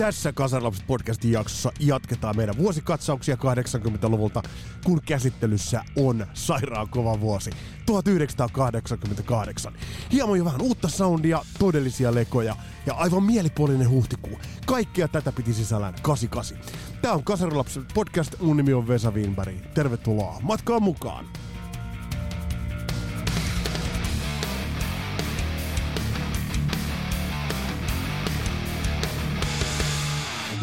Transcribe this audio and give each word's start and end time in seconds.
Tässä 0.00 0.32
Kasarlapset 0.32 0.86
podcastin 0.86 1.32
jaksossa 1.32 1.72
jatketaan 1.80 2.36
meidän 2.36 2.58
vuosikatsauksia 2.58 3.36
80-luvulta, 3.36 4.42
kun 4.84 5.00
käsittelyssä 5.06 5.82
on 5.96 6.26
sairaan 6.34 6.88
kova 6.88 7.20
vuosi 7.20 7.50
1988. 7.86 9.72
Hieman 10.12 10.38
jo 10.38 10.44
vähän 10.44 10.60
uutta 10.60 10.88
soundia, 10.88 11.42
todellisia 11.58 12.14
lekoja 12.14 12.56
ja 12.86 12.94
aivan 12.94 13.22
mielipuolinen 13.22 13.90
huhtikuu. 13.90 14.38
Kaikkea 14.66 15.08
tätä 15.08 15.32
piti 15.32 15.52
sisällään 15.54 15.94
88. 16.02 16.58
Tämä 17.02 17.14
on 17.14 17.24
Kasarlapset 17.24 17.84
podcast, 17.94 18.40
mun 18.40 18.56
nimi 18.56 18.72
on 18.72 18.88
Vesa 18.88 19.10
Wienberg. 19.10 19.54
Tervetuloa 19.74 20.38
matkaan 20.42 20.82
mukaan! 20.82 21.24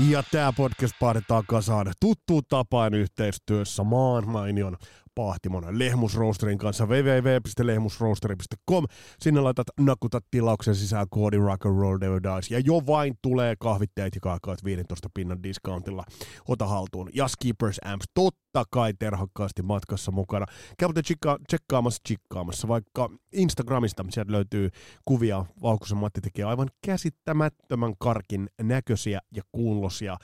Ja 0.05 0.23
tämä 0.31 0.53
podcast 0.53 0.93
paadetaan 0.99 1.43
kasaan 1.47 1.93
tuttuun 1.99 2.43
tapaan 2.49 2.93
yhteistyössä 2.93 3.83
maan 3.83 4.29
mainion 4.29 4.77
Pahtimon 5.15 5.79
Lehmusroosterin 5.79 6.57
kanssa 6.57 6.85
www.lehmusroosteri.com. 6.85 8.85
Sinne 9.20 9.41
laitat 9.41 9.67
nakutat 9.79 10.25
tilauksen 10.31 10.75
sisään 10.75 11.07
koodi 11.09 11.37
Rock 11.37 11.65
and 11.65 11.79
Roll 11.79 11.97
Never 11.97 12.23
Dies. 12.23 12.51
Ja 12.51 12.59
jo 12.59 12.81
vain 12.87 13.13
tulee 13.21 13.55
kahvitteet 13.59 14.15
ja 14.15 14.21
kaakaat 14.21 14.63
15 14.63 15.09
pinnan 15.13 15.43
discountilla. 15.43 16.04
Ota 16.48 16.67
haltuun. 16.67 17.09
Ja 17.13 17.27
Skippers 17.27 17.79
Amps 17.85 18.05
totta 18.13 18.46
kai 18.72 18.94
terhakkaasti 19.00 19.62
matkassa 19.62 20.12
mukana. 20.12 20.46
Käy 20.77 20.90
tsekka- 20.90 21.40
tsekkaamassa, 21.48 22.02
tsekkaamassa 22.04 22.68
vaikka 22.68 23.10
Instagramista. 23.34 24.05
Sieltä 24.10 24.32
löytyy 24.32 24.70
kuvia. 25.05 25.46
Vauhkosen 25.62 25.98
Matti 25.98 26.22
tekee 26.22 26.46
aivan 26.46 26.68
käsittämättömän 26.85 27.94
karkin 28.00 28.50
näköisiä 28.62 29.20
ja 29.32 29.41
kuulosia 29.52 30.18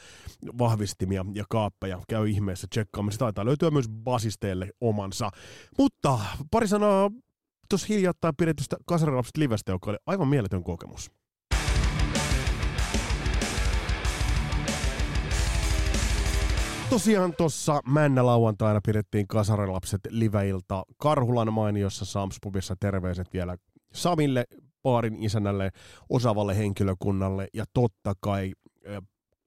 vahvistimia 0.57 1.25
ja 1.33 1.43
kaappeja. 1.49 2.01
Käy 2.09 2.29
ihmeessä 2.29 2.67
tsekkaamassa. 2.69 3.19
Taitaa 3.19 3.45
löytyä 3.45 3.71
myös 3.71 3.89
basisteille 3.89 4.69
omansa. 4.81 5.29
Mutta 5.77 6.19
pari 6.51 6.67
sanaa 6.67 7.09
tuossa 7.69 7.87
hiljattain 7.89 8.35
pidetystä 8.37 8.77
Kasarilapset 8.85 9.37
livestä, 9.37 9.71
joka 9.71 9.91
oli 9.91 9.97
aivan 10.05 10.27
mieletön 10.27 10.63
kokemus. 10.63 11.22
Tosiaan 16.93 17.33
tuossa 17.37 17.81
Männä 17.85 18.25
lauantaina 18.25 18.81
pidettiin 18.85 19.27
Kasarilapset 19.27 20.01
liveilta 20.09 20.83
Karhulan 20.97 21.53
mainiossa 21.53 22.05
Samspubissa. 22.05 22.75
Terveiset 22.79 23.33
vielä 23.33 23.57
Samille, 23.93 24.45
paarin 24.81 25.23
isännälle, 25.23 25.71
osaavalle 26.09 26.57
henkilökunnalle 26.57 27.47
ja 27.53 27.65
totta 27.73 28.13
kai 28.19 28.51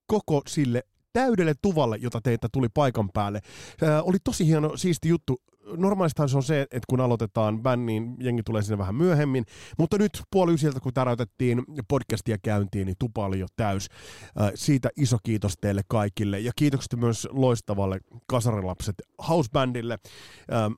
koko 0.06 0.42
sille 0.46 0.82
täydelle 1.12 1.54
tuvalle, 1.62 1.96
jota 2.00 2.20
teitä 2.20 2.48
tuli 2.52 2.68
paikan 2.74 3.10
päälle. 3.14 3.40
Ää, 3.82 4.02
oli 4.02 4.16
tosi 4.24 4.46
hieno, 4.46 4.76
siisti 4.76 5.08
juttu 5.08 5.42
normaalistahan 5.76 6.28
se 6.28 6.36
on 6.36 6.42
se, 6.42 6.62
että 6.62 6.86
kun 6.90 7.00
aloitetaan 7.00 7.62
bänniin, 7.62 8.16
jengi 8.20 8.42
tulee 8.42 8.62
sinne 8.62 8.78
vähän 8.78 8.94
myöhemmin, 8.94 9.44
mutta 9.78 9.98
nyt 9.98 10.22
puoli 10.32 10.54
ysiltä, 10.54 10.80
kun 10.80 10.94
täräytettiin 10.94 11.62
podcastia 11.88 12.36
käyntiin, 12.42 12.86
niin 12.86 12.96
tupa 12.98 13.26
oli 13.26 13.38
jo 13.38 13.46
täys. 13.56 13.88
Siitä 14.54 14.88
iso 14.96 15.16
kiitos 15.22 15.54
teille 15.60 15.82
kaikille 15.88 16.40
ja 16.40 16.52
kiitokset 16.56 16.96
myös 16.96 17.28
loistavalle 17.30 18.00
Kasarilapset 18.26 18.94
Housebandille. 19.28 19.98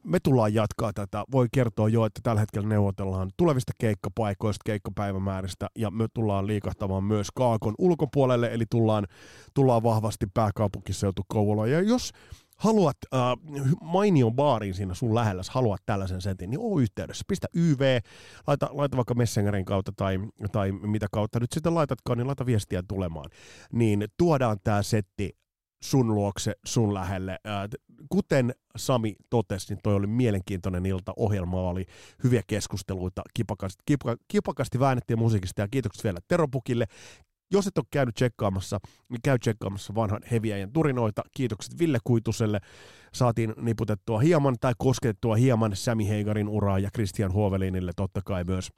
Me 0.05 0.21
tullaan 0.21 0.55
jatkaa 0.55 0.93
tätä. 0.93 1.25
Voi 1.33 1.47
kertoa 1.53 1.89
jo, 1.89 2.05
että 2.05 2.21
tällä 2.23 2.41
hetkellä 2.41 2.69
neuvotellaan 2.69 3.31
tulevista 3.37 3.73
keikkapaikoista, 3.79 4.63
keikkapäivämääristä 4.65 5.69
ja 5.79 5.91
me 5.91 6.07
tullaan 6.15 6.47
liikahtamaan 6.47 7.05
myös 7.05 7.29
Kaakon 7.35 7.75
ulkopuolelle, 7.79 8.51
eli 8.53 8.65
tullaan, 8.71 9.07
tullaan 9.55 9.83
vahvasti 9.83 10.27
pääkaupunkiseutu 10.35 11.23
Kouvola. 11.29 11.67
Ja 11.67 11.81
jos 11.81 12.13
haluat 12.59 12.97
äh, 13.15 13.21
mainion 13.81 14.35
baariin 14.35 14.75
siinä 14.75 14.95
sun 14.95 15.15
lähellä, 15.15 15.43
haluat 15.51 15.83
tällaisen 15.87 16.21
sentin, 16.21 16.51
niin 16.51 16.61
oo 16.61 16.79
yhteydessä. 16.79 17.25
Pistä 17.29 17.49
YV, 17.55 17.99
laita, 18.47 18.69
laita 18.73 18.97
vaikka 18.97 19.15
Messengerin 19.15 19.65
kautta 19.65 19.93
tai, 19.97 20.19
tai 20.53 20.73
mitä 20.73 21.07
kautta 21.13 21.41
nyt 21.41 21.53
sitten 21.53 21.75
laitatkaan, 21.75 22.19
niin 22.19 22.27
laita 22.27 22.47
viestiä 22.47 22.83
tulemaan. 22.89 23.31
Niin 23.73 24.05
tuodaan 24.17 24.57
tämä 24.65 24.83
setti 24.83 25.37
sun 25.83 26.15
luokse, 26.15 26.53
sun 26.67 26.95
lähelle. 26.95 27.33
Äh, 27.33 27.69
kuten 28.09 28.53
Sami 28.77 29.17
totesi, 29.31 29.75
niin 29.75 29.81
toi 29.83 29.95
oli 29.95 30.07
mielenkiintoinen 30.07 30.87
ilta. 30.87 31.13
Ohjelma 31.17 31.61
oli 31.61 31.85
hyviä 32.25 32.43
keskusteluita, 32.47 33.23
kipakasti, 33.35 33.83
kipakasti 34.29 34.81
väännettiin 34.81 35.19
musiikista 35.19 35.61
ja 35.61 35.69
kiitokset 35.69 36.05
vielä 36.05 36.19
Teropukille. 36.29 36.87
Jos 37.51 37.67
et 37.67 37.79
ole 37.79 37.87
käynyt 37.91 38.15
tsekkaamassa, 38.15 38.79
niin 39.09 39.23
käy 39.23 39.39
tsekkaamassa 39.39 39.95
vanhan 39.95 40.21
heviäjän 40.31 40.73
turinoita. 40.73 41.23
Kiitokset 41.37 41.79
Ville 41.79 41.99
Kuituselle. 42.05 42.61
Saatiin 43.13 43.55
niputettua 43.57 44.19
hieman 44.19 44.57
tai 44.61 44.73
kosketettua 44.79 45.37
hieman 45.37 45.77
Sami 45.77 46.09
Heigarin 46.09 46.49
uraa 46.49 46.79
ja 46.79 46.91
Christian 46.91 47.33
Huovelinille 47.33 47.93
totta 47.97 48.21
kai 48.25 48.45
myös 48.45 48.69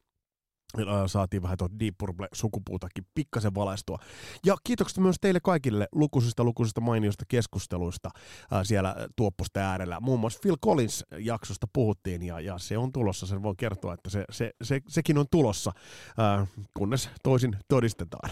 saatiin 1.07 1.43
vähän 1.43 1.59
tuon 1.59 1.81
Deep 1.81 1.95
Purple-sukupuutakin 1.99 3.05
pikkasen 3.15 3.55
valaistua. 3.55 3.99
Ja 4.47 4.57
kiitokset 4.65 4.99
myös 4.99 5.17
teille 5.21 5.41
kaikille 5.41 5.89
lukuisista 5.93 6.45
lukuisista 6.45 6.81
mainioista 6.81 7.25
keskusteluista 7.29 8.11
ää, 8.51 8.65
siellä 8.65 8.97
tuoppusta 9.17 9.61
äärellä. 9.61 10.01
Muun 10.01 10.21
muassa 10.21 10.39
Phil 10.43 10.57
Collins 10.65 11.05
jaksosta 11.19 11.67
puhuttiin 11.73 12.23
ja, 12.23 12.41
ja 12.41 12.59
se 12.59 12.79
on 12.79 12.93
tulossa, 12.93 13.27
sen 13.27 13.43
voi 13.43 13.55
kertoa, 13.59 13.95
että 13.95 14.11
se, 14.11 14.25
se, 14.31 14.51
se, 14.63 14.81
sekin 14.89 15.19
on 15.19 15.27
tulossa, 15.31 15.73
ää, 16.19 16.47
kunnes 16.77 17.11
toisin 17.23 17.57
todistetaan. 17.69 18.31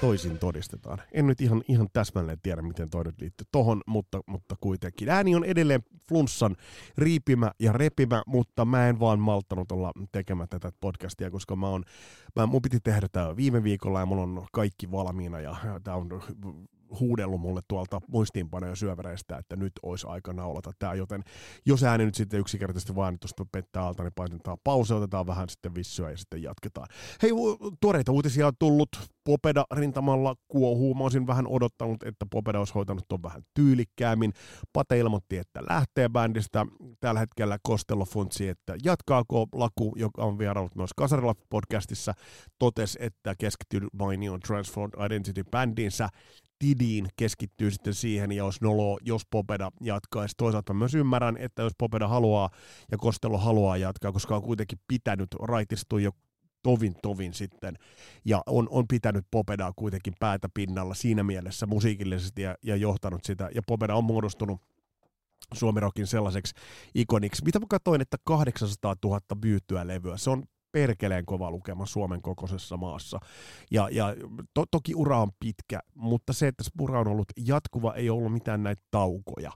Toisin 0.00 0.38
todistetaan. 0.38 0.98
En 1.12 1.26
nyt 1.26 1.40
ihan, 1.40 1.62
ihan 1.68 1.88
täsmälleen 1.92 2.38
tiedä, 2.42 2.62
miten 2.62 2.90
toi 2.90 3.04
nyt 3.04 3.20
liittyy 3.20 3.46
tohon, 3.52 3.80
mutta, 3.86 4.20
mutta 4.26 4.54
kuitenkin. 4.60 5.08
Ääni 5.08 5.34
on 5.34 5.44
edelleen 5.44 5.82
flunssan 6.08 6.56
riipimä 6.98 7.50
ja 7.58 7.72
repimä, 7.72 8.22
mutta 8.26 8.64
mä 8.64 8.88
en 8.88 9.00
vaan 9.00 9.20
malttanut 9.20 9.72
olla 9.72 9.92
tekemättä 10.12 10.58
tätä 10.58 10.78
podcastia, 10.80 11.30
koska 11.30 11.56
mä 11.56 11.68
on, 11.68 11.84
mä, 12.36 12.46
mun 12.46 12.62
piti 12.62 12.80
tehdä 12.80 13.08
tämä 13.12 13.36
viime 13.36 13.62
viikolla 13.62 14.00
ja 14.00 14.06
mulla 14.06 14.22
on 14.22 14.46
kaikki 14.52 14.90
valmiina 14.90 15.40
ja 15.40 15.56
tämä 15.84 15.96
on 15.96 16.08
huudellut 17.00 17.40
mulle 17.40 17.60
tuolta 17.68 18.00
muistiinpanoja 18.08 18.76
syövereistä, 18.76 19.36
että 19.36 19.56
nyt 19.56 19.72
olisi 19.82 20.06
aika 20.06 20.32
naulata 20.32 20.70
tämä, 20.78 20.94
joten 20.94 21.22
jos 21.66 21.84
ääni 21.84 22.04
nyt 22.04 22.14
sitten 22.14 22.40
yksinkertaisesti 22.40 22.94
vaan 22.94 23.18
tuosta 23.18 23.44
pettää 23.52 23.86
alta, 23.86 24.02
niin 24.02 24.12
painetaan 24.16 24.58
pause, 24.64 24.94
otetaan 24.94 25.26
vähän 25.26 25.48
sitten 25.48 25.74
vissyä 25.74 26.10
ja 26.10 26.16
sitten 26.16 26.42
jatketaan. 26.42 26.86
Hei, 27.22 27.30
tuoreita 27.80 28.12
uutisia 28.12 28.46
on 28.46 28.52
tullut. 28.58 28.88
Popeda 29.24 29.64
rintamalla 29.74 30.34
kuohuu. 30.48 30.94
Mä 30.94 31.02
olisin 31.02 31.26
vähän 31.26 31.46
odottanut, 31.46 32.02
että 32.02 32.26
Popeda 32.30 32.58
olisi 32.58 32.74
hoitanut 32.74 33.04
tuon 33.08 33.22
vähän 33.22 33.42
tyylikkäämmin. 33.54 34.32
Pate 34.72 34.98
ilmoitti, 34.98 35.38
että 35.38 35.62
lähtee 35.68 36.08
bändistä. 36.08 36.66
Tällä 37.00 37.20
hetkellä 37.20 37.58
Kostello 37.62 38.04
funtsi, 38.04 38.48
että 38.48 38.76
jatkaako 38.84 39.46
Laku, 39.52 39.92
joka 39.96 40.24
on 40.24 40.38
vieraillut 40.38 40.76
myös 40.76 40.90
Kasarilla 40.96 41.34
podcastissa, 41.50 42.14
totesi, 42.58 42.98
että 43.02 43.34
keskittyy 43.38 43.80
mainioon 43.92 44.40
Transformed 44.40 45.06
Identity-bändiinsä. 45.06 46.08
Tidiin 46.60 47.08
keskittyy 47.16 47.70
sitten 47.70 47.94
siihen, 47.94 48.32
ja 48.32 48.44
jos 48.44 48.60
Nolo, 48.60 48.98
jos 49.02 49.22
Popeda 49.30 49.70
jatkaisi. 49.80 50.34
Toisaalta 50.36 50.74
myös 50.74 50.94
ymmärrän, 50.94 51.36
että 51.36 51.62
jos 51.62 51.72
Popeda 51.78 52.08
haluaa 52.08 52.50
ja 52.90 52.98
Kostelo 52.98 53.38
haluaa 53.38 53.76
jatkaa, 53.76 54.12
koska 54.12 54.36
on 54.36 54.42
kuitenkin 54.42 54.78
pitänyt 54.88 55.28
raitistua 55.42 56.00
jo 56.00 56.10
tovin 56.62 56.94
tovin 57.02 57.34
sitten, 57.34 57.78
ja 58.24 58.42
on, 58.46 58.68
on 58.70 58.88
pitänyt 58.88 59.24
Popedaa 59.30 59.72
kuitenkin 59.76 60.14
päätä 60.20 60.48
pinnalla 60.54 60.94
siinä 60.94 61.22
mielessä 61.22 61.66
musiikillisesti 61.66 62.42
ja, 62.42 62.54
ja 62.62 62.76
johtanut 62.76 63.24
sitä, 63.24 63.48
ja 63.54 63.62
Popeda 63.66 63.94
on 63.94 64.04
muodostunut 64.04 64.60
Suomirokin 65.54 66.06
sellaiseksi 66.06 66.54
ikoniksi. 66.94 67.44
Mitä 67.44 67.58
mä 67.58 67.66
katsoin, 67.68 68.00
että 68.00 68.16
800 68.24 68.94
000 69.04 69.20
myyttyä 69.44 69.86
levyä, 69.86 70.16
se 70.16 70.30
on 70.30 70.44
perkeleen 70.72 71.26
kova 71.26 71.50
lukema 71.50 71.86
Suomen 71.86 72.22
kokoisessa 72.22 72.76
maassa. 72.76 73.20
Ja, 73.70 73.88
ja 73.92 74.14
to, 74.54 74.64
toki 74.70 74.94
ura 74.94 75.22
on 75.22 75.30
pitkä, 75.40 75.80
mutta 75.94 76.32
se, 76.32 76.46
että 76.48 76.64
se 76.64 76.70
ura 76.80 77.00
on 77.00 77.08
ollut 77.08 77.28
jatkuva, 77.46 77.94
ei 77.94 78.10
ollut 78.10 78.32
mitään 78.32 78.62
näitä 78.62 78.82
taukoja. 78.90 79.52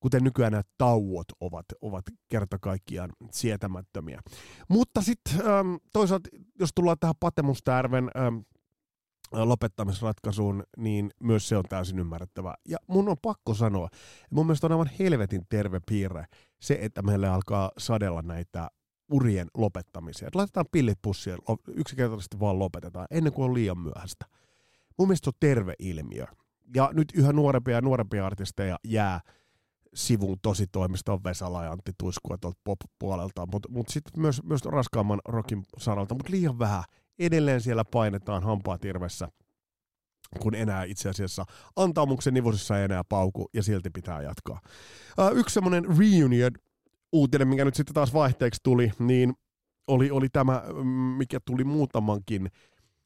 Kuten 0.00 0.24
nykyään 0.24 0.52
nämä 0.52 0.62
tauot 0.78 1.26
ovat, 1.40 1.66
ovat 1.80 2.04
kerta 2.28 2.58
kaikkiaan 2.58 3.10
sietämättömiä. 3.30 4.20
Mutta 4.68 5.02
sitten 5.02 5.34
toisaalta, 5.92 6.28
jos 6.60 6.70
tullaan 6.74 6.96
tähän 7.00 7.14
Patemustärven 7.20 8.10
lopettamisratkaisuun, 9.32 10.62
niin 10.76 11.10
myös 11.20 11.48
se 11.48 11.56
on 11.56 11.64
täysin 11.68 11.98
ymmärrettävää. 11.98 12.54
Ja 12.68 12.78
mun 12.86 13.08
on 13.08 13.16
pakko 13.22 13.54
sanoa, 13.54 13.88
mun 14.30 14.46
mielestä 14.46 14.66
on 14.66 14.72
aivan 14.72 14.90
helvetin 14.98 15.42
terve 15.48 15.80
piirre 15.88 16.24
se, 16.60 16.78
että 16.80 17.02
meille 17.02 17.28
alkaa 17.28 17.70
sadella 17.78 18.22
näitä 18.22 18.70
urien 19.14 19.48
lopettamisia. 19.56 20.28
Että 20.28 20.38
laitetaan 20.38 20.66
pillit 20.72 20.98
pussiin, 21.02 21.38
yksinkertaisesti 21.68 22.40
vaan 22.40 22.58
lopetetaan, 22.58 23.06
ennen 23.10 23.32
kuin 23.32 23.44
on 23.44 23.54
liian 23.54 23.78
myöhäistä. 23.78 24.26
Mun 24.98 25.08
mielestä 25.08 25.24
se 25.24 25.30
on 25.30 25.38
terve 25.40 25.74
ilmiö. 25.78 26.24
Ja 26.74 26.90
nyt 26.92 27.12
yhä 27.14 27.32
nuorempia 27.32 27.74
ja 27.74 27.80
nuorempia 27.80 28.26
artisteja 28.26 28.78
jää 28.84 29.20
sivuun 29.94 30.38
tosi 30.42 30.66
toimistoon 30.66 31.24
Vesala 31.24 31.64
ja 31.64 31.72
Antti 31.72 31.92
Tuiskua 31.98 32.38
tuolta 32.38 32.60
pop-puolelta, 32.64 33.46
mutta 33.52 33.68
mut 33.68 33.88
sitten 33.88 34.22
myös, 34.22 34.42
myös 34.42 34.64
raskaamman 34.64 35.20
rockin 35.24 35.62
saralta, 35.78 36.14
mutta 36.14 36.30
liian 36.30 36.58
vähän. 36.58 36.84
Edelleen 37.18 37.60
siellä 37.60 37.84
painetaan 37.84 38.42
hampaa 38.42 38.78
tirvessä, 38.78 39.28
kun 40.40 40.54
enää 40.54 40.84
itse 40.84 41.08
asiassa 41.08 41.44
antaumuksen 41.76 42.34
nivusissa 42.34 42.78
ei 42.78 42.84
enää 42.84 43.04
pauku 43.08 43.48
ja 43.54 43.62
silti 43.62 43.90
pitää 43.90 44.22
jatkaa. 44.22 44.60
Uh, 45.18 45.38
yksi 45.38 45.54
semmoinen 45.54 45.84
reunion 45.98 46.52
uutinen, 47.14 47.48
mikä 47.48 47.64
nyt 47.64 47.74
sitten 47.74 47.94
taas 47.94 48.14
vaihteeksi 48.14 48.60
tuli, 48.62 48.92
niin 48.98 49.34
oli, 49.86 50.10
oli 50.10 50.28
tämä, 50.28 50.62
mm, 50.74 50.88
mikä 50.88 51.38
tuli 51.44 51.64
muutamankin, 51.64 52.50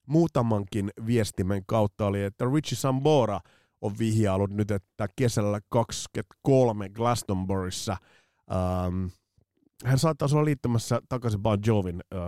muutamankin 0.06 0.90
viestimen 1.06 1.62
kautta, 1.66 2.06
oli, 2.06 2.22
että 2.22 2.44
Richie 2.54 2.76
Sambora– 2.76 3.40
on 3.80 3.98
vihjailut 3.98 4.50
nyt, 4.50 4.70
että 4.70 5.08
kesällä 5.16 5.60
23 5.68 6.88
Glastonburyssa 6.88 7.96
ähm, 8.52 9.04
hän 9.84 9.98
saattaa 9.98 10.28
olla 10.32 10.44
liittymässä 10.44 11.00
takaisin 11.08 11.42
Bon 11.42 11.58
Jovin 11.66 12.00
äh, 12.14 12.20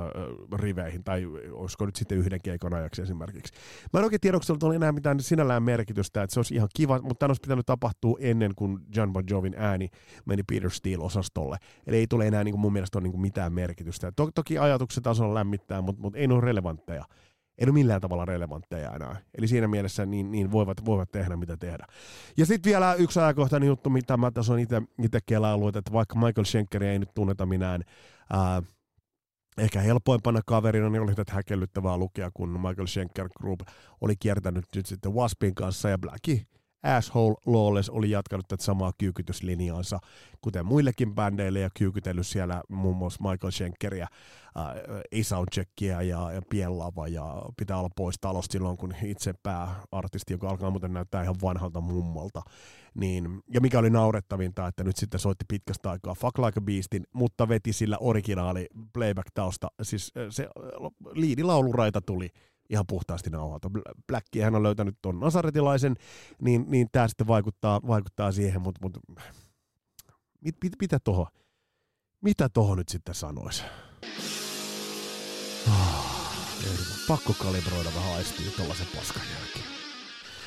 riveihin, 0.61 1.05
tai 1.05 1.27
olisiko 1.53 1.87
nyt 1.87 1.97
sitten 1.97 2.19
yhden 2.19 2.41
keikon 2.43 2.75
ajaksi 2.75 3.03
esimerkiksi. 3.03 3.55
Mä 3.93 4.01
en 4.01 4.05
oikein 4.05 4.21
tiedä, 4.21 4.37
onko 4.51 4.67
oli 4.67 4.77
enää 4.77 4.93
mitään 4.93 5.21
sinällään 5.21 5.63
merkitystä, 5.63 6.23
että 6.23 6.35
se 6.35 6.41
olisi 6.41 6.55
ihan 6.55 6.69
kiva, 6.77 6.99
mutta 7.03 7.19
tämä 7.19 7.31
olisi 7.31 7.41
pitänyt 7.41 7.67
tapahtua 7.67 8.19
ennen 8.21 8.55
kuin 8.55 8.79
John 8.97 9.13
Bon 9.13 9.25
Jovin 9.31 9.55
ääni 9.57 9.89
meni 10.25 10.43
Peter 10.43 10.71
Steele-osastolle. 10.71 11.57
Eli 11.87 11.97
ei 11.97 12.07
tule 12.07 12.27
enää 12.27 12.45
niin 12.45 12.53
kuin 12.53 12.61
mun 12.61 12.73
mielestä 12.73 12.99
ole 12.99 13.03
niin 13.03 13.13
kuin 13.13 13.21
mitään 13.23 13.53
merkitystä. 13.53 14.13
To- 14.17 14.31
toki 14.35 14.59
ajatukset 14.59 15.03
tasolla 15.03 15.35
lämmittää, 15.35 15.81
mutta, 15.81 16.03
mutta 16.03 16.19
ei 16.19 16.27
ole 16.27 16.41
relevantteja 16.41 17.05
ei 17.61 17.65
ole 17.65 17.73
millään 17.73 18.01
tavalla 18.01 18.25
relevantteja 18.25 18.95
enää. 18.95 19.17
Eli 19.39 19.49
siinä 19.49 19.69
mielessä 19.69 20.07
niin, 20.07 20.31
niin 20.31 20.53
voivat, 20.53 20.85
voivat 20.85 21.11
tehdä 21.11 21.37
mitä 21.37 21.57
tehdä. 21.57 21.87
Ja 22.37 22.47
sitten 22.47 22.71
vielä 22.71 22.95
yksi 22.95 23.21
ajankohtainen 23.21 23.67
juttu, 23.67 23.91
mitä 23.91 24.17
mä 24.17 24.31
tässä 24.31 24.53
on 24.53 24.59
itse 24.59 25.21
kelaillut, 25.27 25.77
että 25.77 25.93
vaikka 25.93 26.15
Michael 26.15 26.45
Schenkeri 26.45 26.87
ei 26.87 26.99
nyt 26.99 27.15
tunneta 27.15 27.47
minään 27.47 27.85
ää, 28.33 28.63
ehkä 29.59 29.81
helpoimpana 29.81 30.41
kaverina, 30.47 30.91
niin 30.91 31.03
oli 31.03 31.15
tätä 31.15 31.33
häkellyttävää 31.33 31.97
lukea, 31.97 32.31
kun 32.35 32.49
Michael 32.51 32.87
Schenker 32.87 33.29
Group 33.39 33.61
oli 34.01 34.17
kiertänyt 34.17 34.65
nyt 34.77 34.87
sitten 34.87 35.15
Waspin 35.15 35.55
kanssa 35.55 35.89
ja 35.89 35.99
Blackie 35.99 36.47
Asshole 36.83 37.37
Lawless 37.47 37.91
oli 37.91 38.11
jatkanut 38.11 38.49
tätä 38.49 38.65
samaa 38.65 38.93
kyykytyslinjaansa, 38.99 39.99
kuten 40.41 40.67
muillekin 40.67 41.15
bändeille, 41.15 41.61
ja 41.61 41.71
kyykytellyt 41.79 42.27
siellä 42.27 42.63
muun 42.69 42.97
muassa 42.97 43.31
Michael 43.31 43.51
Schenkeria, 43.51 44.07
äh, 44.57 44.67
ei 45.13 45.23
ja, 46.03 46.33
ja 46.33 46.43
pienlava, 46.51 47.09
ja 47.09 47.43
pitää 47.57 47.79
olla 47.79 47.91
pois 47.97 48.17
talosta 48.21 48.53
silloin, 48.53 48.77
kun 48.77 48.95
itse 49.03 49.35
pääartisti, 49.43 50.33
joka 50.33 50.49
alkaa 50.49 50.71
muuten 50.71 50.93
näyttää 50.93 51.23
ihan 51.23 51.37
vanhalta 51.43 51.81
mummolta, 51.81 52.43
niin, 52.95 53.43
ja 53.55 53.61
mikä 53.61 53.79
oli 53.79 53.91
naurettavinta, 53.91 54.67
että 54.67 54.85
nyt 54.85 54.97
sitten 54.97 55.21
soitti 55.21 55.45
pitkästä 55.49 55.91
aikaa 55.91 56.15
Fuck 56.15 56.39
Like 56.39 56.59
a 56.59 56.63
Beastin, 56.63 57.07
mutta 57.13 57.49
veti 57.49 57.73
sillä 57.73 57.99
originaali 58.01 58.67
playback-tausta, 58.93 59.71
siis 59.83 60.13
äh, 60.17 60.27
se 60.31 60.43
äh, 60.43 60.91
liidilauluraita 61.15 62.01
tuli 62.01 62.31
ihan 62.71 62.87
puhtaasti 62.87 63.31
nauhalta. 63.31 63.71
Blackia 64.07 64.45
hän 64.45 64.55
on 64.55 64.63
löytänyt 64.63 64.99
tuon 65.03 65.21
nasaretilaisen, 65.21 65.97
niin, 66.43 66.65
niin 66.69 66.89
tämä 66.93 67.09
sitten 67.09 67.27
vaikuttaa, 67.27 67.81
vaikuttaa 67.87 68.33
siihen, 68.33 68.63
mutta 68.63 68.81
mut, 68.83 68.99
mit, 70.45 70.57
mit, 70.63 70.73
mitä 70.81 70.99
toho, 71.05 71.29
mitä 72.21 72.49
toho 72.49 72.75
nyt 72.75 72.89
sitten 72.89 73.15
sanoisi? 73.15 73.63
Oh, 75.69 76.11
pakko 77.09 77.35
kalibroida 77.43 77.91
vähän 77.97 78.15
aistia 78.15 78.51
tuollaisen 78.57 78.87
paskan 78.97 79.23
jälkeen. 79.39 79.81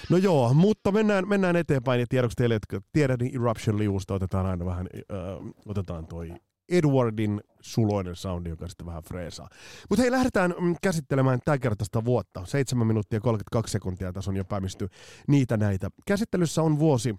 No 0.09 0.17
joo, 0.17 0.53
mutta 0.53 0.91
mennään, 0.91 1.27
mennään 1.27 1.55
eteenpäin 1.55 1.99
ja 1.99 2.05
tiedoksi 2.09 2.35
teille, 2.35 2.55
että 2.55 2.79
tiedät, 2.91 3.19
niin 3.19 3.35
Eruption 3.35 3.77
liusta 3.77 4.13
otetaan 4.13 4.45
aina 4.45 4.65
vähän, 4.65 4.87
äh, 4.95 5.17
otetaan 5.65 6.07
toi 6.07 6.35
Edwardin 6.69 7.41
suloinen 7.61 8.15
soundi, 8.15 8.49
joka 8.49 8.67
sitten 8.67 8.87
vähän 8.87 9.03
freesaa. 9.03 9.49
Mutta 9.89 10.01
hei, 10.01 10.11
lähdetään 10.11 10.55
mm, 10.59 10.75
käsittelemään 10.81 11.39
tämän 11.45 11.59
kertaista 11.59 12.05
vuotta. 12.05 12.45
7 12.45 12.87
minuuttia 12.87 13.19
32 13.19 13.71
sekuntia 13.71 14.13
tässä 14.13 14.31
on 14.31 14.37
jo 14.37 14.45
päämisty 14.45 14.89
niitä 15.27 15.57
näitä. 15.57 15.89
Käsittelyssä 16.05 16.61
on 16.61 16.79
vuosi, 16.79 17.15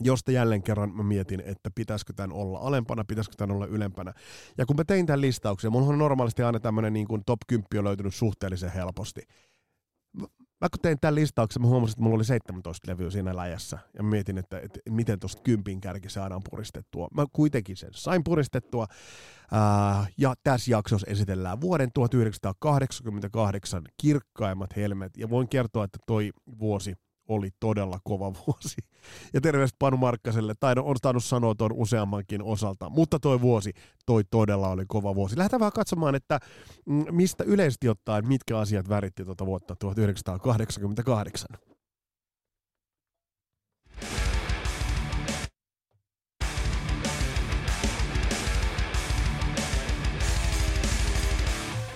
josta 0.00 0.32
jälleen 0.32 0.62
kerran 0.62 0.96
mä 0.96 1.02
mietin, 1.02 1.40
että 1.40 1.70
pitäisikö 1.74 2.12
tämän 2.12 2.32
olla 2.32 2.58
alempana, 2.58 3.04
pitäisikö 3.04 3.36
tämän 3.36 3.56
olla 3.56 3.66
ylempänä. 3.66 4.14
Ja 4.58 4.66
kun 4.66 4.76
mä 4.76 4.84
tein 4.84 5.06
tämän 5.06 5.20
listauksen, 5.20 5.72
mulla 5.72 5.88
on 5.88 5.98
normaalisti 5.98 6.42
aina 6.42 6.60
tämmöinen 6.60 6.92
niin 6.92 7.08
kuin 7.08 7.22
top 7.26 7.40
10 7.46 7.66
on 7.78 7.84
löytynyt 7.84 8.14
suhteellisen 8.14 8.72
helposti 8.72 9.20
mä 10.60 10.68
kun 10.68 10.80
tein 10.82 11.00
tämän 11.00 11.14
listauksen, 11.14 11.62
mä 11.62 11.68
huomasin, 11.68 11.92
että 11.92 12.02
mulla 12.02 12.16
oli 12.16 12.24
17 12.24 12.90
levyä 12.90 13.10
siinä 13.10 13.36
läjässä. 13.36 13.78
Ja 13.94 14.02
mietin, 14.02 14.38
että, 14.38 14.60
että 14.60 14.80
miten 14.90 15.20
tuosta 15.20 15.42
kympin 15.42 15.80
kärki 15.80 16.08
saadaan 16.08 16.42
puristettua. 16.50 17.08
Mä 17.14 17.26
kuitenkin 17.32 17.76
sen 17.76 17.90
sain 17.92 18.24
puristettua. 18.24 18.86
Ja 20.18 20.34
tässä 20.42 20.70
jaksossa 20.70 21.06
esitellään 21.10 21.60
vuoden 21.60 21.90
1988 21.94 23.82
kirkkaimmat 24.00 24.76
helmet. 24.76 25.16
Ja 25.16 25.30
voin 25.30 25.48
kertoa, 25.48 25.84
että 25.84 25.98
toi 26.06 26.30
vuosi 26.58 26.94
oli 27.28 27.48
todella 27.60 27.98
kova 28.04 28.32
vuosi. 28.46 28.76
Ja 29.34 29.40
terveistä 29.40 29.76
Panu 29.78 29.96
Markkaselle, 29.96 30.54
tai 30.60 30.74
no, 30.74 30.82
on 30.84 30.96
tainnut 31.02 31.24
sanoa 31.24 31.54
tuon 31.54 31.72
useammankin 31.72 32.42
osalta, 32.42 32.90
mutta 32.90 33.20
toi 33.20 33.40
vuosi, 33.40 33.72
toi 34.06 34.24
todella 34.30 34.68
oli 34.68 34.84
kova 34.88 35.14
vuosi. 35.14 35.38
Lähdetään 35.38 35.60
vähän 35.60 35.72
katsomaan, 35.72 36.14
että 36.14 36.38
mm, 36.86 37.04
mistä 37.10 37.44
yleisesti 37.44 37.88
ottaen, 37.88 38.28
mitkä 38.28 38.58
asiat 38.58 38.88
väritti 38.88 39.24
tuota 39.24 39.46
vuotta 39.46 39.76
1988. 39.76 41.48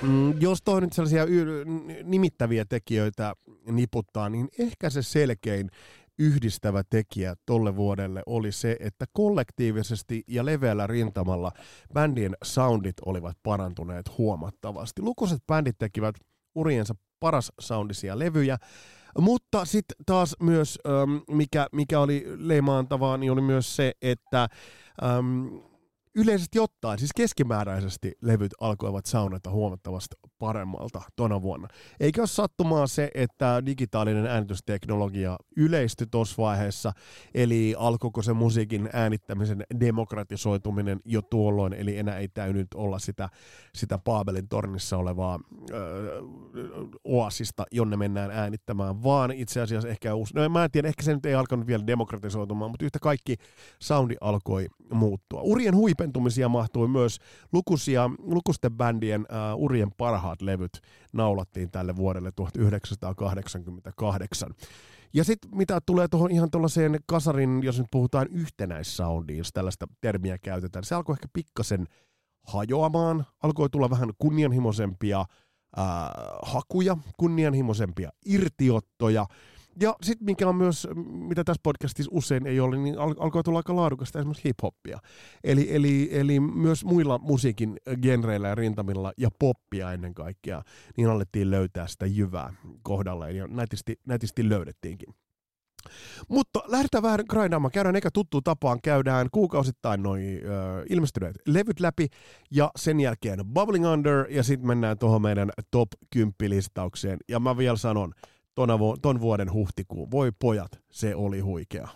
Mm, 0.02 0.40
jos 0.40 0.62
toi 0.64 0.80
nyt 0.80 0.92
sellaisia 0.92 1.24
nimittäviä 2.04 2.64
tekijöitä 2.64 3.34
niputtaa, 3.66 4.28
niin 4.28 4.48
ehkä 4.58 4.90
se 4.90 5.02
selkein 5.02 5.70
yhdistävä 6.18 6.82
tekijä 6.90 7.34
tolle 7.46 7.76
vuodelle 7.76 8.22
oli 8.26 8.52
se, 8.52 8.76
että 8.80 9.04
kollektiivisesti 9.12 10.22
ja 10.28 10.44
leveällä 10.44 10.86
rintamalla 10.86 11.52
bändien 11.94 12.36
soundit 12.44 12.96
olivat 13.06 13.36
parantuneet 13.42 14.18
huomattavasti. 14.18 15.02
Lukuiset 15.02 15.46
bändit 15.46 15.78
tekivät 15.78 16.14
uriensa 16.54 16.94
paras 17.20 17.52
soundisia 17.60 18.18
levyjä, 18.18 18.58
mutta 19.18 19.64
sitten 19.64 19.96
taas 20.06 20.36
myös, 20.40 20.78
mikä, 21.30 21.66
mikä 21.72 22.00
oli 22.00 22.24
leimaantavaa, 22.36 23.16
niin 23.16 23.32
oli 23.32 23.40
myös 23.40 23.76
se, 23.76 23.92
että 24.02 24.48
yleisesti 26.14 26.58
ottaen, 26.58 26.98
siis 26.98 27.10
keskimääräisesti 27.16 28.12
levyt 28.22 28.52
alkoivat 28.60 29.06
saunata 29.06 29.50
huomattavasti 29.50 30.16
paremmalta 30.42 31.02
tona 31.16 31.42
vuonna. 31.42 31.68
Eikä 32.00 32.20
ole 32.20 32.26
sattumaa 32.26 32.86
se, 32.86 33.10
että 33.14 33.62
digitaalinen 33.66 34.26
äänitysteknologia 34.26 35.36
yleistyi 35.56 36.06
tuossa 36.10 36.42
vaiheessa, 36.42 36.92
eli 37.34 37.74
alkoiko 37.78 38.22
se 38.22 38.32
musiikin 38.32 38.90
äänittämisen 38.92 39.64
demokratisoituminen 39.80 41.00
jo 41.04 41.22
tuolloin, 41.22 41.72
eli 41.72 41.98
enää 41.98 42.18
ei 42.18 42.28
täynyt 42.28 42.66
olla 42.74 42.98
sitä, 42.98 43.28
sitä 43.74 43.98
Paabelin 43.98 44.48
tornissa 44.48 44.98
olevaa 44.98 45.38
öö, 45.70 46.20
oasista, 47.04 47.64
jonne 47.72 47.96
mennään 47.96 48.30
äänittämään, 48.30 49.02
vaan 49.02 49.30
itse 49.30 49.60
asiassa 49.60 49.88
ehkä 49.88 50.14
uusi, 50.14 50.34
no 50.34 50.48
mä 50.48 50.64
en 50.64 50.70
tiedä, 50.70 50.88
ehkä 50.88 51.02
se 51.02 51.14
nyt 51.14 51.26
ei 51.26 51.34
alkanut 51.34 51.66
vielä 51.66 51.86
demokratisoitumaan, 51.86 52.70
mutta 52.70 52.84
yhtä 52.84 52.98
kaikki 52.98 53.36
soundi 53.78 54.14
alkoi 54.20 54.66
muuttua. 54.92 55.40
Urien 55.42 55.76
huipentumisia 55.76 56.48
mahtui 56.48 56.88
myös 56.88 57.18
lukuisia, 57.52 58.10
lukusten 58.18 58.72
bändien 58.72 59.20
uh, 59.20 59.62
urien 59.62 59.92
parhaat 59.96 60.31
levyt 60.40 60.80
naulattiin 61.12 61.70
tälle 61.70 61.96
vuodelle 61.96 62.32
1988. 62.32 64.54
Ja 65.14 65.24
sitten 65.24 65.56
mitä 65.56 65.80
tulee 65.86 66.08
tuohon 66.08 66.30
ihan 66.30 66.50
tuollaiseen 66.50 67.00
kasarin, 67.06 67.62
jos 67.62 67.78
nyt 67.78 67.86
puhutaan 67.90 68.26
yhtenäissoundiin, 68.30 69.38
jos 69.38 69.52
tällaista 69.52 69.86
termiä 70.00 70.38
käytetään, 70.38 70.84
se 70.84 70.94
alkoi 70.94 71.12
ehkä 71.12 71.28
pikkasen 71.32 71.86
hajoamaan, 72.46 73.26
alkoi 73.42 73.70
tulla 73.70 73.90
vähän 73.90 74.10
kunnianhimoisempia 74.18 75.24
ää, 75.76 76.10
hakuja, 76.42 76.96
kunnianhimoisempia 77.16 78.10
irtiottoja, 78.26 79.26
Ja 79.80 79.96
sitten 80.02 80.24
mikä 80.24 80.48
on 80.48 80.56
myös, 80.56 80.88
mitä 81.04 81.44
tässä 81.44 81.60
podcastissa 81.62 82.10
usein 82.14 82.46
ei 82.46 82.60
ole, 82.60 82.76
niin 82.76 82.98
al- 82.98 83.14
alkoi 83.18 83.42
tulla 83.42 83.58
aika 83.58 83.76
laadukasta 83.76 84.18
esimerkiksi 84.18 84.48
hip-hoppia. 84.48 84.98
Eli, 85.44 85.74
eli, 85.74 86.08
eli 86.12 86.40
myös 86.40 86.84
muilla 86.84 87.18
musiikin 87.18 87.76
genreillä 88.02 88.48
ja 88.48 88.54
rintamilla 88.54 89.12
ja 89.18 89.28
poppia 89.38 89.92
ennen 89.92 90.14
kaikkea, 90.14 90.62
niin 90.96 91.08
alettiin 91.08 91.50
löytää 91.50 91.86
sitä 91.86 92.06
jyvää 92.06 92.54
kohdalle 92.82 93.32
ja 93.32 93.46
nätisti, 93.46 94.00
nätisti 94.06 94.48
löydettiinkin. 94.48 95.14
Mutta 96.28 96.60
lähdetään 96.66 97.02
vähän 97.02 97.20
grindaamaan. 97.28 97.72
Käydään 97.72 97.94
eikä 97.94 98.10
tuttu 98.12 98.40
tapaan. 98.40 98.78
Käydään 98.82 99.28
kuukausittain 99.32 100.02
noin 100.02 100.40
ilmestyneet 100.90 101.36
levyt 101.46 101.80
läpi 101.80 102.08
ja 102.50 102.70
sen 102.76 103.00
jälkeen 103.00 103.38
Bubbling 103.54 103.86
Under 103.86 104.26
ja 104.30 104.42
sitten 104.42 104.66
mennään 104.66 104.98
tuohon 104.98 105.22
meidän 105.22 105.50
top 105.70 105.88
10 106.10 106.34
listaukseen. 106.40 107.18
Ja 107.28 107.40
mä 107.40 107.56
vielä 107.56 107.76
sanon, 107.76 108.12
ton 109.02 109.20
vuoden 109.20 109.52
huhtikuun. 109.52 110.10
Voi 110.10 110.32
pojat, 110.38 110.80
se 110.90 111.14
oli 111.14 111.40
huikea. 111.40 111.88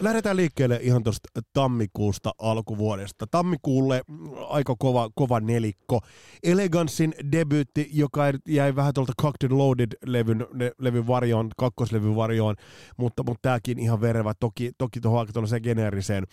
Lähdetään 0.00 0.36
liikkeelle 0.36 0.80
ihan 0.82 1.02
tuosta 1.02 1.28
tammikuusta 1.52 2.30
alkuvuodesta. 2.38 3.26
Tammikuulle 3.30 4.02
aika 4.48 4.74
kova, 4.78 5.10
kova 5.14 5.40
nelikko. 5.40 6.00
Eleganssin 6.42 7.14
debyytti, 7.32 7.88
joka 7.92 8.22
jäi 8.48 8.76
vähän 8.76 8.94
tuolta 8.94 9.12
Cocktail 9.22 9.52
Loaded-levyn 9.52 10.46
levyn 10.78 11.06
varjoon, 11.06 11.50
kakkoslevyn 11.56 12.16
varjoon, 12.16 12.54
mutta, 12.96 13.22
mutta 13.22 13.42
tämäkin 13.42 13.78
ihan 13.78 14.00
verevä. 14.00 14.32
Toki, 14.40 14.72
toki 14.78 15.00
tuohon 15.00 15.20
aika 15.20 15.32
tuollaiseen 15.32 15.62
geneeriseen 15.62 16.24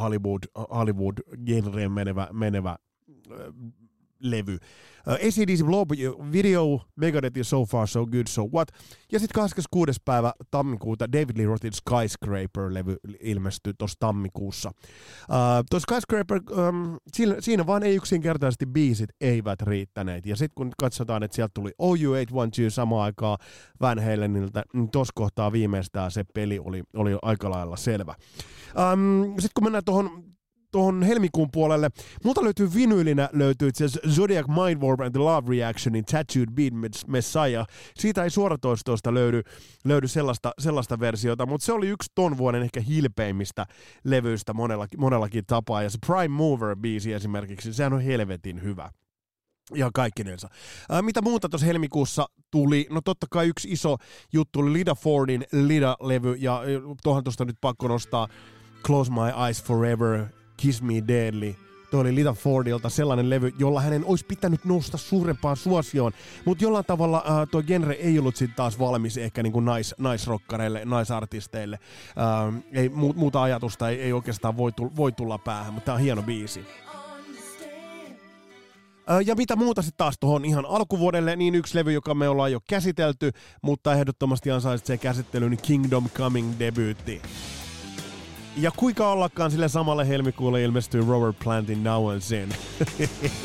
Hollywood, 0.00 0.42
Hollywood-genreen 0.74 1.92
menevä, 1.92 2.28
menevä 2.32 2.76
levy. 4.20 4.58
Uh, 5.06 5.14
ACDC 5.14 5.64
Blow 5.64 5.84
Video, 6.32 6.82
Megadeth 6.96 7.42
So 7.42 7.64
Far 7.64 7.86
So 7.86 8.06
Good 8.06 8.26
So 8.28 8.46
What. 8.54 8.68
Ja 9.12 9.18
sitten 9.18 9.34
26. 9.34 10.00
päivä 10.04 10.32
tammikuuta 10.50 11.12
David 11.12 11.36
Lee 11.36 11.46
Rothin 11.46 11.72
Skyscraper-levy 11.72 12.96
ilmestyi 13.20 13.72
tuossa 13.78 13.96
tammikuussa. 14.00 14.70
Uh, 14.70 15.36
tuossa 15.70 15.86
Skyscraper, 15.90 16.40
um, 16.50 16.96
siinä, 17.12 17.36
siinä 17.40 17.66
vaan 17.66 17.82
ei 17.82 17.96
yksinkertaisesti 17.96 18.66
biisit 18.66 19.10
eivät 19.20 19.62
riittäneet. 19.62 20.26
Ja 20.26 20.36
sitten 20.36 20.54
kun 20.54 20.70
katsotaan, 20.78 21.22
että 21.22 21.34
sieltä 21.34 21.50
tuli 21.54 21.70
OU812 21.82 22.70
samaan 22.70 23.04
aikaan 23.04 23.38
Van 23.80 23.98
Halenilta, 23.98 24.62
niin 24.72 24.90
tuossa 24.90 25.12
kohtaa 25.14 25.52
viimeistään 25.52 26.10
se 26.10 26.24
peli 26.34 26.58
oli, 26.58 26.82
oli 26.94 27.18
aika 27.22 27.50
lailla 27.50 27.76
selvä. 27.76 28.14
Um, 28.92 29.24
sitten 29.28 29.50
kun 29.54 29.64
mennään 29.64 29.84
tuohon 29.84 30.29
tuohon 30.70 31.02
helmikuun 31.02 31.50
puolelle. 31.52 31.90
Multa 32.24 32.44
löytyy 32.44 32.74
vinyylinä 32.74 33.28
löytyy 33.32 33.68
itse 33.68 33.88
Zodiac 33.88 34.46
Mind 34.48 34.82
Warp 34.82 35.00
and 35.00 35.10
the 35.10 35.18
Love 35.18 35.50
Reactionin 35.50 36.04
Tattooed 36.04 36.48
Beat 36.54 36.72
Messiah. 37.06 37.66
Siitä 37.98 38.24
ei 38.24 38.30
suoratoistoista 38.30 39.14
löydy, 39.14 39.42
löydy 39.84 40.08
sellaista, 40.08 40.52
sellaista 40.58 41.00
versiota, 41.00 41.46
mutta 41.46 41.64
se 41.64 41.72
oli 41.72 41.88
yksi 41.88 42.12
ton 42.14 42.38
vuoden 42.38 42.62
ehkä 42.62 42.80
hilpeimmistä 42.80 43.66
levyistä 44.04 44.52
monellakin, 44.52 45.00
monellakin 45.00 45.44
tapaa. 45.46 45.82
Ja 45.82 45.90
se 45.90 45.98
Prime 46.06 46.36
Mover-biisi 46.36 47.12
esimerkiksi, 47.12 47.74
sehän 47.74 47.92
on 47.92 48.00
helvetin 48.00 48.62
hyvä 48.62 48.90
ja 49.74 49.90
kaikkinensa. 49.94 50.48
Ää, 50.90 51.02
mitä 51.02 51.22
muuta 51.22 51.48
tuossa 51.48 51.66
helmikuussa 51.66 52.26
tuli? 52.50 52.86
No 52.90 53.00
totta 53.00 53.26
kai 53.30 53.48
yksi 53.48 53.72
iso 53.72 53.96
juttu 54.32 54.60
oli 54.60 54.72
Lida 54.72 54.94
Fordin 54.94 55.44
Lida-levy, 55.52 56.36
ja 56.38 56.62
tuohon 57.02 57.24
tuosta 57.24 57.44
nyt 57.44 57.56
pakko 57.60 57.88
nostaa 57.88 58.28
Close 58.84 59.12
My 59.12 59.44
Eyes 59.46 59.64
Forever, 59.64 60.26
Kiss 60.60 60.82
Me 60.82 60.94
Deadly. 61.08 61.56
Tuo 61.90 62.00
oli 62.00 62.14
Lita 62.14 62.32
Fordilta 62.32 62.88
sellainen 62.88 63.30
levy, 63.30 63.52
jolla 63.58 63.80
hänen 63.80 64.04
olisi 64.04 64.26
pitänyt 64.26 64.64
nousta 64.64 64.96
suurempaan 64.98 65.56
suosioon, 65.56 66.12
mutta 66.44 66.64
jollain 66.64 66.84
tavalla 66.84 67.24
äh, 67.30 67.48
tuo 67.50 67.62
genre 67.62 67.94
ei 67.94 68.18
ollut 68.18 68.36
sitten 68.36 68.56
taas 68.56 68.78
valmis 68.78 69.16
ehkä 69.16 69.42
niin 69.42 69.52
kuin 69.52 69.64
nais, 69.64 69.94
naisrokkareille, 69.98 70.84
naisartisteille. 70.84 71.78
Äh, 72.18 72.62
ei, 72.72 72.88
mu, 72.88 73.12
muuta 73.12 73.42
ajatusta 73.42 73.88
ei, 73.88 74.00
ei 74.00 74.12
oikeastaan 74.12 74.56
voi, 74.56 74.72
tulla, 74.72 74.92
voi 74.96 75.12
tulla 75.12 75.38
päähän, 75.38 75.74
mutta 75.74 75.84
tämä 75.84 75.94
on 75.94 76.00
hieno 76.00 76.22
biisi. 76.22 76.64
Äh, 79.10 79.20
ja 79.26 79.34
mitä 79.34 79.56
muuta 79.56 79.82
sitten 79.82 79.98
taas 79.98 80.14
tuohon 80.20 80.44
ihan 80.44 80.66
alkuvuodelle, 80.66 81.36
niin 81.36 81.54
yksi 81.54 81.78
levy, 81.78 81.92
joka 81.92 82.14
me 82.14 82.28
ollaan 82.28 82.52
jo 82.52 82.60
käsitelty, 82.68 83.32
mutta 83.62 83.92
ehdottomasti 83.92 84.50
ansaitsee 84.50 84.98
käsittelyyn 84.98 85.58
Kingdom 85.62 86.10
Coming 86.10 86.52
debyytti. 86.58 87.22
Ja 88.56 88.70
kuinka 88.76 89.12
ollakaan 89.12 89.50
sille 89.50 89.68
samalle 89.68 90.08
helmikuulle 90.08 90.62
ilmestyy 90.62 91.04
Robert 91.08 91.36
Plantin 91.44 91.84
Now 91.84 92.10
and 92.10 92.20
Then. 92.28 92.48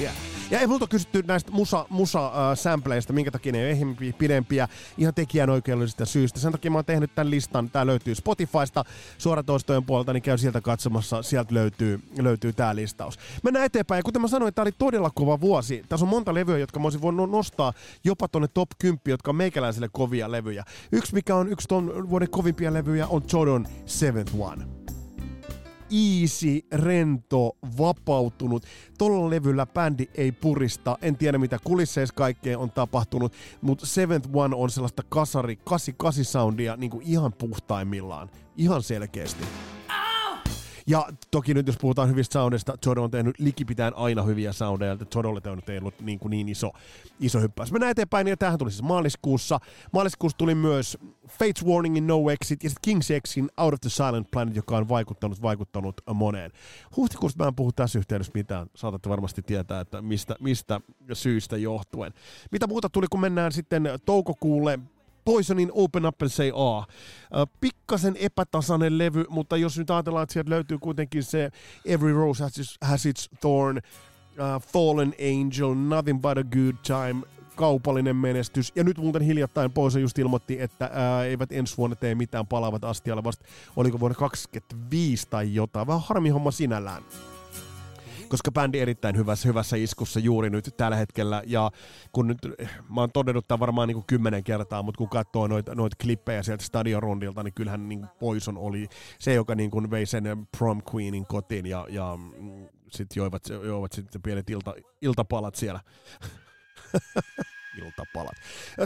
Ja 0.52 0.60
ei 0.60 0.68
multa 0.68 0.88
kysytty 0.88 1.24
näistä 1.28 1.52
musa, 1.52 1.86
musa 1.90 2.28
uh, 2.28 2.34
sampleista, 2.54 3.14
minkä 3.14 3.32
takia 3.32 3.52
ne 3.52 3.68
ei 3.68 3.84
ole 3.84 4.14
pidempiä, 4.18 4.68
ihan 4.98 5.14
tekijänoikeudellisista 5.14 6.06
syistä. 6.06 6.40
Sen 6.40 6.52
takia 6.52 6.72
mä 6.72 6.78
oon 6.78 6.86
tehnyt 6.86 7.16
tämän 7.16 7.32
listan. 7.32 7.70
Tää 7.70 7.86
löytyy 7.86 8.16
Spotifysta 8.16 8.84
suoratoistojen 9.18 9.86
puolelta, 9.86 10.14
niin 10.14 10.24
käy 10.24 10.38
sieltä 10.38 10.62
katsomassa. 10.62 11.24
Sieltä 11.24 11.54
löytyy, 11.54 12.00
löytyy 12.20 12.54
tää 12.54 12.76
listaus. 12.76 13.20
Mennään 13.44 13.66
eteenpäin. 13.66 14.00
Ja 14.00 14.04
kuten 14.04 14.22
mä 14.22 14.28
sanoin, 14.28 14.54
tää 14.54 14.64
oli 14.64 14.72
todella 14.72 15.12
kova 15.16 15.42
vuosi. 15.42 15.84
Tässä 15.90 16.06
on 16.06 16.10
monta 16.10 16.34
levyä, 16.34 16.58
jotka 16.58 16.80
mä 16.80 16.86
olisin 16.86 17.02
voinut 17.02 17.32
nostaa 17.32 17.74
jopa 18.04 18.28
tonne 18.28 18.48
top 18.48 18.70
10, 18.80 19.02
jotka 19.08 19.32
on 19.32 19.36
meikäläisille 19.36 19.90
kovia 19.92 20.32
levyjä. 20.32 20.64
Yksi, 20.92 21.14
mikä 21.14 21.36
on 21.36 21.50
yksi 21.50 21.68
ton 21.68 22.10
vuoden 22.10 22.30
kovimpia 22.30 22.74
levyjä, 22.74 23.08
on 23.08 23.24
Jordan 23.34 23.68
Seventh 23.86 24.36
One 24.40 24.66
easy, 25.92 26.62
rento, 26.72 27.58
vapautunut. 27.78 28.64
Tuolla 28.98 29.30
levyllä 29.30 29.66
bändi 29.66 30.08
ei 30.16 30.32
purista. 30.32 30.98
En 31.02 31.18
tiedä 31.18 31.38
mitä 31.38 31.60
kulisseissa 31.64 32.16
kaikkea 32.16 32.60
on 32.60 32.72
tapahtunut, 32.72 33.34
mutta 33.62 33.86
Seventh 33.86 34.30
One 34.34 34.56
on 34.56 34.70
sellaista 34.70 35.04
kasari 35.10 35.56
88 35.56 36.26
soundia 36.26 36.76
niin 36.76 36.92
kuin 36.92 37.06
ihan 37.08 37.34
puhtaimmillaan. 37.34 38.30
Ihan 38.58 38.84
selkeästi. 38.84 39.46
Ja 40.88 41.08
toki 41.32 41.54
nyt 41.54 41.68
jos 41.68 41.78
puhutaan 41.78 42.10
hyvistä 42.10 42.34
soundista, 42.34 42.78
Jordan 42.86 43.04
on 43.04 43.12
tehnyt 43.12 43.40
likipitään 43.40 43.94
aina 43.96 44.24
hyviä 44.24 44.54
soundeja, 44.54 44.92
että 44.92 45.06
Jordalle 45.16 45.42
on 45.46 45.62
ollut 45.82 46.00
niin, 46.02 46.20
kuin 46.20 46.30
niin 46.30 46.50
iso, 46.50 46.72
iso 47.20 47.40
hyppäys. 47.40 47.72
Mennään 47.72 47.92
eteenpäin, 47.92 48.28
ja 48.28 48.38
tähän 48.38 48.60
tuli 48.60 48.72
siis 48.72 48.84
maaliskuussa. 48.84 49.60
Maaliskuussa 49.94 50.38
tuli 50.38 50.56
myös 50.56 50.98
Fates 51.28 51.66
Warningin 51.66 52.08
No 52.08 52.30
Exit 52.30 52.64
ja 52.64 52.70
sitten 52.70 52.98
King's 52.98 53.30
Xin 53.30 53.50
Out 53.58 53.74
of 53.74 53.82
the 53.82 53.90
Silent 53.90 54.32
Planet, 54.32 54.56
joka 54.56 54.78
on 54.78 54.90
vaikuttanut, 54.90 55.42
vaikuttanut 55.42 56.02
moneen. 56.14 56.52
Huhtikuussa 56.98 57.44
mä 57.44 57.48
en 57.48 57.56
puhu 57.56 57.72
tässä 57.72 58.00
yhteydessä 58.00 58.32
mitään, 58.36 58.68
saatatte 58.76 59.10
varmasti 59.10 59.42
tietää, 59.42 59.82
että 59.82 60.02
mistä, 60.02 60.36
mistä 60.40 60.82
syystä 61.14 61.58
johtuen. 61.58 62.14
Mitä 62.52 62.68
muuta 62.68 62.90
tuli, 62.90 63.08
kun 63.10 63.20
mennään 63.20 63.52
sitten 63.52 63.90
toukokuulle, 64.06 64.80
Poisonin 65.26 65.70
Open 65.74 66.06
and 66.06 66.14
Say 66.28 66.52
A. 66.56 66.84
Pikkasen 67.62 68.16
epätasainen 68.20 68.98
levy, 68.98 69.26
mutta 69.30 69.58
jos 69.58 69.78
nyt 69.78 69.92
ajatellaan, 69.92 70.24
että 70.24 70.34
sieltä 70.34 70.50
löytyy 70.50 70.78
kuitenkin 70.78 71.24
se 71.24 71.50
Every 71.86 72.14
Rose 72.14 72.44
Has 72.44 72.58
Its, 72.58 72.78
has 72.82 73.06
its 73.06 73.30
Thorn, 73.42 73.78
uh, 73.78 74.62
Fallen 74.74 75.14
Angel, 75.20 75.76
Nothing 75.76 76.22
But 76.22 76.38
a 76.38 76.44
Good 76.44 76.76
Time, 76.88 77.22
kaupallinen 77.56 78.16
menestys. 78.16 78.72
Ja 78.76 78.84
nyt 78.84 78.98
muuten 78.98 79.22
hiljattain 79.22 79.72
Poison 79.72 80.02
just 80.02 80.20
ilmoitti, 80.20 80.62
että 80.62 80.90
ää, 80.94 81.26
eivät 81.26 81.52
ensi 81.52 81.78
vuonna 81.78 81.96
tee 81.96 82.16
mitään 82.16 82.48
palaavat 82.48 82.84
astialle 82.84 83.24
vasta, 83.24 83.46
oliko 83.76 84.00
vuonna 84.00 84.16
2025 84.18 85.28
tai 85.30 85.54
jotain. 85.54 85.88
Vähän 85.88 86.02
harmi 86.06 86.30
homma 86.30 86.52
sinällään 86.52 87.04
koska 88.30 88.52
bändi 88.52 88.80
erittäin 88.80 89.18
hyvässä, 89.18 89.48
hyvässä 89.48 89.76
iskussa 89.78 90.20
juuri 90.20 90.50
nyt 90.50 90.70
tällä 90.78 90.98
hetkellä, 90.98 91.44
ja 91.46 91.72
kun 92.12 92.28
nyt, 92.28 92.38
mä 92.90 93.02
oon 93.02 93.12
todennut 93.12 93.48
tämän 93.48 93.60
varmaan 93.60 93.88
niin 93.88 93.96
kuin 93.96 94.06
kymmenen 94.08 94.44
kertaa, 94.44 94.84
mutta 94.84 94.98
kun 94.98 95.10
katsoo 95.10 95.48
noita 95.48 95.76
noit 95.76 95.96
klippejä 96.02 96.44
sieltä 96.44 96.64
stadionrundilta, 96.64 97.44
niin 97.44 97.54
kyllähän 97.54 97.90
niin 97.90 98.06
Poison 98.20 98.58
oli 98.58 98.88
se, 99.20 99.34
joka 99.34 99.56
niin 99.56 99.72
kuin 99.72 99.92
vei 99.92 100.06
sen 100.06 100.48
prom 100.58 100.82
queenin 100.94 101.26
kotiin, 101.26 101.66
ja, 101.66 101.88
ja 101.90 102.18
mm, 102.18 102.68
sitten 102.92 103.22
joivat, 103.22 103.50
joivat 103.50 103.92
sitten 103.92 104.22
pienet 104.22 104.50
ilta, 104.50 104.74
iltapalat 105.02 105.56
siellä. 105.56 105.80
iltapalat. 107.86 108.36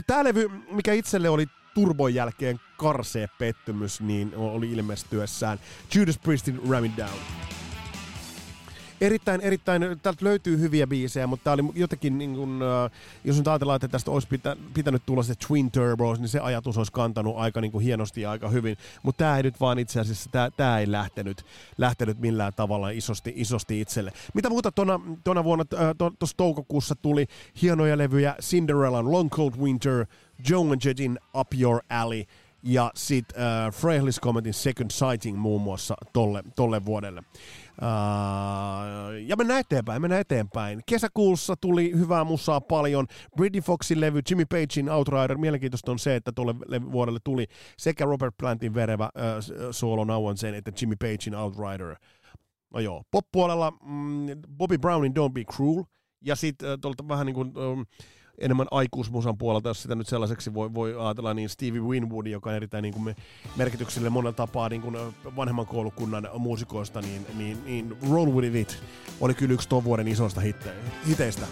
Tämä 0.06 0.24
levy, 0.24 0.48
mikä 0.70 0.92
itselle 0.92 1.28
oli 1.28 1.46
turbon 1.74 2.14
jälkeen 2.14 2.60
karsee 2.76 3.26
pettymys, 3.38 4.00
niin 4.00 4.32
oli 4.36 4.72
ilmestyessään 4.72 5.60
Judas 5.94 6.18
Priestin 6.18 6.60
Ram 6.70 6.84
It 6.84 6.96
Down 6.96 7.49
erittäin, 9.00 9.40
erittäin, 9.40 9.82
täältä 10.02 10.24
löytyy 10.24 10.58
hyviä 10.58 10.86
biisejä, 10.86 11.26
mutta 11.26 11.44
tämä 11.44 11.54
oli 11.54 11.62
jotenkin, 11.74 12.18
niin 12.18 12.34
kuin, 12.34 12.62
äh, 12.62 12.90
jos 13.24 13.38
nyt 13.38 13.48
ajatellaan, 13.48 13.76
että 13.76 13.88
tästä 13.88 14.10
olisi 14.10 14.28
pitä, 14.28 14.56
pitänyt 14.74 15.02
tulla 15.06 15.22
se 15.22 15.34
Twin 15.46 15.70
Turbos, 15.70 16.20
niin 16.20 16.28
se 16.28 16.40
ajatus 16.40 16.78
olisi 16.78 16.92
kantanut 16.92 17.36
aika 17.36 17.60
niin 17.60 17.72
kuin 17.72 17.84
hienosti 17.84 18.20
ja 18.20 18.30
aika 18.30 18.48
hyvin, 18.48 18.76
mutta 19.02 19.18
tämä 19.18 19.36
ei 19.36 19.42
nyt 19.42 19.60
vaan 19.60 19.78
itse 19.78 20.00
asiassa, 20.00 20.30
tämä, 20.56 20.78
ei 20.78 20.92
lähtenyt, 20.92 21.44
lähtenyt 21.78 22.18
millään 22.18 22.52
tavalla 22.56 22.90
isosti, 22.90 23.32
isosti 23.36 23.80
itselle. 23.80 24.12
Mitä 24.34 24.48
muuta 24.48 24.72
tuona, 24.72 25.00
tuona 25.24 25.44
vuonna, 25.44 25.64
tuossa 26.18 26.36
toukokuussa 26.36 26.94
tuli 26.94 27.26
hienoja 27.62 27.98
levyjä, 27.98 28.34
Cinderellan 28.40 29.12
Long 29.12 29.30
Cold 29.30 29.52
Winter, 29.60 30.06
Joan 30.48 30.78
Jettin 30.84 31.18
Up 31.34 31.48
Your 31.60 31.80
Alley, 31.88 32.24
ja 32.62 32.90
sitten 32.94 33.42
äh, 33.42 33.72
Frailis 33.72 34.20
Cometin 34.20 34.54
Second 34.54 34.90
Sighting 34.90 35.38
muun 35.38 35.60
muassa 35.60 35.94
tolle, 36.12 36.42
tolle 36.56 36.84
vuodelle. 36.84 37.22
Uh, 37.82 39.26
ja 39.26 39.36
mennään 39.36 39.60
eteenpäin, 39.60 40.02
mennään 40.02 40.20
eteenpäin. 40.20 40.80
Kesäkuussa 40.86 41.54
tuli 41.60 41.92
hyvää 41.92 42.24
musaa 42.24 42.60
paljon. 42.60 43.06
Britney 43.36 43.60
Foxin 43.62 44.00
levy, 44.00 44.20
Jimmy 44.30 44.44
Pagein 44.46 44.88
Outrider. 44.88 45.38
Mielenkiintoista 45.38 45.92
on 45.92 45.98
se, 45.98 46.16
että 46.16 46.32
tuolle 46.32 46.54
vuodelle 46.92 47.18
tuli 47.24 47.46
sekä 47.78 48.04
Robert 48.04 48.34
Plantin 48.38 48.74
verevä 48.74 49.04
uh, 49.04 49.70
solo 49.70 50.04
nauan 50.04 50.36
sen, 50.36 50.54
että 50.54 50.72
Jimmy 50.80 50.96
Pagein 50.96 51.34
Outrider. 51.34 51.96
No 52.74 52.80
joo, 52.80 53.02
pop-puolella 53.10 53.70
mm, 53.70 54.26
Bobby 54.56 54.78
Brownin 54.78 55.12
Don't 55.12 55.32
Be 55.32 55.44
Cruel. 55.44 55.84
Ja 56.24 56.36
sitten 56.36 56.72
uh, 56.72 56.78
tuolta 56.80 57.08
vähän 57.08 57.26
niin 57.26 57.34
kuin... 57.34 57.58
Um, 57.58 57.86
enemmän 58.40 58.66
aikuismusan 58.70 59.38
puolelta, 59.38 59.68
jos 59.68 59.82
sitä 59.82 59.94
nyt 59.94 60.08
sellaiseksi 60.08 60.54
voi, 60.54 60.74
voi 60.74 60.94
ajatella, 60.98 61.34
niin 61.34 61.48
Stevie 61.48 61.80
Winwood, 61.80 62.26
joka 62.26 62.50
on 62.50 62.56
erittäin 62.56 62.82
niin 62.82 62.94
kuin 62.94 63.16
merkitykselle 63.56 64.10
monella 64.10 64.32
tapaa 64.32 64.68
niin 64.68 64.82
kuin 64.82 64.96
vanhemman 65.36 65.66
koulukunnan 65.66 66.28
muusikoista, 66.38 67.00
niin, 67.00 67.26
niin, 67.38 67.64
niin 67.64 67.96
Roll 68.10 68.34
With 68.34 68.56
It 68.56 68.82
oli 69.20 69.34
kyllä 69.34 69.54
yksi 69.54 69.68
tuon 69.68 69.84
vuoden 69.84 70.08
isoista 70.08 70.40
hiteistä. 71.08 71.46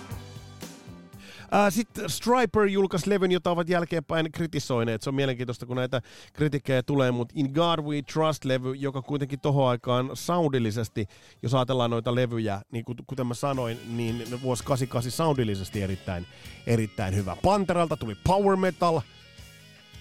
Äh, 1.54 1.72
Sitten 1.72 2.10
Striper 2.10 2.66
julkaisi 2.66 3.10
levyn, 3.10 3.32
jota 3.32 3.50
ovat 3.50 3.68
jälkeenpäin 3.68 4.32
kritisoineet. 4.32 5.02
Se 5.02 5.10
on 5.10 5.14
mielenkiintoista, 5.14 5.66
kun 5.66 5.76
näitä 5.76 6.02
kritikkejä 6.32 6.82
tulee, 6.82 7.10
mutta 7.10 7.34
In 7.36 7.50
God 7.54 7.78
We 7.78 8.02
Trust-levy, 8.12 8.74
joka 8.74 9.02
kuitenkin 9.02 9.40
tohon 9.40 9.68
aikaan 9.68 10.10
soundillisesti, 10.14 11.06
jos 11.42 11.54
ajatellaan 11.54 11.90
noita 11.90 12.14
levyjä, 12.14 12.60
niin 12.72 12.84
kuten 13.06 13.26
mä 13.26 13.34
sanoin, 13.34 13.78
niin 13.96 14.24
vuosi 14.42 14.64
88 14.64 15.10
soundillisesti 15.10 15.82
erittäin, 15.82 16.26
erittäin 16.66 17.14
hyvä. 17.14 17.36
Panteralta 17.42 17.96
tuli 17.96 18.14
Power 18.24 18.56
Metal, 18.56 19.00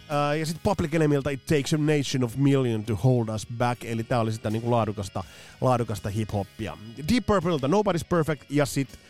Uh, 0.08 0.39
ja 0.39 0.46
sitten 0.46 0.63
Public 0.63 0.94
Enemiltä 0.94 1.30
It 1.30 1.46
Takes 1.46 1.74
a 1.74 1.77
Nation 1.77 2.24
of 2.24 2.36
Million 2.36 2.84
to 2.84 2.96
Hold 2.96 3.27
Us 3.30 3.48
Back, 3.58 3.86
eli 3.86 4.04
tää 4.04 4.20
oli 4.20 4.32
sitä 4.32 4.50
niinku 4.50 4.72
laadukasta, 4.72 5.24
laadukasta 5.62 6.10
hip-hoppia. 6.10 6.77
Deep 7.13 7.25
Purpleilta 7.25 7.68
Nobody's 7.68 8.08
Perfect, 8.10 8.44
ja 8.50 8.66
sitten 8.66 9.00
äh, 9.00 9.07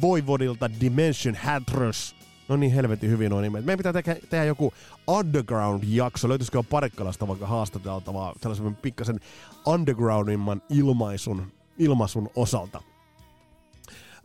Voivodilta 0.00 0.70
Dimension 0.80 1.34
Hatters. 1.34 2.16
No 2.48 2.56
niin, 2.56 2.72
helvetin 2.72 3.10
hyvin 3.10 3.32
on 3.32 3.42
nimet. 3.42 3.64
Meidän 3.64 3.78
pitää 3.78 3.92
tehdä, 3.92 4.16
tehdä 4.30 4.44
joku 4.44 4.72
underground-jakso. 5.06 6.28
Löytyisikö 6.28 6.62
Parikkalasta 6.62 7.28
vaikka 7.28 7.46
haastateltavaa 7.46 8.32
sellaisen 8.42 8.76
pikkasen 8.76 9.20
undergroundimman 9.66 10.62
ilmaisun, 10.68 11.52
ilmaisun 11.78 12.30
osalta. 12.36 12.82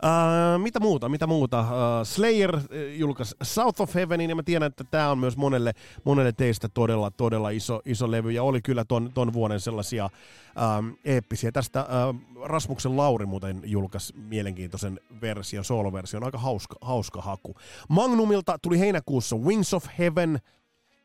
Uh, 0.04 0.62
mitä 0.62 0.80
muuta, 0.80 1.08
mitä 1.08 1.26
muuta? 1.26 1.60
Uh, 1.60 1.66
Slayer 2.04 2.56
uh, 2.56 2.62
julkaisi 2.96 3.36
South 3.42 3.80
of 3.80 3.94
Heavenin, 3.94 4.30
ja 4.30 4.36
mä 4.36 4.42
tiedän, 4.42 4.66
että 4.66 4.84
tämä 4.84 5.10
on 5.10 5.18
myös 5.18 5.36
monelle, 5.36 5.72
monelle 6.04 6.32
teistä 6.32 6.68
todella, 6.68 7.10
todella 7.10 7.50
iso, 7.50 7.82
iso 7.84 8.10
levy, 8.10 8.30
ja 8.30 8.42
oli 8.42 8.62
kyllä 8.62 8.84
ton, 8.84 9.10
ton 9.14 9.32
vuoden 9.32 9.60
sellaisia 9.60 10.04
uh, 10.06 10.98
eeppisiä. 11.04 11.52
Tästä 11.52 11.86
uh, 11.86 12.42
Rasmuksen 12.44 12.96
Lauri 12.96 13.26
muuten 13.26 13.60
julkaisi 13.64 14.14
mielenkiintoisen 14.16 15.00
version, 15.20 15.64
soloversion, 15.64 16.24
aika 16.24 16.38
hauska, 16.38 16.76
hauska 16.80 17.22
haku. 17.22 17.54
Magnumilta 17.88 18.58
tuli 18.58 18.78
heinäkuussa 18.78 19.36
Wings 19.36 19.74
of 19.74 19.86
Heaven, 19.98 20.38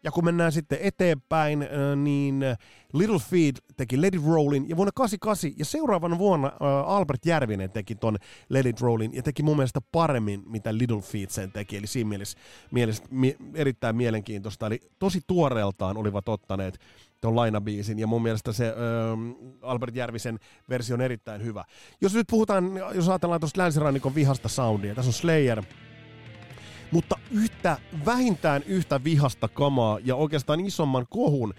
ja 0.08 0.12
kun 0.12 0.26
mennään 0.26 0.52
sitten 0.52 0.80
eteenpäin, 0.82 1.68
niin 2.04 2.46
Little 2.94 3.20
Feed 3.20 3.56
teki 3.78 4.02
Let 4.02 4.16
It 4.16 4.26
Rollin, 4.26 4.70
ja 4.70 4.78
vuonna 4.78 4.92
88, 4.96 5.52
ja 5.58 5.66
seuraavana 5.66 6.18
vuonna 6.18 6.52
Albert 6.86 7.26
Järvinen 7.26 7.72
teki 7.72 7.96
ton 7.96 8.18
Let 8.50 8.66
It 8.66 8.82
Rollin, 8.82 9.14
ja 9.14 9.24
teki 9.24 9.44
mun 9.44 9.58
mielestä 9.58 9.80
paremmin, 9.92 10.44
mitä 10.46 10.78
Little 10.78 11.02
Feed 11.02 11.30
sen 11.30 11.52
teki, 11.52 11.78
eli 11.78 11.88
siinä 11.88 12.10
mielessä, 12.10 12.38
mielessä 12.72 13.04
mie, 13.12 13.36
erittäin 13.54 13.96
mielenkiintoista, 13.96 14.68
eli 14.68 14.80
tosi 15.00 15.22
tuoreeltaan 15.28 15.98
olivat 15.98 16.30
ottaneet 16.30 16.80
tuon 17.22 17.36
lainabiisin, 17.36 18.00
ja 18.00 18.08
mun 18.08 18.24
mielestä 18.24 18.54
se 18.54 18.68
äh, 18.68 18.74
Albert 19.62 19.96
Järvisen 19.96 20.40
versio 20.70 20.94
on 20.94 21.02
erittäin 21.02 21.44
hyvä. 21.44 21.66
Jos 22.02 22.14
nyt 22.14 22.28
puhutaan, 22.30 22.72
jos 22.94 23.10
ajatellaan 23.10 23.40
tuosta 23.40 23.62
länsirannikon 23.62 24.16
vihasta 24.16 24.50
soundia, 24.50 24.96
tässä 24.96 25.10
on 25.10 25.14
Slayer, 25.14 25.64
mutta 26.92 27.20
yhtä, 27.32 27.78
vähintään 28.06 28.64
yhtä 28.64 29.04
vihasta 29.04 29.48
kamaa 29.48 30.00
ja 30.04 30.16
oikeastaan 30.16 30.60
isomman 30.60 31.06
kohun 31.10 31.54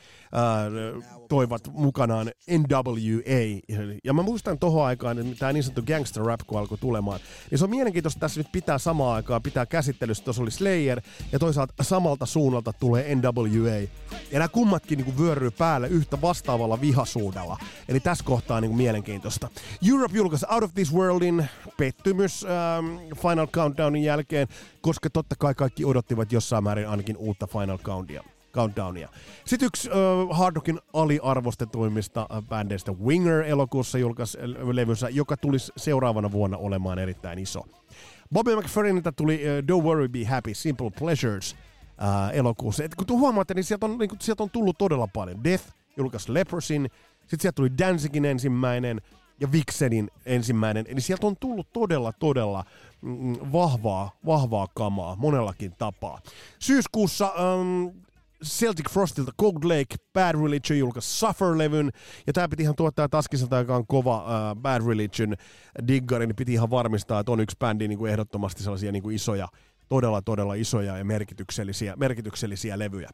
toivat 1.28 1.68
mukanaan 1.72 2.30
NWA. 2.50 3.60
Ja 4.04 4.12
mä 4.12 4.22
muistan 4.22 4.58
tohon 4.58 4.86
aikaan, 4.86 5.18
että 5.18 5.34
tämä 5.38 5.52
niin 5.52 5.62
sanottu 5.62 5.82
gangster 5.82 6.22
rap, 6.22 6.40
kun 6.46 6.58
alkoi 6.58 6.78
tulemaan, 6.78 7.20
niin 7.50 7.58
se 7.58 7.64
on 7.64 7.70
mielenkiintoista 7.70 8.20
tässä 8.20 8.40
nyt 8.40 8.52
pitää 8.52 8.78
samaa 8.78 9.14
aikaa, 9.14 9.40
pitää 9.40 9.66
käsittelyssä, 9.66 10.24
tuossa 10.24 10.42
oli 10.42 10.50
Slayer, 10.50 11.00
ja 11.32 11.38
toisaalta 11.38 11.74
samalta 11.82 12.26
suunnalta 12.26 12.72
tulee 12.72 13.14
NWA. 13.14 13.88
Ja 14.32 14.38
nämä 14.38 14.48
kummatkin 14.48 14.98
niin 14.98 15.18
vyöryy 15.18 15.50
päälle 15.50 15.88
yhtä 15.88 16.20
vastaavalla 16.20 16.80
vihasuudella. 16.80 17.58
Eli 17.88 18.00
tässä 18.00 18.24
kohtaa 18.24 18.60
niin 18.60 18.70
kuin 18.70 18.76
mielenkiintoista. 18.76 19.48
Europe 19.88 20.16
julkaisi 20.16 20.46
Out 20.50 20.62
of 20.62 20.74
This 20.74 20.94
Worldin 20.94 21.46
pettymys 21.76 22.44
ähm, 22.44 22.96
Final 23.22 23.46
Countdownin 23.46 24.02
jälkeen, 24.02 24.48
koska 24.80 25.10
totta 25.10 25.34
kai 25.38 25.54
kaikki 25.54 25.84
odottivat 25.84 26.32
jossain 26.32 26.64
määrin 26.64 26.88
ainakin 26.88 27.16
uutta 27.16 27.46
Final 27.46 27.78
Countdownia. 27.78 28.37
Countdownia. 28.58 29.08
Sitten 29.44 29.66
yksi 29.66 29.90
uh, 29.90 30.36
Hard 30.36 30.56
Rockin 30.56 30.80
aliarvostetuimmista 30.92 32.26
bändeistä 32.48 32.92
Winger 32.92 33.42
elokuussa 33.42 33.98
julkaisi 33.98 34.38
levynsä, 34.72 35.08
joka 35.08 35.36
tulisi 35.36 35.72
seuraavana 35.76 36.32
vuonna 36.32 36.56
olemaan 36.56 36.98
erittäin 36.98 37.38
iso. 37.38 37.62
Bobby 38.32 38.56
McFerriniltä 38.56 39.12
tuli 39.12 39.34
uh, 39.36 39.80
Don't 39.80 39.84
Worry 39.84 40.08
Be 40.08 40.24
Happy, 40.24 40.54
Simple 40.54 40.90
Pleasures 40.90 41.52
uh, 41.52 42.36
elokuussa. 42.36 42.84
Et 42.84 42.94
kun 42.94 43.20
huomaatte, 43.20 43.54
niin 43.54 43.64
sieltä 43.64 43.86
on, 43.86 43.98
niin 43.98 44.10
sieltä 44.20 44.42
on 44.42 44.50
tullut 44.50 44.78
todella 44.78 45.06
paljon. 45.06 45.44
Death 45.44 45.64
julkaisi 45.96 46.34
Leprosin, 46.34 46.90
sitten 47.20 47.40
sieltä 47.40 47.56
tuli 47.56 47.78
Danzigin 47.78 48.24
ensimmäinen 48.24 49.00
ja 49.40 49.52
Vixenin 49.52 50.10
ensimmäinen. 50.26 50.84
Eli 50.88 51.00
sieltä 51.00 51.26
on 51.26 51.36
tullut 51.40 51.72
todella, 51.72 52.12
todella 52.12 52.64
mm, 53.00 53.36
vahvaa, 53.52 54.10
vahvaa 54.26 54.66
kamaa 54.74 55.16
monellakin 55.16 55.72
tapaa. 55.78 56.20
Syyskuussa 56.58 57.32
um, 57.32 57.92
Celtic 58.44 58.90
Frostilta 58.90 59.32
Cold 59.40 59.64
Lake, 59.64 59.96
Bad 60.12 60.34
Religion 60.42 60.78
julkaisi 60.78 61.26
Suffer-levyn, 61.26 61.90
ja 62.26 62.32
tämä 62.32 62.48
piti 62.48 62.62
ihan 62.62 62.76
tuottaa 62.76 63.08
Taskiselta, 63.08 63.56
joka 63.56 63.76
on 63.76 63.86
kova 63.86 64.16
uh, 64.16 64.60
Bad 64.60 64.86
Religion 64.86 65.34
diggari, 65.88 66.26
niin 66.26 66.36
piti 66.36 66.52
ihan 66.52 66.70
varmistaa, 66.70 67.20
että 67.20 67.32
on 67.32 67.40
yksi 67.40 67.56
bändi 67.58 67.88
niin 67.88 67.98
kuin 67.98 68.12
ehdottomasti 68.12 68.62
sellaisia 68.62 68.92
niin 68.92 69.02
kuin 69.02 69.16
isoja, 69.16 69.48
todella 69.88 70.22
todella 70.22 70.54
isoja 70.54 70.98
ja 70.98 71.04
merkityksellisiä, 71.04 71.96
merkityksellisiä 71.96 72.78
levyjä. 72.78 73.08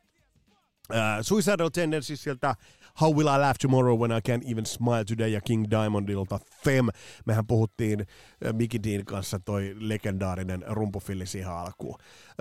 Uh, 0.90 0.96
Suicidal 1.22 1.68
Tendencies 1.68 2.22
sieltä 2.22 2.54
How 3.00 3.16
Will 3.16 3.28
I 3.28 3.38
Laugh 3.38 3.58
Tomorrow 3.62 3.98
When 4.00 4.10
I 4.10 4.20
Can't 4.30 4.50
Even 4.52 4.66
Smile 4.66 5.04
Today 5.04 5.28
ja 5.28 5.40
King 5.40 5.64
Diamondilta 5.70 6.40
Fem. 6.64 6.86
Mehän 7.26 7.46
puhuttiin 7.46 8.00
uh, 8.00 8.52
Mickey 8.52 8.80
Dean 8.82 9.04
kanssa 9.04 9.40
toi 9.44 9.74
legendaarinen 9.78 10.64
rumpufilli 10.68 11.26
siihen 11.26 11.50
alkuun. 11.50 11.98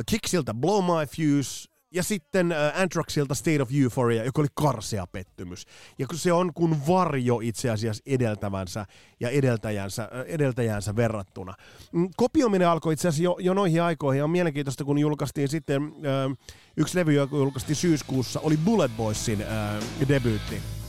Kiksiltä 0.10 0.54
Blow 0.54 0.84
My 0.86 1.06
Fuse, 1.06 1.73
ja 1.94 2.04
sitten 2.04 2.52
äh, 2.52 2.82
Anthraxilta 2.82 3.36
State 3.36 3.62
of 3.62 3.70
Euphoria, 3.82 4.24
joka 4.24 4.42
oli 4.42 4.48
karsea 4.54 5.08
pettymys. 5.08 5.66
Ja 6.00 6.08
se 6.14 6.34
on 6.34 6.54
kuin 6.54 6.88
varjo 6.88 7.40
itse 7.40 7.70
asiassa 7.70 8.04
edeltävänsä 8.06 8.86
ja 9.20 9.30
edeltäjänsä, 9.30 10.04
äh, 10.04 10.10
edeltäjänsä 10.28 10.96
verrattuna. 10.96 11.54
Mm, 11.92 12.10
kopioiminen 12.18 12.68
alkoi 12.68 12.94
itse 12.94 13.08
asiassa 13.08 13.24
jo, 13.24 13.36
jo 13.40 13.54
noihin 13.54 13.84
aikoihin. 13.84 14.18
Ja 14.18 14.24
on 14.24 14.30
mielenkiintoista, 14.30 14.84
kun 14.84 14.98
julkaistiin 14.98 15.48
sitten 15.48 15.84
äh, 15.84 16.38
yksi 16.78 16.98
levy, 16.98 17.14
joka 17.14 17.38
julkaistiin 17.38 17.76
syyskuussa, 17.76 18.40
oli 18.40 18.58
Bullet 18.58 18.92
Boysin 18.98 19.42
äh, 19.42 20.08
debyytti. 20.08 20.83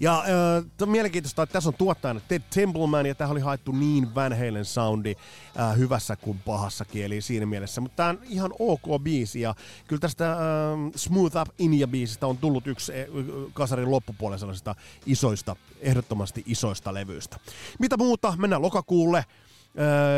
Ja 0.00 0.24
äh, 0.80 0.88
mielenkiintoista, 0.88 1.42
että 1.42 1.52
tässä 1.52 1.70
on 1.70 1.74
tuottajana 1.74 2.20
Ted 2.28 2.42
Templeman, 2.54 3.06
ja 3.06 3.14
tämä 3.14 3.30
oli 3.30 3.40
haettu 3.40 3.72
niin 3.72 4.14
Van 4.14 4.32
Halen 4.32 4.64
soundi 4.64 5.14
äh, 5.60 5.76
hyvässä 5.76 6.16
kuin 6.16 6.38
pahassa 6.38 6.84
kieli 6.84 7.20
siinä 7.20 7.46
mielessä. 7.46 7.80
Mutta 7.80 7.96
tämä 7.96 8.08
on 8.08 8.18
ihan 8.28 8.52
ok 8.58 9.02
biisi, 9.02 9.40
ja 9.40 9.54
kyllä 9.86 10.00
tästä 10.00 10.32
äh, 10.32 10.38
Smooth 10.96 11.36
Up 11.36 11.48
India-biisistä 11.58 12.26
on 12.26 12.38
tullut 12.38 12.66
yksi 12.66 12.92
äh, 12.92 12.98
kasarin 13.52 13.90
loppupuolen 13.90 14.38
sellaisista 14.38 14.74
isoista, 15.06 15.56
ehdottomasti 15.80 16.42
isoista 16.46 16.94
levyistä. 16.94 17.36
Mitä 17.78 17.96
muuta? 17.96 18.34
Mennään 18.36 18.62
lokakuulle. 18.62 19.24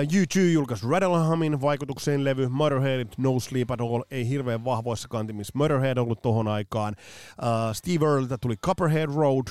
U2 0.07 0.40
julkaisi 0.53 0.87
Rattlehamin 0.88 1.61
vaikutukseen 1.61 2.25
levy, 2.25 2.49
Motorhead, 2.49 3.07
No 3.19 3.40
Sleep 3.40 3.71
at 3.71 3.81
All, 3.81 4.03
ei 4.11 4.29
hirveän 4.29 4.64
vahvoissa 4.64 5.09
kantimissa 5.09 5.53
Motorhead 5.55 5.99
ollut 5.99 6.23
tohon 6.23 6.49
aikaan. 6.49 6.95
Uh, 7.42 7.75
Steve 7.75 8.07
Earltä 8.07 8.38
tuli 8.38 8.57
Copperhead 8.57 9.11
Road, 9.14 9.47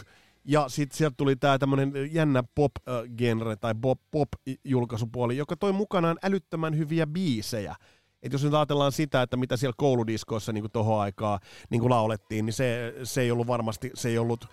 ja 0.45 0.69
sitten 0.69 0.97
sieltä 0.97 1.15
tuli 1.17 1.35
tämä 1.35 1.57
tämmöinen 1.57 1.93
jännä 2.11 2.43
pop-genre 2.55 3.55
tai 3.55 3.73
pop-julkaisupuoli, 4.11 5.37
joka 5.37 5.55
toi 5.55 5.71
mukanaan 5.71 6.17
älyttömän 6.23 6.77
hyviä 6.77 7.07
biisejä. 7.07 7.75
Et 8.23 8.33
jos 8.33 8.43
nyt 8.43 8.53
ajatellaan 8.53 8.91
sitä, 8.91 9.21
että 9.21 9.37
mitä 9.37 9.57
siellä 9.57 9.73
kouludiskoissa 9.77 10.53
niin 10.53 10.71
tohon 10.73 11.01
aikaa 11.01 11.39
niin 11.69 11.89
laulettiin, 11.89 12.45
niin 12.45 12.53
se, 12.53 12.93
se 13.03 13.21
ei 13.21 13.31
ollut 13.31 13.47
varmasti, 13.47 13.91
se 13.93 14.09
ei 14.09 14.17
ollut 14.17 14.47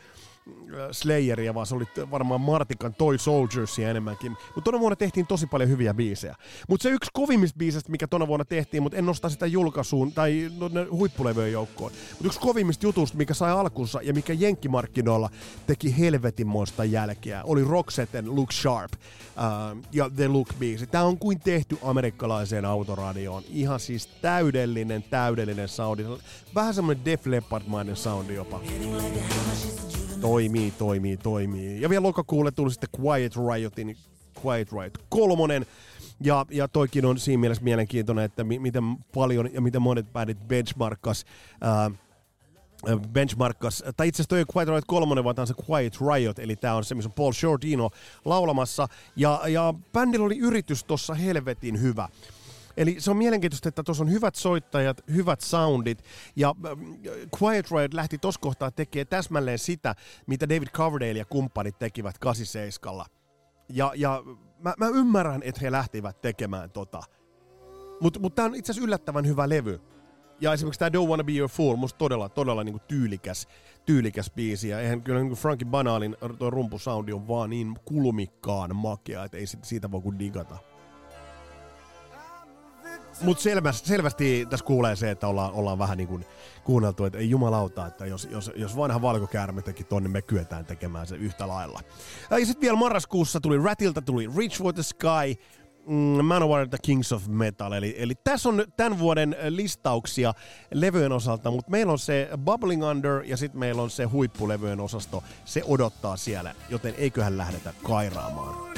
Slayeria, 0.93 1.55
vaan 1.55 1.67
se 1.67 1.75
oli 1.75 1.85
varmaan 2.11 2.41
Martikan 2.41 2.95
Toy 2.95 3.19
Soldiersia 3.19 3.91
enemmänkin. 3.91 4.33
Mutta 4.33 4.61
tuona 4.61 4.81
vuonna 4.81 4.97
tehtiin 4.97 5.27
tosi 5.27 5.47
paljon 5.47 5.71
hyviä 5.71 5.95
biisejä. 5.95 6.37
Mutta 6.69 6.83
se 6.83 6.91
yksi 6.91 7.11
kovimmista 7.13 7.59
biisistä, 7.59 7.91
mikä 7.91 8.07
tuona 8.07 8.27
vuonna 8.27 8.45
tehtiin, 8.45 8.83
mutta 8.83 8.99
en 8.99 9.07
nosta 9.07 9.29
sitä 9.29 9.47
julkaisuun 9.47 10.13
tai 10.13 10.51
no, 10.59 10.87
huippulevyjen 10.91 11.53
joukkoon. 11.53 11.93
Mutta 12.11 12.27
yksi 12.27 12.41
kovimmista 12.41 12.87
jutusta, 12.87 13.19
mikä 13.19 13.35
sai 13.35 13.53
alkunsa 13.53 14.03
ja 14.03 14.15
mikä 14.15 14.33
jenkkimarkkinoilla 14.33 15.31
teki 15.67 15.99
helvetinmoista 15.99 16.85
jälkeä, 16.85 17.43
oli 17.45 17.65
Roxetten 17.65 18.37
Look 18.37 18.53
Sharp 18.53 18.93
uh, 18.93 19.83
ja 19.93 20.11
The 20.11 20.27
Look-biisi. 20.29 20.87
Tämä 20.91 21.05
on 21.05 21.19
kuin 21.19 21.41
tehty 21.41 21.79
amerikkalaiseen 21.83 22.65
autoradioon. 22.65 23.43
Ihan 23.49 23.81
siis 23.81 24.07
täydellinen, 24.07 25.03
täydellinen 25.03 25.69
soundi. 25.69 26.05
Vähän 26.55 26.75
semmoinen 26.75 27.05
Def 27.05 27.27
Leppard-mainen 27.27 27.97
soundi 27.97 28.35
jopa. 28.35 28.61
Toimii, 30.23 30.71
toimii, 30.71 31.17
toimii. 31.17 31.81
Ja 31.81 31.91
vielä 31.91 32.03
lokakuulle 32.03 32.51
tuli 32.51 32.71
sitten 32.71 32.89
Quiet 33.01 33.33
Riotin 33.37 33.97
Quiet 34.45 34.73
Riot 34.73 34.99
kolmonen. 35.09 35.67
Ja, 36.21 36.47
ja 36.51 36.69
toikin 36.69 37.07
on 37.07 37.19
siinä 37.19 37.41
mielessä 37.41 37.65
mielenkiintoinen, 37.65 38.25
että 38.25 38.45
mi- 38.45 38.59
miten 38.59 38.85
paljon 39.15 39.49
ja 39.53 39.61
miten 39.61 39.83
monet 39.83 40.13
bändit 40.13 40.49
benchmarkkas 40.49 41.25
uh, 41.65 41.97
benchmarkkas, 43.13 43.85
tai 43.97 44.09
itse 44.09 44.23
asiassa 44.23 44.29
toi 44.29 44.45
Quiet 44.57 44.69
Riot 44.69 44.85
3, 44.87 45.25
vaan 45.25 45.37
tämä 45.37 45.43
on 45.43 45.47
se 45.47 45.55
Quiet 45.71 45.95
Riot, 46.01 46.39
eli 46.39 46.57
tämä 46.57 46.75
on 46.75 46.85
se, 46.85 46.95
missä 46.95 47.09
on 47.09 47.13
Paul 47.13 47.33
Shortino 47.33 47.91
laulamassa, 48.25 48.89
ja, 49.17 49.41
ja 49.47 49.75
bändillä 49.93 50.27
oli 50.27 50.39
yritys 50.39 50.85
tuossa 50.85 51.15
helvetin 51.15 51.81
hyvä. 51.81 52.09
Eli 52.77 52.97
se 52.99 53.11
on 53.11 53.17
mielenkiintoista, 53.17 53.69
että 53.69 53.83
tuossa 53.83 54.05
on 54.05 54.11
hyvät 54.11 54.35
soittajat, 54.35 55.01
hyvät 55.15 55.41
soundit, 55.41 56.05
ja 56.37 56.55
Quiet 57.43 57.71
Riot 57.71 57.95
lähti 57.95 58.19
tuossa 58.19 58.41
kohtaa 58.41 58.71
tekemään 58.71 59.07
täsmälleen 59.07 59.59
sitä, 59.59 59.95
mitä 60.27 60.49
David 60.49 60.69
Coverdale 60.69 61.19
ja 61.19 61.25
kumppanit 61.25 61.79
tekivät 61.79 62.19
87. 62.19 63.07
Ja, 63.69 63.93
ja 63.97 64.23
mä, 64.59 64.75
mä 64.79 64.89
ymmärrän, 64.89 65.43
että 65.43 65.61
he 65.61 65.73
lähtivät 65.73 66.21
tekemään 66.21 66.71
tota. 66.71 67.03
Mutta 68.01 68.21
mut 68.21 68.35
tämä 68.35 68.47
on 68.47 68.55
itse 68.55 68.73
asiassa 68.73 68.87
yllättävän 68.87 69.27
hyvä 69.27 69.49
levy. 69.49 69.81
Ja 70.41 70.53
esimerkiksi 70.53 70.79
tämä 70.79 70.89
Don't 70.89 71.09
Wanna 71.09 71.25
Be 71.25 71.33
Your 71.33 71.51
Fool, 71.51 71.77
musta 71.77 71.99
todella, 71.99 72.29
todella 72.29 72.65
niinku 72.65 72.81
tyylikäs, 72.89 73.49
tyylikäs 73.87 74.31
biisi. 74.31 74.69
Ja 74.69 74.81
eihän 74.81 75.03
kyllä 75.03 75.21
niinku 75.21 75.37
Frankie 75.37 75.69
Banalin 75.69 76.17
tuo 76.39 76.51
rumpusoundi 76.51 77.13
on 77.13 77.29
vaan 77.29 77.51
niin 77.51 77.75
kulmikkaan 77.85 78.77
makea, 78.77 79.25
että 79.25 79.37
ei 79.37 79.47
siitä 79.47 79.91
voi 79.91 80.01
kuin 80.01 80.19
digata. 80.19 80.72
Mutta 83.21 83.43
selvästi, 83.43 83.89
selvästi 83.89 84.47
tässä 84.51 84.67
kuulee 84.67 84.97
se, 84.97 85.11
että 85.11 85.29
ollaan, 85.29 85.53
ollaan 85.53 85.79
vähän 85.79 85.99
niin 85.99 86.09
kuin 86.09 86.25
kuunneltu, 86.65 87.05
että 87.05 87.19
ei 87.19 87.31
jumalauta, 87.31 87.87
että 87.87 88.07
jos, 88.07 88.29
jos, 88.31 88.51
jos 88.57 88.77
vanha 88.77 89.03
valkokäärme 89.03 89.63
teki 89.63 89.85
ton, 89.85 90.03
niin 90.03 90.11
me 90.11 90.23
kyetään 90.23 90.65
tekemään 90.65 91.07
se 91.07 91.17
yhtä 91.17 91.49
lailla. 91.49 91.81
Ja 92.31 92.47
sitten 92.47 92.61
vielä 92.61 92.77
marraskuussa 92.77 93.41
tuli 93.41 93.59
Ratilta, 93.59 94.03
tuli 94.03 94.31
Reach 94.37 94.59
for 94.59 94.75
the 94.75 94.83
Sky, 94.83 95.43
mm, 95.87 96.25
Manowar 96.25 96.69
The 96.69 96.79
Kings 96.83 97.13
of 97.13 97.27
Metal. 97.27 97.73
Eli, 97.73 97.95
eli 97.99 98.15
tässä 98.25 98.49
on 98.49 98.65
tämän 98.77 98.99
vuoden 98.99 99.37
listauksia 99.49 100.35
levyjen 100.75 101.13
osalta, 101.13 101.51
mutta 101.51 101.71
meillä 101.71 101.93
on 101.93 101.99
se 101.99 102.29
Bubbling 102.45 102.85
Under 102.85 103.23
ja 103.27 103.37
sitten 103.37 103.61
meillä 103.61 103.83
on 103.83 103.91
se 103.91 104.05
huippulevyjen 104.05 104.81
osasto. 104.81 105.25
Se 105.45 105.63
odottaa 105.67 106.17
siellä, 106.17 106.55
joten 106.69 106.95
eiköhän 106.99 107.39
lähdetä 107.39 107.75
kairaamaan. 107.83 108.73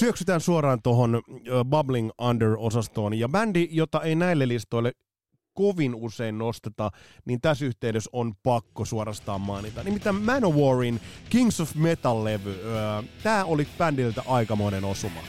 Syöksytään 0.00 0.40
suoraan 0.40 0.82
tuohon 0.82 1.22
Bubbling 1.70 2.10
Under-osastoon. 2.20 3.18
Ja 3.18 3.28
bändi, 3.28 3.68
jota 3.70 4.02
ei 4.02 4.14
näille 4.14 4.48
listoille 4.48 4.92
kovin 5.54 5.94
usein 5.94 6.38
nosteta, 6.38 6.90
niin 7.24 7.40
tässä 7.40 7.64
yhteydessä 7.64 8.10
on 8.12 8.34
pakko 8.42 8.84
suorastaan 8.84 9.40
mainita. 9.40 9.82
Nimittäin 9.82 10.16
Manowarin 10.16 11.00
Kings 11.30 11.60
of 11.60 11.74
Metal-levy. 11.74 12.60
Tämä 13.22 13.44
oli 13.44 13.68
bändiltä 13.78 14.22
aikamoinen 14.26 14.84
osuma. 14.84 15.20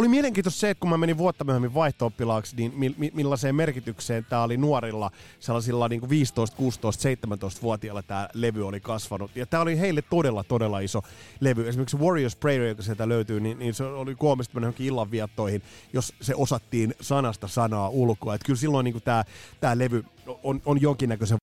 Oli 0.00 0.08
mielenkiintoista 0.08 0.60
se, 0.60 0.70
että 0.70 0.80
kun 0.80 0.90
mä 0.90 0.96
menin 0.96 1.18
vuotta 1.18 1.44
myöhemmin 1.44 1.74
vaihto 1.74 2.12
niin 2.56 2.72
mi- 2.76 2.94
mi- 2.98 3.10
millaiseen 3.14 3.54
merkitykseen 3.54 4.24
tämä 4.24 4.42
oli 4.42 4.56
nuorilla, 4.56 5.10
sellaisilla 5.40 5.88
niin 5.88 6.08
15, 6.08 6.56
16, 6.56 7.08
17-vuotiailla 7.08 8.02
tämä 8.02 8.28
levy 8.34 8.66
oli 8.66 8.80
kasvanut. 8.80 9.36
Ja 9.36 9.46
tämä 9.46 9.62
oli 9.62 9.78
heille 9.78 10.02
todella, 10.02 10.44
todella 10.44 10.80
iso 10.80 11.02
levy. 11.40 11.68
Esimerkiksi 11.68 11.96
Warriors 11.96 12.36
Prayer, 12.36 12.62
joka 12.62 12.82
sieltä 12.82 13.08
löytyy, 13.08 13.40
niin, 13.40 13.58
niin 13.58 13.74
se 13.74 13.84
oli 13.84 14.14
koomista 14.14 14.54
mennä 14.54 14.66
johonkin 14.66 14.86
illanviettoihin, 14.86 15.62
jos 15.92 16.14
se 16.20 16.34
osattiin 16.34 16.94
sanasta 17.00 17.48
sanaa 17.48 17.88
ulkoa. 17.88 18.34
Että 18.34 18.46
kyllä 18.46 18.58
silloin 18.58 18.84
niin 18.84 19.02
tämä, 19.04 19.24
tämä 19.60 19.78
levy 19.78 20.04
on, 20.42 20.62
on 20.64 20.80
jonkinnäköisen 20.80 21.39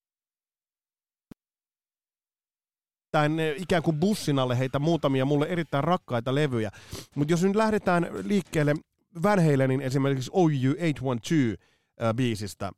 tämän 3.12 3.39
eh, 3.39 3.56
ikään 3.62 3.84
kuin 3.84 4.00
bussin 4.00 4.39
alle 4.39 4.60
heitä 4.60 4.80
muutamia 4.80 5.26
mulle 5.26 5.46
erittäin 5.46 5.84
rakkaita 5.84 6.36
levyjä. 6.36 6.72
Mutta 7.15 7.34
jos 7.34 7.43
nyt 7.43 7.56
lähdetään 7.56 8.08
liikkeelle 8.24 8.76
Van 9.24 9.46
Halenin 9.46 9.82
esimerkiksi 9.82 10.32
OU 10.34 10.50
812 10.50 11.65
äh, 12.02 12.13
biisistä 12.13 12.72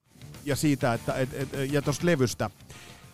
ja 0.46 0.56
siitä, 0.56 0.94
että 0.94 1.14
et, 1.14 1.30
et, 1.34 1.72
ja 1.72 1.82
tuosta 1.82 2.06
levystä, 2.06 2.50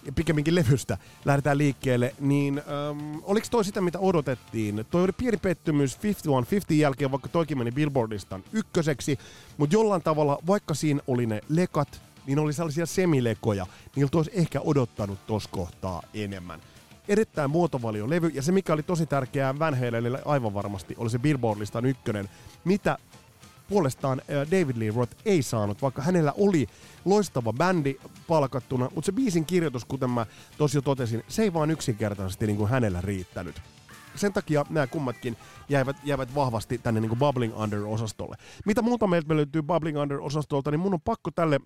ja 0.06 0.12
pikemminkin 0.12 0.56
levystä 0.56 0.98
lähdetään 1.26 1.58
liikkeelle, 1.58 2.16
niin 2.20 2.58
ähm, 2.58 3.18
oliko 3.24 3.48
toi 3.52 3.66
sitä, 3.66 3.82
mitä 3.82 4.00
odotettiin? 4.00 4.86
Toi 4.92 5.04
oli 5.04 5.12
pieni 5.12 5.38
pettymys 5.38 6.04
5150 6.04 6.74
jälkeen, 6.74 7.12
vaikka 7.12 7.30
toikin 7.30 7.58
meni 7.58 7.72
Billboardistan 7.72 8.44
ykköseksi, 8.54 9.20
mutta 9.58 9.76
jollain 9.76 10.02
tavalla, 10.02 10.40
vaikka 10.48 10.74
siinä 10.74 11.00
oli 11.08 11.26
ne 11.26 11.42
lekat, 11.50 12.02
niin 12.26 12.40
oli 12.40 12.54
sellaisia 12.54 12.86
semilekoja, 12.86 13.66
niiltä 13.96 14.18
olisi 14.18 14.32
ehkä 14.34 14.62
odottanut 14.62 15.28
tuossa 15.28 15.50
kohtaa 15.50 16.02
enemmän 16.14 16.62
erittäin 17.08 17.52
muotovalio-levy, 17.52 18.28
ja 18.34 18.42
se 18.42 18.52
mikä 18.52 18.74
oli 18.74 18.84
tosi 18.84 19.06
tärkeää 19.06 19.60
Van 19.60 19.80
Halenille 19.80 20.22
aivan 20.26 20.54
varmasti, 20.54 20.96
oli 20.98 21.10
se 21.10 21.20
Billboard-listan 21.20 21.86
ykkönen, 21.86 22.30
mitä 22.66 22.98
puolestaan 23.70 24.22
David 24.30 24.78
Lee 24.78 24.94
Roth 24.96 25.16
ei 25.26 25.42
saanut, 25.42 25.82
vaikka 25.82 26.02
hänellä 26.02 26.34
oli 26.38 26.68
loistava 27.06 27.54
bändi 27.54 27.96
palkattuna, 28.28 28.90
mutta 28.96 29.06
se 29.06 29.12
biisin 29.12 29.46
kirjoitus, 29.46 29.86
kuten 29.86 30.10
mä 30.10 30.26
tosi 30.58 30.78
jo 30.78 30.82
totesin, 30.82 31.24
se 31.28 31.44
ei 31.44 31.54
vaan 31.54 31.72
yksinkertaisesti 31.72 32.48
niin 32.48 32.58
kuin 32.58 32.70
hänellä 32.70 33.02
riittänyt. 33.02 33.62
Sen 34.16 34.34
takia 34.34 34.66
nämä 34.70 34.88
kummatkin 34.88 35.38
jäivät, 35.70 35.98
jäivät 36.04 36.36
vahvasti 36.36 36.78
tänne 36.78 37.00
niin 37.00 37.10
kuin 37.10 37.20
Bubbling 37.20 37.60
Under-osastolle. 37.60 38.36
Mitä 38.66 38.82
muuta 38.82 39.08
meiltä 39.08 39.36
löytyy 39.36 39.62
Bubbling 39.62 40.02
Under-osastolta, 40.02 40.72
niin 40.72 40.80
mun 40.80 40.94
on 40.94 41.02
pakko 41.02 41.32
tälle 41.32 41.60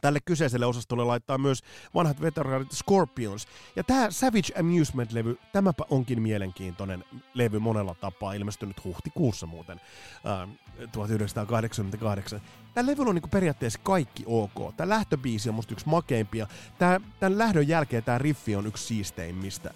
tälle 0.00 0.20
kyseiselle 0.24 0.66
osastolle 0.66 1.04
laittaa 1.04 1.38
myös 1.38 1.62
vanhat 1.94 2.20
veteraanit 2.20 2.72
Scorpions. 2.72 3.46
Ja 3.76 3.84
tämä 3.84 4.10
Savage 4.10 4.52
Amusement-levy, 4.60 5.38
tämäpä 5.52 5.84
onkin 5.90 6.22
mielenkiintoinen 6.22 7.04
levy 7.34 7.58
monella 7.58 7.94
tapaa, 7.94 8.32
ilmestynyt 8.32 8.84
huhtikuussa 8.84 9.46
muuten, 9.46 9.80
äh, 10.26 10.48
1988. 10.92 12.40
Tämä 12.74 12.86
levy 12.86 13.02
on 13.02 13.14
niinku 13.14 13.28
periaatteessa 13.28 13.80
kaikki 13.82 14.24
ok. 14.26 14.76
Tämä 14.76 14.88
lähtöbiisi 14.88 15.48
on 15.48 15.54
musta 15.54 15.72
yksi 15.72 15.88
makeimpia. 15.88 16.46
Tämän 16.78 17.38
lähdön 17.38 17.68
jälkeen 17.68 18.04
tämä 18.04 18.18
riffi 18.18 18.56
on 18.56 18.66
yksi 18.66 18.86
siisteimmistä 18.86 19.74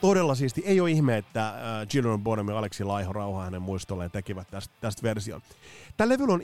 todella 0.00 0.34
siisti. 0.34 0.62
Ei 0.66 0.80
ole 0.80 0.90
ihme, 0.90 1.16
että 1.16 1.48
äh, 1.48 1.86
Children 1.88 2.20
Bonham 2.20 2.48
ja 2.48 2.58
Aleksi 2.58 2.84
Laiho 2.84 3.12
rauha 3.12 3.44
hänen 3.44 3.62
muistolleen 3.62 4.10
tekivät 4.10 4.48
tästä, 4.50 4.74
tästä 4.80 5.02
version. 5.02 5.40
Tämä 5.96 6.08
levy 6.08 6.24
on 6.24 6.40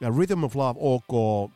ja 0.00 0.10
Rhythm 0.10 0.44
of 0.44 0.56
Love 0.56 0.78
OK, 0.82 1.50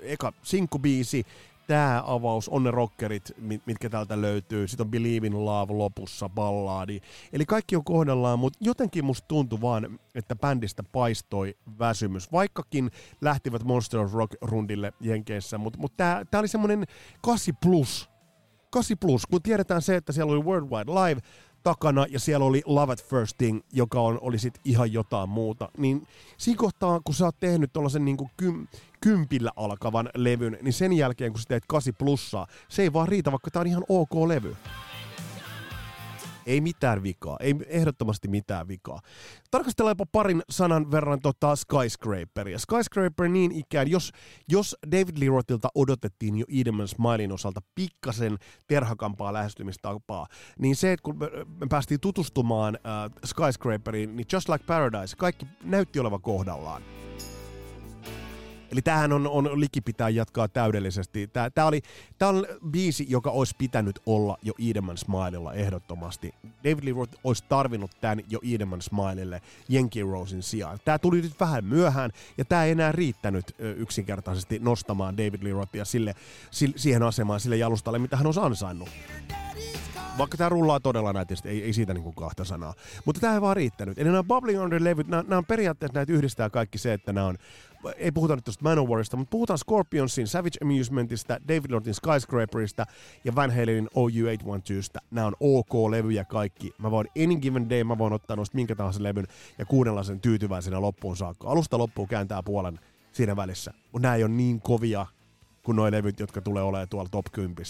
eka 0.00 0.32
sinkkubiisi, 0.42 1.26
tämä 1.66 2.02
avaus, 2.06 2.48
on 2.48 2.62
ne 2.64 2.70
rockerit, 2.70 3.32
mitkä 3.66 3.90
täältä 3.90 4.20
löytyy. 4.20 4.68
Sitten 4.68 4.86
on 4.86 4.90
Believe 4.90 5.26
in 5.26 5.44
Love 5.44 5.72
lopussa, 5.72 6.28
ballaadi. 6.28 7.00
Eli 7.32 7.46
kaikki 7.46 7.76
on 7.76 7.84
kohdallaan, 7.84 8.38
mutta 8.38 8.58
jotenkin 8.62 9.04
musta 9.04 9.28
tuntui 9.28 9.60
vaan, 9.60 9.98
että 10.14 10.36
bändistä 10.36 10.82
paistoi 10.82 11.56
väsymys. 11.78 12.32
Vaikkakin 12.32 12.90
lähtivät 13.20 13.64
Monster 13.64 14.00
of 14.00 14.14
Rock 14.14 14.34
rundille 14.42 14.92
Jenkeissä, 15.00 15.58
mutta 15.58 15.78
mut 15.78 15.96
tämä 15.96 16.24
oli 16.38 16.48
semmoinen 16.48 16.84
8 17.22 17.56
plus. 17.62 18.10
8 18.70 18.98
plus, 18.98 19.26
kun 19.26 19.42
tiedetään 19.42 19.82
se, 19.82 19.96
että 19.96 20.12
siellä 20.12 20.32
oli 20.32 20.44
Worldwide 20.44 20.92
Live, 20.92 21.20
takana 21.62 22.06
ja 22.08 22.20
siellä 22.20 22.46
oli 22.46 22.62
Love 22.66 22.92
at 22.92 23.04
First 23.04 23.38
Thing, 23.38 23.60
joka 23.72 24.00
on, 24.00 24.18
oli 24.20 24.38
sit 24.38 24.60
ihan 24.64 24.92
jotain 24.92 25.28
muuta. 25.28 25.68
Niin 25.78 26.06
siinä 26.36 26.58
kohtaa, 26.58 27.00
kun 27.04 27.14
sä 27.14 27.24
oot 27.24 27.40
tehnyt 27.40 27.72
tuollaisen 27.72 28.04
niin 28.04 28.16
kym, 28.36 28.66
kympillä 29.00 29.50
alkavan 29.56 30.10
levyn, 30.14 30.58
niin 30.62 30.72
sen 30.72 30.92
jälkeen 30.92 31.32
kun 31.32 31.40
sä 31.40 31.48
teet 31.48 31.64
8 31.68 31.94
plussaa, 31.98 32.46
se 32.68 32.82
ei 32.82 32.92
vaan 32.92 33.08
riitä, 33.08 33.32
vaikka 33.32 33.50
tää 33.50 33.60
on 33.60 33.66
ihan 33.66 33.84
ok 33.88 34.14
levy. 34.26 34.56
Ei 36.46 36.60
mitään 36.60 37.02
vikaa, 37.02 37.36
ei 37.40 37.54
ehdottomasti 37.66 38.28
mitään 38.28 38.68
vikaa. 38.68 39.00
Tarkastellaanpa 39.50 40.06
parin 40.12 40.42
sanan 40.50 40.90
verran 40.90 41.20
tota 41.20 41.56
Skyscraperia. 41.56 42.58
Skyscraper 42.58 43.28
niin 43.28 43.52
ikään, 43.52 43.90
jos, 43.90 44.12
jos 44.48 44.76
David 44.90 45.18
Lee 45.18 45.28
Rothilta 45.28 45.68
odotettiin 45.74 46.38
jo 46.38 46.46
Edeman 46.60 46.88
Smilein 46.88 47.32
osalta 47.32 47.60
pikkasen 47.74 48.38
terhakampaa 48.66 49.32
lähestymistapaa, 49.32 50.26
niin 50.58 50.76
se, 50.76 50.92
että 50.92 51.02
kun 51.02 51.18
me 51.60 51.66
päästiin 51.68 52.00
tutustumaan 52.00 52.78
äh, 52.86 53.18
Skyscraperiin, 53.24 54.16
niin 54.16 54.26
Just 54.32 54.48
Like 54.48 54.64
Paradise, 54.64 55.16
kaikki 55.16 55.46
näytti 55.64 56.00
olevan 56.00 56.22
kohdallaan. 56.22 56.82
Eli 58.70 58.82
tämähän 58.82 59.12
on, 59.12 59.26
on 59.26 59.60
likipitää 59.60 60.08
jatkaa 60.08 60.48
täydellisesti. 60.48 61.26
Tämä, 61.26 61.50
tämä, 61.50 61.66
oli, 61.66 61.82
tämä 62.18 62.28
on 62.28 62.46
biisi, 62.70 63.06
joka 63.08 63.30
olisi 63.30 63.54
pitänyt 63.58 64.00
olla 64.06 64.38
jo 64.42 64.52
Edeman 64.70 64.98
Smilella 64.98 65.52
ehdottomasti. 65.54 66.34
David 66.64 66.84
Lee 66.84 66.92
Roth 66.92 67.18
olisi 67.24 67.44
tarvinnut 67.48 67.90
tämän 68.00 68.24
jo 68.28 68.40
Edeman 68.54 68.82
Smilelle 68.82 69.42
Yankee 69.72 70.02
Rosein 70.02 70.42
sijaan. 70.42 70.78
Tämä 70.84 70.98
tuli 70.98 71.22
nyt 71.22 71.40
vähän 71.40 71.64
myöhään, 71.64 72.10
ja 72.38 72.44
tämä 72.44 72.64
ei 72.64 72.72
enää 72.72 72.92
riittänyt 72.92 73.54
yksinkertaisesti 73.58 74.58
nostamaan 74.58 75.16
David 75.16 75.42
Lee 75.42 75.52
Rothia 75.52 75.84
sille, 75.84 76.14
sille, 76.50 76.74
siihen 76.78 77.02
asemaan, 77.02 77.40
sille 77.40 77.56
jalustalle, 77.56 77.98
mitä 77.98 78.16
hän 78.16 78.26
olisi 78.26 78.40
ansainnut. 78.40 78.88
Vaikka 80.18 80.36
tämä 80.36 80.48
rullaa 80.48 80.80
todella 80.80 81.12
nätisti, 81.12 81.48
ei, 81.48 81.62
ei 81.62 81.72
siitä 81.72 81.94
niinku 81.94 82.12
kahta 82.12 82.44
sanaa. 82.44 82.74
Mutta 83.04 83.20
tämä 83.20 83.34
ei 83.34 83.40
vaan 83.40 83.56
riittänyt. 83.56 83.98
Eli 83.98 84.08
nämä 84.08 84.22
Bubbling 84.22 84.62
Under-levyt, 84.62 85.08
nämä, 85.08 85.22
nämä 85.22 85.38
on 85.38 85.46
periaatteessa 85.46 85.98
näitä 85.98 86.12
yhdistää 86.12 86.50
kaikki 86.50 86.78
se, 86.78 86.92
että 86.92 87.12
nämä 87.12 87.26
on 87.26 87.38
ei 87.96 88.12
puhuta 88.12 88.34
nyt 88.34 88.44
tuosta 88.44 88.64
Manowarista, 88.64 89.16
mutta 89.16 89.30
puhutaan 89.30 89.58
Scorpionsin, 89.58 90.26
Savage 90.26 90.58
Amusementista, 90.62 91.38
David 91.48 91.70
Lordin 91.70 91.94
Skyscraperista 91.94 92.86
ja 93.24 93.34
Van 93.34 93.50
Halenin 93.50 93.88
OU812stä. 93.94 94.98
Nämä 95.10 95.26
on 95.26 95.36
OK-levyjä 95.40 96.24
kaikki. 96.24 96.72
Mä 96.78 96.90
voin 96.90 97.08
any 97.22 97.36
given 97.36 97.70
day, 97.70 97.84
mä 97.84 97.98
voin 97.98 98.12
ottaa 98.12 98.36
noista 98.36 98.56
minkä 98.56 98.74
tahansa 98.74 99.02
levyn 99.02 99.26
ja 99.58 99.66
kuunnella 99.66 100.02
sen 100.02 100.20
tyytyväisenä 100.20 100.80
loppuun 100.80 101.16
saakka. 101.16 101.48
Alusta 101.48 101.78
loppuun 101.78 102.08
kääntää 102.08 102.42
puolen 102.42 102.80
siinä 103.12 103.36
välissä. 103.36 103.72
Mutta 103.92 104.08
nämä 104.08 104.14
ei 104.14 104.24
ole 104.24 104.32
niin 104.32 104.60
kovia 104.60 105.06
kuin 105.62 105.76
nuo 105.76 105.90
levyt, 105.90 106.20
jotka 106.20 106.40
tulee 106.40 106.62
olemaan 106.62 106.88
tuolla 106.88 107.08
top 107.10 107.26
10 107.32 107.64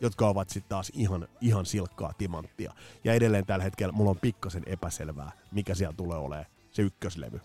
jotka 0.00 0.28
ovat 0.28 0.48
sitten 0.50 0.68
taas 0.68 0.92
ihan, 0.94 1.28
ihan 1.40 1.66
silkkaa 1.66 2.12
timanttia. 2.18 2.72
Ja 3.04 3.14
edelleen 3.14 3.46
tällä 3.46 3.64
hetkellä 3.64 3.92
mulla 3.92 4.10
on 4.10 4.20
pikkasen 4.20 4.62
epäselvää, 4.66 5.32
mikä 5.52 5.74
siellä 5.74 5.94
tulee 5.96 6.18
olemaan 6.18 6.46
se 6.70 6.82
ykköslevy. 6.82 7.40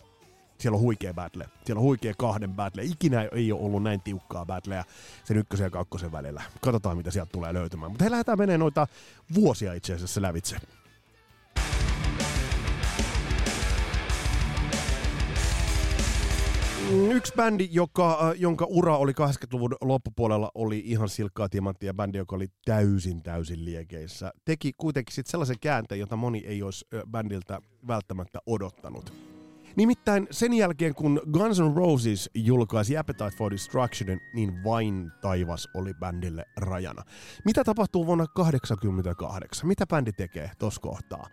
Siellä 0.59 0.75
on 0.75 0.81
huikea 0.81 1.13
battle. 1.13 1.45
Siellä 1.65 1.79
on 1.79 1.83
huikea 1.83 2.13
kahden 2.17 2.53
battle. 2.53 2.83
Ikinä 2.83 3.27
ei 3.31 3.51
ole 3.51 3.61
ollut 3.61 3.83
näin 3.83 4.01
tiukkaa 4.01 4.45
battleä 4.45 4.83
sen 5.23 5.37
ykkösen 5.37 5.63
ja 5.63 5.69
kakkosen 5.69 6.11
välillä. 6.11 6.41
Katsotaan, 6.61 6.97
mitä 6.97 7.11
sieltä 7.11 7.31
tulee 7.31 7.53
löytymään. 7.53 7.91
Mutta 7.91 8.03
he 8.03 8.11
lähdetään 8.11 8.37
menee 8.37 8.57
noita 8.57 8.87
vuosia 9.35 9.73
itse 9.73 9.93
asiassa 9.93 10.21
lävitse. 10.21 10.57
Yksi 17.11 17.33
bändi, 17.35 17.67
joka, 17.71 18.11
äh, 18.11 18.33
jonka 18.37 18.65
ura 18.69 18.97
oli 18.97 19.11
80-luvun 19.11 19.75
loppupuolella, 19.81 20.51
oli 20.55 20.81
ihan 20.85 21.09
silkkaa 21.09 21.49
timanttia. 21.49 21.93
Bändi, 21.93 22.17
joka 22.17 22.35
oli 22.35 22.47
täysin, 22.65 23.23
täysin 23.23 23.65
liekeissä. 23.65 24.31
Teki 24.45 24.73
kuitenkin 24.77 25.15
sit 25.15 25.27
sellaisen 25.27 25.59
käänteen, 25.61 25.99
jota 25.99 26.15
moni 26.15 26.39
ei 26.39 26.63
olisi 26.63 26.85
bändiltä 27.11 27.61
välttämättä 27.87 28.39
odottanut. 28.45 29.28
Nimittäin 29.79 30.27
sen 30.31 30.53
jälkeen, 30.53 30.95
kun 30.95 31.21
Guns 31.31 31.59
N' 31.59 31.75
Roses 31.75 32.29
julkaisi 32.33 32.97
Appetite 32.97 33.31
for 33.37 33.51
Destruction, 33.51 34.19
niin 34.33 34.63
vain 34.63 35.11
taivas 35.21 35.69
oli 35.73 35.93
bändille 35.93 36.45
rajana. 36.57 37.03
Mitä 37.45 37.63
tapahtuu 37.63 38.05
vuonna 38.05 38.25
1988? 38.27 39.67
Mitä 39.67 39.87
bändi 39.87 40.11
tekee 40.11 40.51
tuossa 40.59 40.81
kohtaa? 40.81 41.27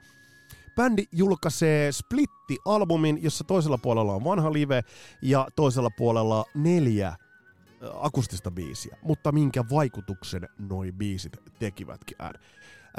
Bändi 0.77 1.05
julkaisee 1.13 1.91
Splitti-albumin, 1.93 3.23
jossa 3.23 3.45
toisella 3.45 3.79
puolella 3.79 4.15
on 4.15 4.25
vanha 4.25 4.53
live 4.53 4.83
ja 5.23 5.49
toisella 5.57 5.91
puolella 5.91 6.45
neljä 6.55 7.17
akustista 8.01 8.51
biisiä. 8.51 8.97
Mutta 9.03 9.33
minkä 9.33 9.65
vaikutuksen 9.71 10.49
noi 10.59 10.93
biisit 10.93 11.33
tekivätkin. 11.59 12.17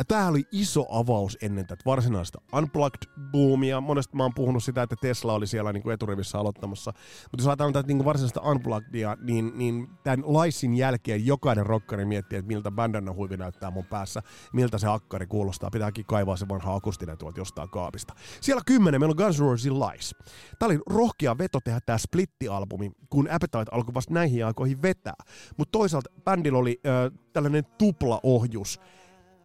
Tämä 0.08 0.28
oli 0.28 0.44
iso 0.52 0.86
avaus 0.90 1.38
ennen 1.42 1.68
tätä 1.68 1.84
varsinaista 1.86 2.42
Unplugged-boomia. 2.56 3.82
Monesti 3.82 4.16
mä 4.16 4.24
oon 4.24 4.34
puhunut 4.36 4.64
sitä, 4.64 4.82
että 4.82 4.96
Tesla 5.02 5.34
oli 5.34 5.48
siellä 5.48 5.74
niin 5.74 5.84
kuin 5.84 5.94
eturivissä 5.94 6.40
aloittamassa. 6.40 6.94
Mutta 7.32 7.44
jos 7.44 7.48
ajatellaan 7.48 7.74
tätä 7.74 7.88
niin 7.88 7.98
kuin 7.98 8.06
varsinaista 8.06 8.42
Unpluggedia, 8.42 9.18
niin, 9.22 9.52
niin 9.56 9.88
tämän 10.04 10.24
laisin 10.26 10.74
jälkeen 10.74 11.26
jokainen 11.26 11.66
rockari 11.66 12.06
miettii, 12.06 12.40
että 12.40 12.48
miltä 12.48 12.72
bandana 12.72 13.14
huivi 13.14 13.38
näyttää 13.38 13.72
mun 13.72 13.86
päässä, 13.86 14.22
miltä 14.54 14.78
se 14.78 14.88
akkari 14.88 15.28
kuulostaa. 15.28 15.70
Pitääkin 15.72 16.06
kaivaa 16.06 16.38
se 16.38 16.48
vanha 16.50 16.76
akustinen 16.76 17.18
tuolta 17.18 17.40
jostain 17.40 17.70
kaapista. 17.70 18.14
Siellä 18.42 18.62
kymmenen 18.66 19.02
meillä 19.02 19.12
on 19.12 19.26
Guns 19.26 19.40
N' 19.40 19.44
Roses 19.44 19.72
Lies. 19.72 20.16
Tämä 20.60 20.68
oli 20.68 20.80
rohkea 20.90 21.38
veto 21.38 21.60
tehdä 21.64 21.80
tämä 21.86 21.98
splitti-albumi, 21.98 22.92
kun 23.10 23.30
Appetite 23.32 23.72
alkoi 23.72 23.94
vasta 23.94 24.14
näihin 24.14 24.46
aikoihin 24.46 24.82
vetää. 24.82 25.16
Mutta 25.58 25.72
toisaalta 25.72 26.10
bändillä 26.24 26.58
oli 26.58 26.80
äh, 26.86 27.20
tällainen 27.34 27.66
tupla-ohjus 27.78 28.80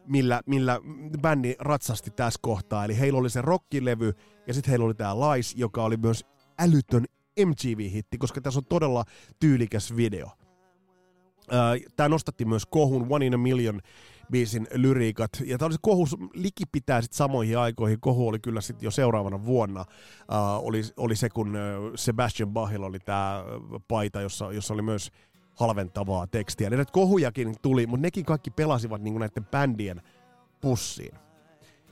millä, 0.06 0.40
millä 0.46 0.80
bändi 1.20 1.54
ratsasti 1.58 2.10
tässä 2.10 2.38
kohtaa. 2.42 2.84
Eli 2.84 2.98
heillä 2.98 3.18
oli 3.18 3.30
se 3.30 3.42
rockilevy 3.42 4.12
ja 4.46 4.54
sitten 4.54 4.70
heillä 4.70 4.86
oli 4.86 4.94
tämä 4.94 5.14
Lies, 5.16 5.54
joka 5.56 5.84
oli 5.84 5.96
myös 5.96 6.24
älytön 6.58 7.04
MTV-hitti, 7.46 8.18
koska 8.18 8.40
tässä 8.40 8.60
on 8.60 8.64
todella 8.64 9.04
tyylikäs 9.40 9.96
video. 9.96 10.28
Tämä 11.96 12.08
nostatti 12.08 12.44
myös 12.44 12.66
kohun 12.66 13.06
One 13.10 13.26
in 13.26 13.34
a 13.34 13.38
Million 13.38 13.80
biisin 14.30 14.66
lyriikat. 14.74 15.30
Ja 15.44 15.58
tämä 15.58 15.66
oli 15.66 15.72
se 15.72 15.78
kohu 15.82 16.06
likipitää 16.34 17.02
sitten 17.02 17.16
samoihin 17.16 17.58
aikoihin. 17.58 18.00
Kohu 18.00 18.28
oli 18.28 18.38
kyllä 18.38 18.60
sitten 18.60 18.86
jo 18.86 18.90
seuraavana 18.90 19.44
vuonna. 19.44 19.80
Uh, 19.80 20.66
oli, 20.66 20.82
oli 20.96 21.16
se, 21.16 21.30
kun 21.30 21.58
Sebastian 21.94 22.50
Bachilla 22.50 22.86
oli 22.86 22.98
tämä 22.98 23.44
paita, 23.88 24.20
jossa, 24.20 24.52
jossa 24.52 24.74
oli 24.74 24.82
myös 24.82 25.10
halventavaa 25.54 26.26
tekstiä. 26.26 26.70
Ne 26.70 26.84
kohujakin 26.92 27.54
tuli, 27.62 27.86
mutta 27.86 28.02
nekin 28.02 28.24
kaikki 28.24 28.50
pelasivat 28.50 29.02
niin 29.02 29.18
näiden 29.18 29.44
bändien 29.44 30.02
pussiin. 30.60 31.14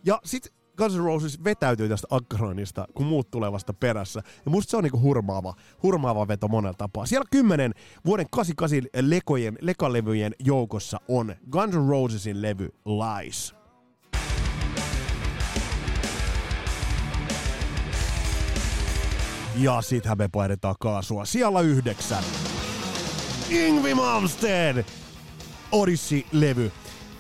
Ja 0.05 0.20
sitten 0.25 0.53
Guns 0.77 0.94
N' 0.94 1.05
Roses 1.05 1.44
vetäytyy 1.44 1.88
tästä 1.88 2.07
akkaroinnista, 2.11 2.87
kun 2.94 3.07
muut 3.07 3.31
tulee 3.31 3.53
vasta 3.53 3.73
perässä. 3.73 4.23
Ja 4.44 4.51
musta 4.51 4.70
se 4.70 4.77
on 4.77 4.85
niinku 4.85 5.01
hurmaava, 5.01 5.55
hurmaava 5.83 6.29
veto 6.29 6.49
monella 6.49 6.75
tapaa. 6.75 7.07
Siellä 7.07 7.27
kymmenen 7.31 7.75
vuoden 8.07 8.27
88 8.31 9.11
lekojen, 9.11 9.59
lekalevyjen 9.61 10.35
joukossa 10.38 11.01
on 11.09 11.35
Guns 11.51 11.75
N' 11.75 11.88
Rosesin 11.88 12.42
levy 12.42 12.68
Lies. 12.85 13.55
Ja 19.57 19.83
sittenhän 19.83 20.18
me 20.18 20.29
painetaan 20.29 20.75
kaasua. 20.81 21.25
Siellä 21.25 21.61
yhdeksän. 21.61 22.25
Yngvi 23.50 23.94
Malmsteen 23.94 24.84
Odyssey-levy. 25.72 26.72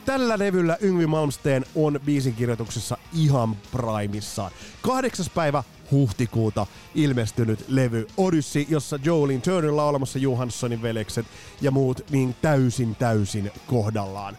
Tällä 0.04 0.38
levyllä 0.38 0.76
Yngvi 0.80 1.06
Malmsteen 1.06 1.64
on 1.74 2.00
biisin 2.04 2.34
kirjoituksessa 2.34 2.96
ihan 3.14 3.56
primissaan. 3.56 4.50
Kahdeksas 4.82 5.30
päivä 5.30 5.64
huhtikuuta 5.90 6.66
ilmestynyt 6.94 7.64
levy 7.68 8.06
Odyssey, 8.16 8.66
jossa 8.68 8.98
Jolin 9.04 9.42
Turner 9.42 9.76
laulamassa 9.76 10.18
Johanssonin 10.18 10.82
velekset 10.82 11.26
ja 11.60 11.70
muut 11.70 12.10
niin 12.10 12.36
täysin 12.42 12.96
täysin 12.96 13.50
kohdallaan. 13.66 14.36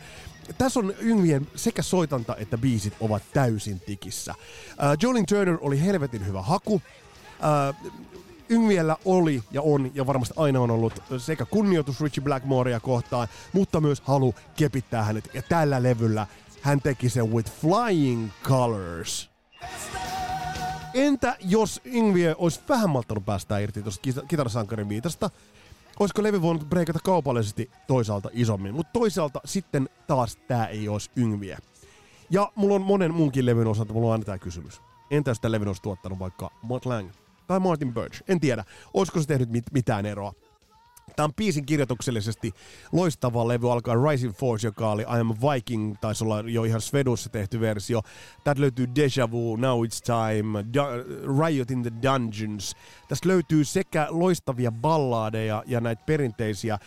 Tässä 0.57 0.79
on 0.79 0.93
Yngvien 0.99 1.47
sekä 1.55 1.81
soitanta 1.81 2.35
että 2.35 2.57
biisit 2.57 2.93
ovat 2.99 3.23
täysin 3.33 3.79
tikissä. 3.79 4.35
Uh, 4.37 4.97
Jolin 5.01 5.25
Turner 5.25 5.57
oli 5.61 5.81
helvetin 5.81 6.27
hyvä 6.27 6.41
haku. 6.41 6.73
Uh, 6.73 7.91
Yngviellä 8.51 8.97
oli 9.05 9.43
ja 9.51 9.61
on 9.61 9.91
ja 9.93 10.07
varmasti 10.07 10.33
aina 10.37 10.59
on 10.59 10.71
ollut 10.71 11.03
sekä 11.17 11.45
kunnioitus 11.45 12.01
Richie 12.01 12.23
Blackmorea 12.23 12.79
kohtaan, 12.79 13.27
mutta 13.53 13.81
myös 13.81 14.01
halu 14.01 14.35
kepittää 14.55 15.03
hänet. 15.03 15.29
Ja 15.33 15.41
tällä 15.41 15.83
levyllä 15.83 16.27
hän 16.61 16.81
teki 16.81 17.09
sen 17.09 17.31
with 17.31 17.51
flying 17.51 18.29
colors. 18.43 19.29
Entä 20.93 21.35
jos 21.39 21.81
Yngvie 21.85 22.35
olisi 22.37 22.59
vähän 22.69 22.89
malttanut 22.89 23.25
päästä 23.25 23.59
irti 23.59 23.81
tuosta 23.81 24.21
kitarasankarin 24.27 24.89
viitasta? 24.89 25.29
Olisiko 25.99 26.23
levy 26.23 26.41
voinut 26.41 26.69
breikata 26.69 26.99
kaupallisesti 27.03 27.71
toisaalta 27.87 28.29
isommin, 28.33 28.75
mutta 28.75 28.93
toisaalta 28.93 29.41
sitten 29.45 29.89
taas 30.07 30.35
tämä 30.35 30.65
ei 30.65 30.89
olisi 30.89 31.11
Yngvie. 31.15 31.57
Ja 32.29 32.51
mulla 32.55 32.75
on 32.75 32.81
monen 32.81 33.13
muunkin 33.13 33.45
levyn 33.45 33.67
osalta, 33.67 33.93
mulla 33.93 34.07
on 34.07 34.11
aina 34.11 34.25
tämä 34.25 34.37
kysymys. 34.37 34.81
Entä 35.11 35.31
jos 35.31 35.39
tämä 35.39 35.51
levy 35.51 35.65
olisi 35.65 35.81
tuottanut 35.81 36.19
vaikka 36.19 36.51
Mott 36.61 36.85
Lang? 36.85 37.09
Tai 37.47 37.59
Martin 37.59 37.93
Birch. 37.93 38.23
En 38.27 38.39
tiedä, 38.39 38.63
olisiko 38.93 39.21
se 39.21 39.27
tehnyt 39.27 39.49
mit- 39.49 39.71
mitään 39.73 40.05
eroa. 40.05 40.33
Tämä 41.15 41.25
on 41.25 41.33
biisin 41.33 41.65
kirjoituksellisesti 41.65 42.51
loistava 42.91 43.47
levy, 43.47 43.71
alkaa 43.71 43.95
Rising 44.09 44.33
Force, 44.33 44.67
joka 44.67 44.91
oli 44.91 45.01
I 45.01 45.05
Am 45.19 45.29
Viking, 45.29 45.95
taisi 46.01 46.23
olla 46.23 46.39
jo 46.39 46.63
ihan 46.63 46.81
Svedussa 46.81 47.29
tehty 47.29 47.59
versio. 47.59 48.01
Täältä 48.43 48.61
löytyy 48.61 48.87
Deja 48.95 49.31
Vu, 49.31 49.55
Now 49.55 49.83
It's 49.85 49.99
Time, 50.05 50.61
du- 50.61 51.45
Riot 51.45 51.71
in 51.71 51.81
the 51.81 51.91
Dungeons. 52.01 52.75
Tästä 53.07 53.27
löytyy 53.29 53.63
sekä 53.63 54.07
loistavia 54.09 54.71
balladeja 54.71 55.63
ja 55.67 55.81
näitä 55.81 56.03
perinteisiä, 56.05 56.79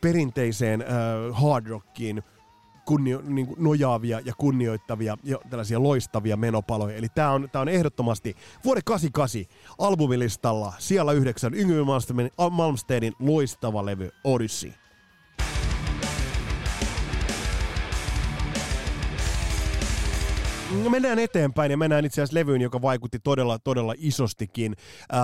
perinteiseen 0.00 0.84
uh, 1.30 1.36
hard 1.50 1.66
rockiin 1.66 2.22
kunnio, 2.90 3.22
niin 3.24 3.46
kuin 3.46 3.64
nojaavia 3.64 4.20
ja 4.24 4.32
kunnioittavia 4.38 5.16
ja 5.24 5.38
tällaisia 5.50 5.82
loistavia 5.82 6.36
menopaloja. 6.36 6.96
Eli 6.96 7.08
tämä 7.14 7.30
on, 7.30 7.48
tää 7.52 7.62
on 7.62 7.68
ehdottomasti 7.68 8.36
vuoden 8.64 8.82
88 8.84 9.56
albumilistalla 9.78 10.72
siellä 10.78 11.12
yhdeksän 11.12 11.54
Yngwie 11.54 11.84
Malmsteenin 12.50 13.12
loistava 13.18 13.86
levy 13.86 14.10
Odyssey. 14.24 14.72
Mennään 20.90 21.18
eteenpäin 21.18 21.70
ja 21.70 21.76
mennään 21.76 22.04
itse 22.04 22.22
asiassa 22.22 22.34
levyyn, 22.40 22.60
joka 22.60 22.82
vaikutti 22.82 23.18
todella, 23.18 23.58
todella 23.58 23.94
isostikin 23.96 24.76
ää, 25.12 25.22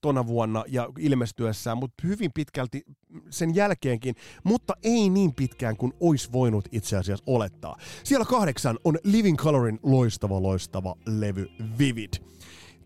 tona 0.00 0.26
vuonna 0.26 0.64
ja 0.66 0.88
ilmestyessään, 0.98 1.78
mutta 1.78 2.06
hyvin 2.06 2.30
pitkälti 2.34 2.82
sen 3.30 3.54
jälkeenkin, 3.54 4.14
mutta 4.44 4.74
ei 4.82 5.10
niin 5.10 5.34
pitkään 5.34 5.76
kuin 5.76 5.92
olisi 6.00 6.32
voinut 6.32 6.68
itse 6.72 6.96
asiassa 6.96 7.24
olettaa. 7.26 7.76
Siellä 8.04 8.26
kahdeksan 8.26 8.78
on 8.84 8.98
Living 9.04 9.38
Colorin 9.38 9.78
loistava, 9.82 10.42
loistava 10.42 10.94
levy 11.06 11.48
Vivid. 11.78 12.14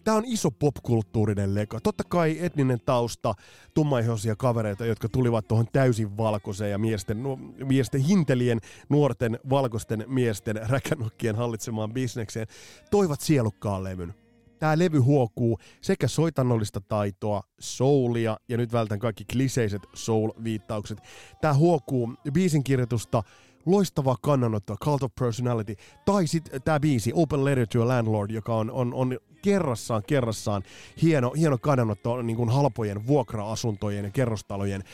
Tämä 0.05 0.17
on 0.17 0.25
iso 0.27 0.51
popkulttuurinen 0.51 1.55
leka. 1.55 1.81
Totta 1.81 2.05
kai 2.05 2.37
etninen 2.41 2.81
tausta, 2.87 3.35
tummaihoisia 3.75 4.37
kavereita, 4.37 4.87
jotka 4.87 5.09
tulivat 5.09 5.49
tuohon 5.49 5.67
täysin 5.73 6.17
valkoiseen 6.17 6.71
ja 6.71 6.79
miesten, 6.79 7.23
nu, 7.23 7.37
miesten 7.65 8.01
hintelien, 8.01 8.61
nuorten, 8.89 9.39
valkoisten 9.51 10.05
miesten 10.07 10.61
räkänokkien 10.69 11.37
hallitsemaan 11.37 11.93
bisnekseen, 11.93 12.47
toivat 12.91 13.21
sielukkaan 13.21 13.85
levyn. 13.85 14.15
Tämä 14.59 14.79
levy 14.79 14.99
huokuu 14.99 15.59
sekä 15.81 16.09
soitannollista 16.09 16.81
taitoa, 16.81 17.43
soulia 17.61 18.37
ja 18.49 18.57
nyt 18.57 18.73
vältän 18.73 18.99
kaikki 18.99 19.25
kliseiset 19.33 19.83
soul-viittaukset. 19.95 20.99
Tämä 21.41 21.55
huokuu 21.55 22.15
biisin 22.33 22.65
kirjoitusta, 22.65 23.23
loistavaa 23.67 24.17
kannanottoa, 24.23 24.77
Cult 24.85 25.03
of 25.03 25.13
Personality, 25.21 25.77
tai 26.05 26.27
sitten 26.27 26.63
tämä 26.63 26.81
biisi 26.81 27.13
Open 27.15 27.45
Letter 27.45 27.67
to 27.67 27.83
a 27.83 27.89
Landlord, 27.89 28.31
joka 28.31 28.55
on, 28.55 28.71
on, 28.71 28.95
on 28.95 29.19
kerrassaan 29.43 30.03
kerrassaan 30.07 30.63
hieno, 31.03 31.31
hieno 31.31 31.59
kannanotto 31.59 32.23
niin 32.23 32.37
kuin 32.37 32.51
halpojen 32.51 33.07
vuokra-asuntojen 33.07 34.05
ja 34.05 34.11
kerrostalojen 34.11 34.85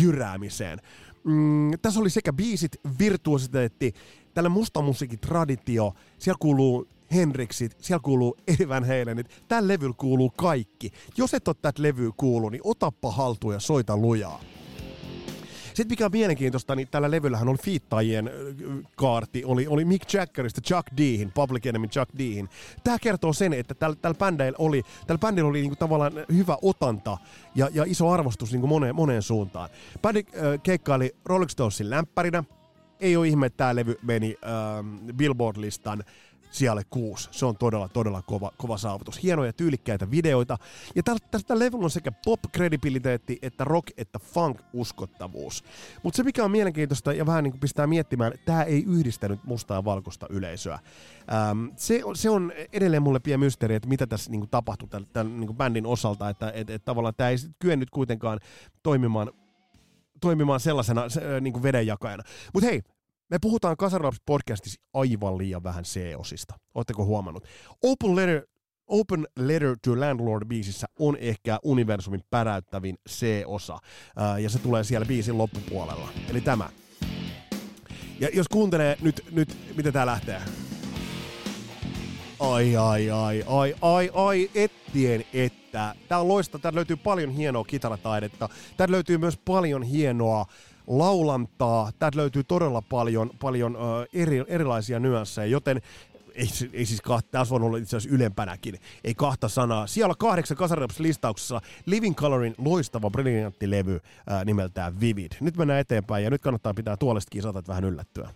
jyräämiseen. 0.00 0.80
Mm, 1.24 1.70
tässä 1.82 2.00
oli 2.00 2.10
sekä 2.10 2.32
biisit, 2.32 2.80
virtuositeetti, 2.98 3.94
tällä 4.34 4.48
mustamusiikin 4.48 5.18
traditio, 5.18 5.94
siellä 6.18 6.38
kuuluu 6.40 6.88
Henriksit, 7.14 7.76
siellä 7.80 8.02
kuuluu 8.02 8.36
Eddie 8.48 8.68
Van 8.68 8.84
Halenit, 8.84 9.42
tällä 9.48 9.68
levyllä 9.68 9.94
kuuluu 9.96 10.30
kaikki. 10.30 10.90
Jos 11.16 11.34
et 11.34 11.48
ole 11.48 11.56
tätä 11.62 11.82
levyä 11.82 12.10
kuullut, 12.16 12.52
niin 12.52 12.62
otappa 12.64 13.10
haltuun 13.10 13.54
ja 13.54 13.60
soita 13.60 13.96
lujaa. 13.96 14.40
Sitten 15.74 15.92
mikä 15.92 16.04
on 16.04 16.10
mielenkiintoista, 16.12 16.76
niin 16.76 16.88
tällä 16.90 17.10
levyllähän 17.10 17.48
oli 17.48 17.58
fiittajien 17.64 18.30
kaarti, 18.96 19.44
oli, 19.44 19.66
oli 19.66 19.84
Mick 19.84 20.14
Jaggerista 20.14 20.60
Chuck 20.60 20.86
D:hin, 20.96 21.32
Public 21.32 21.66
Enemy 21.66 21.86
Chuck 21.86 22.18
D:hin. 22.18 22.48
Tämä 22.84 22.98
kertoo 22.98 23.32
sen, 23.32 23.52
että 23.52 23.74
tällä, 23.74 23.96
tällä 23.96 24.18
bändillä 24.18 24.56
oli, 24.58 24.82
tällä 25.06 25.18
bändillä 25.18 25.48
oli 25.48 25.60
niinku 25.60 25.76
tavallaan 25.76 26.12
hyvä 26.34 26.58
otanta 26.62 27.18
ja, 27.54 27.68
ja 27.72 27.84
iso 27.86 28.10
arvostus 28.10 28.52
niinku 28.52 28.66
moneen, 28.66 28.94
moneen 28.94 29.22
suuntaan. 29.22 29.70
Bändi 30.02 30.24
äh, 30.28 30.42
keikkaili 30.62 31.16
Rolling 31.24 31.50
Stonesin 31.50 31.90
lämpärinä, 31.90 32.44
ei 33.00 33.16
ole 33.16 33.28
ihme, 33.28 33.46
että 33.46 33.56
tämä 33.56 33.74
levy 33.74 33.98
meni 34.02 34.36
äh, 34.44 35.14
Billboard-listan 35.16 36.04
siellä 36.54 36.82
kuusi. 36.90 37.28
Se 37.32 37.46
on 37.46 37.56
todella, 37.56 37.88
todella 37.88 38.22
kova, 38.22 38.52
kova 38.56 38.78
saavutus. 38.78 39.22
Hienoja, 39.22 39.52
tyylikkäitä 39.52 40.10
videoita. 40.10 40.58
Ja 40.94 41.02
tästä 41.30 41.58
levyllä 41.58 41.84
on 41.84 41.90
sekä 41.90 42.12
pop-kredibiliteetti, 42.24 43.38
että 43.42 43.64
rock, 43.64 43.90
että 43.96 44.18
funk-uskottavuus. 44.18 45.64
Mutta 46.02 46.16
se, 46.16 46.22
mikä 46.22 46.44
on 46.44 46.50
mielenkiintoista 46.50 47.12
ja 47.12 47.26
vähän 47.26 47.44
niin 47.44 47.52
kuin 47.52 47.60
pistää 47.60 47.86
miettimään, 47.86 48.32
tämä 48.44 48.62
ei 48.62 48.84
yhdistänyt 48.84 49.44
mustaa 49.44 49.84
valkoista 49.84 50.26
yleisöä. 50.30 50.78
Ähm, 51.32 51.66
se, 51.76 52.00
se 52.14 52.30
on 52.30 52.52
edelleen 52.72 53.02
mulle 53.02 53.20
pieni 53.20 53.44
mysteeri, 53.44 53.74
että 53.74 53.88
mitä 53.88 54.06
tässä 54.06 54.30
niin 54.30 54.40
kuin 54.40 54.50
tapahtui 54.50 54.88
tämän, 54.88 55.08
tämän 55.12 55.40
niin 55.40 55.46
kuin 55.46 55.56
bändin 55.56 55.86
osalta, 55.86 56.28
että 56.28 56.52
et, 56.54 56.70
et 56.70 56.84
tavallaan 56.84 57.14
tämä 57.14 57.30
ei 57.30 57.36
kyennyt 57.58 57.90
kuitenkaan 57.90 58.40
toimimaan 58.82 59.30
toimimaan 60.20 60.60
sellaisena 60.60 61.08
se, 61.08 61.40
niin 61.40 61.52
kuin 61.52 61.62
vedenjakajana. 61.62 62.22
Mutta 62.54 62.66
hei, 62.66 62.82
me 63.30 63.38
puhutaan 63.40 63.76
Kasarlaps 63.76 64.18
podcastissa 64.26 64.80
aivan 64.94 65.38
liian 65.38 65.62
vähän 65.62 65.84
C-osista. 65.84 66.54
Oletteko 66.74 67.04
huomannut? 67.04 67.44
Open 67.82 68.16
Letter, 68.16 68.42
Open 68.86 69.26
Letter 69.38 69.76
to 69.84 69.90
Landlord-biisissä 69.92 70.86
on 70.98 71.16
ehkä 71.16 71.58
universumin 71.62 72.20
päräyttävin 72.30 72.96
C-osa, 73.08 73.78
ja 74.42 74.50
se 74.50 74.58
tulee 74.58 74.84
siellä 74.84 75.06
biisin 75.06 75.38
loppupuolella. 75.38 76.08
Eli 76.30 76.40
tämä. 76.40 76.68
Ja 78.20 78.28
jos 78.32 78.48
kuuntelee 78.48 78.96
nyt, 79.00 79.24
nyt 79.30 79.76
miten 79.76 79.92
tää 79.92 80.06
lähtee. 80.06 80.42
Ai, 82.40 82.76
ai, 82.76 83.10
ai, 83.10 83.44
ai, 83.46 83.74
ai, 83.82 84.10
ai, 84.14 84.50
ettien, 84.54 85.24
että. 85.32 85.94
Tää 86.08 86.20
on 86.20 86.28
loista, 86.28 86.58
tää 86.58 86.74
löytyy 86.74 86.96
paljon 86.96 87.30
hienoa 87.30 87.64
kitarataidetta. 87.64 88.48
Tää 88.76 88.86
löytyy 88.90 89.18
myös 89.18 89.38
paljon 89.44 89.82
hienoa 89.82 90.46
laulantaa. 90.86 91.90
Täältä 91.98 92.18
löytyy 92.18 92.44
todella 92.44 92.82
paljon, 92.82 93.30
paljon 93.40 93.76
eri, 94.12 94.44
erilaisia 94.48 95.00
nyansseja, 95.00 95.46
joten 95.46 95.80
ei, 96.34 96.48
ei 96.72 96.86
siis 96.86 97.00
kahta, 97.00 97.28
tässä 97.30 97.54
on 97.54 97.62
ollut 97.62 97.78
itse 97.78 97.96
asiassa 97.96 98.16
ylempänäkin, 98.16 98.78
ei 99.04 99.14
kahta 99.14 99.48
sanaa. 99.48 99.86
Siellä 99.86 100.14
kahdeksan 100.18 100.56
Kasarilaps 100.56 101.00
listauksessa 101.00 101.60
Living 101.86 102.16
Colorin 102.16 102.54
loistava, 102.58 103.10
briljantti 103.10 103.70
levy 103.70 104.00
ää, 104.26 104.44
nimeltään 104.44 105.00
Vivid. 105.00 105.32
Nyt 105.40 105.56
mennään 105.56 105.80
eteenpäin 105.80 106.24
ja 106.24 106.30
nyt 106.30 106.42
kannattaa 106.42 106.74
pitää 106.74 106.96
tuolesta 106.96 107.30
kisata, 107.30 107.62
vähän 107.68 107.84
yllättyä. 107.84 108.28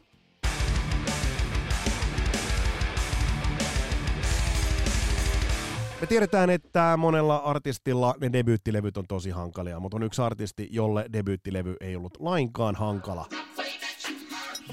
Me 6.01 6.07
tiedetään, 6.07 6.51
että 6.51 6.97
monella 6.97 7.37
artistilla 7.37 8.15
ne 8.21 8.33
debyyttilevyt 8.33 8.97
on 8.97 9.07
tosi 9.07 9.31
hankalia, 9.31 9.81
mutta 9.81 9.97
on 9.97 10.03
yksi 10.03 10.23
artisti, 10.23 10.69
jolle 10.71 11.07
debyyttilevy 11.13 11.77
ei 11.81 11.97
ollut 11.97 12.17
lainkaan 12.21 12.75
hankala. 12.75 13.27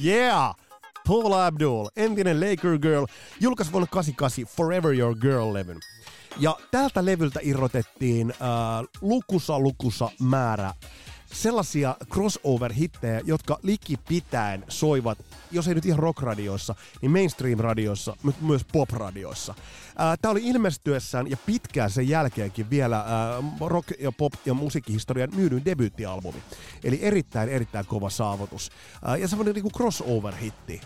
Yeah! 0.05 0.55
Paul 1.07 1.33
Abdul, 1.33 1.87
entinen 1.95 2.39
Laker 2.39 2.77
Girl, 2.77 3.05
julkaisi 3.39 3.71
vuonna 3.71 3.87
88 3.91 4.45
Forever 4.45 4.93
Your 4.93 5.15
Girl-levyn. 5.15 5.79
Ja 6.39 6.57
tältä 6.71 7.05
levyltä 7.05 7.39
irrotettiin 7.43 8.31
äh, 8.31 8.37
lukusa 9.01 9.59
lukusa 9.59 10.09
määrä 10.21 10.73
sellaisia 11.33 11.95
crossover-hittejä, 12.09 13.21
jotka 13.25 13.59
likipitäen 13.63 14.63
soivat, 14.67 15.17
jos 15.51 15.67
ei 15.67 15.75
nyt 15.75 15.85
ihan 15.85 15.99
rock-radioissa, 15.99 16.75
niin 17.01 17.11
mainstream-radioissa, 17.11 18.15
mutta 18.23 18.43
myös 18.43 18.65
pop-radioissa. 18.71 19.55
Tämä 20.21 20.31
oli 20.31 20.41
ilmestyessään 20.43 21.29
ja 21.29 21.37
pitkään 21.45 21.89
sen 21.89 22.09
jälkeenkin 22.09 22.69
vielä 22.69 22.97
ää, 22.97 23.43
rock- 23.61 24.03
ja 24.03 24.11
pop- 24.11 24.39
ja 24.45 24.53
musiikkihistorian 24.53 25.29
myydyn 25.35 25.65
debyyttialbumi. 25.65 26.43
Eli 26.83 26.99
erittäin, 27.01 27.49
erittäin 27.49 27.85
kova 27.85 28.09
saavutus. 28.09 28.71
Ää, 29.05 29.17
ja 29.17 29.27
semmoinen 29.27 29.55
niinku 29.55 29.71
crossover-hitti. 29.77 30.81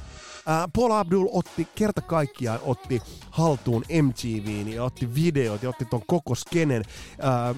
Paul 0.73 0.91
Abdul 0.91 1.27
otti 1.31 1.67
kerta 1.75 2.01
kaikkiaan 2.01 2.59
otti 2.63 3.01
haltuun 3.29 3.85
MTVin 4.01 4.73
ja 4.73 4.83
otti 4.83 5.15
videot 5.15 5.63
ja 5.63 5.69
otti 5.69 5.85
ton 5.85 6.01
koko 6.07 6.35
skenen 6.35 6.83
ää, 7.21 7.55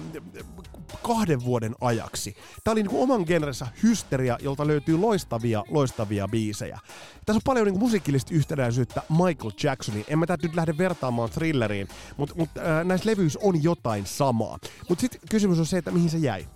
kahden 1.02 1.44
vuoden 1.44 1.74
ajaksi. 1.80 2.36
Tämä 2.64 2.72
oli 2.72 2.82
niinku 2.82 3.02
oman 3.02 3.24
genrensä 3.26 3.66
hysteria, 3.82 4.38
jolta 4.42 4.66
löytyy 4.66 4.98
loistavia, 4.98 5.64
loistavia 5.68 6.28
biisejä. 6.28 6.78
Tässä 7.26 7.38
on 7.38 7.42
paljon 7.44 7.66
niinku 7.66 7.80
musiikillista 7.80 8.34
yhtenäisyyttä 8.34 9.02
Michael 9.08 9.52
Jacksoniin. 9.62 10.04
En 10.08 10.18
mä 10.18 10.26
tätä 10.26 10.46
nyt 10.46 10.56
lähde 10.56 10.78
vertaamaan 10.78 11.30
thrilleriin, 11.30 11.88
mutta 12.16 12.34
mut, 12.38 12.50
äh, 12.58 12.84
näissä 12.84 13.10
levyissä 13.10 13.38
on 13.42 13.62
jotain 13.62 14.06
samaa. 14.06 14.58
Mutta 14.88 15.00
sitten 15.00 15.20
kysymys 15.30 15.58
on 15.58 15.66
se, 15.66 15.78
että 15.78 15.90
mihin 15.90 16.10
se 16.10 16.18
jäi. 16.18 16.46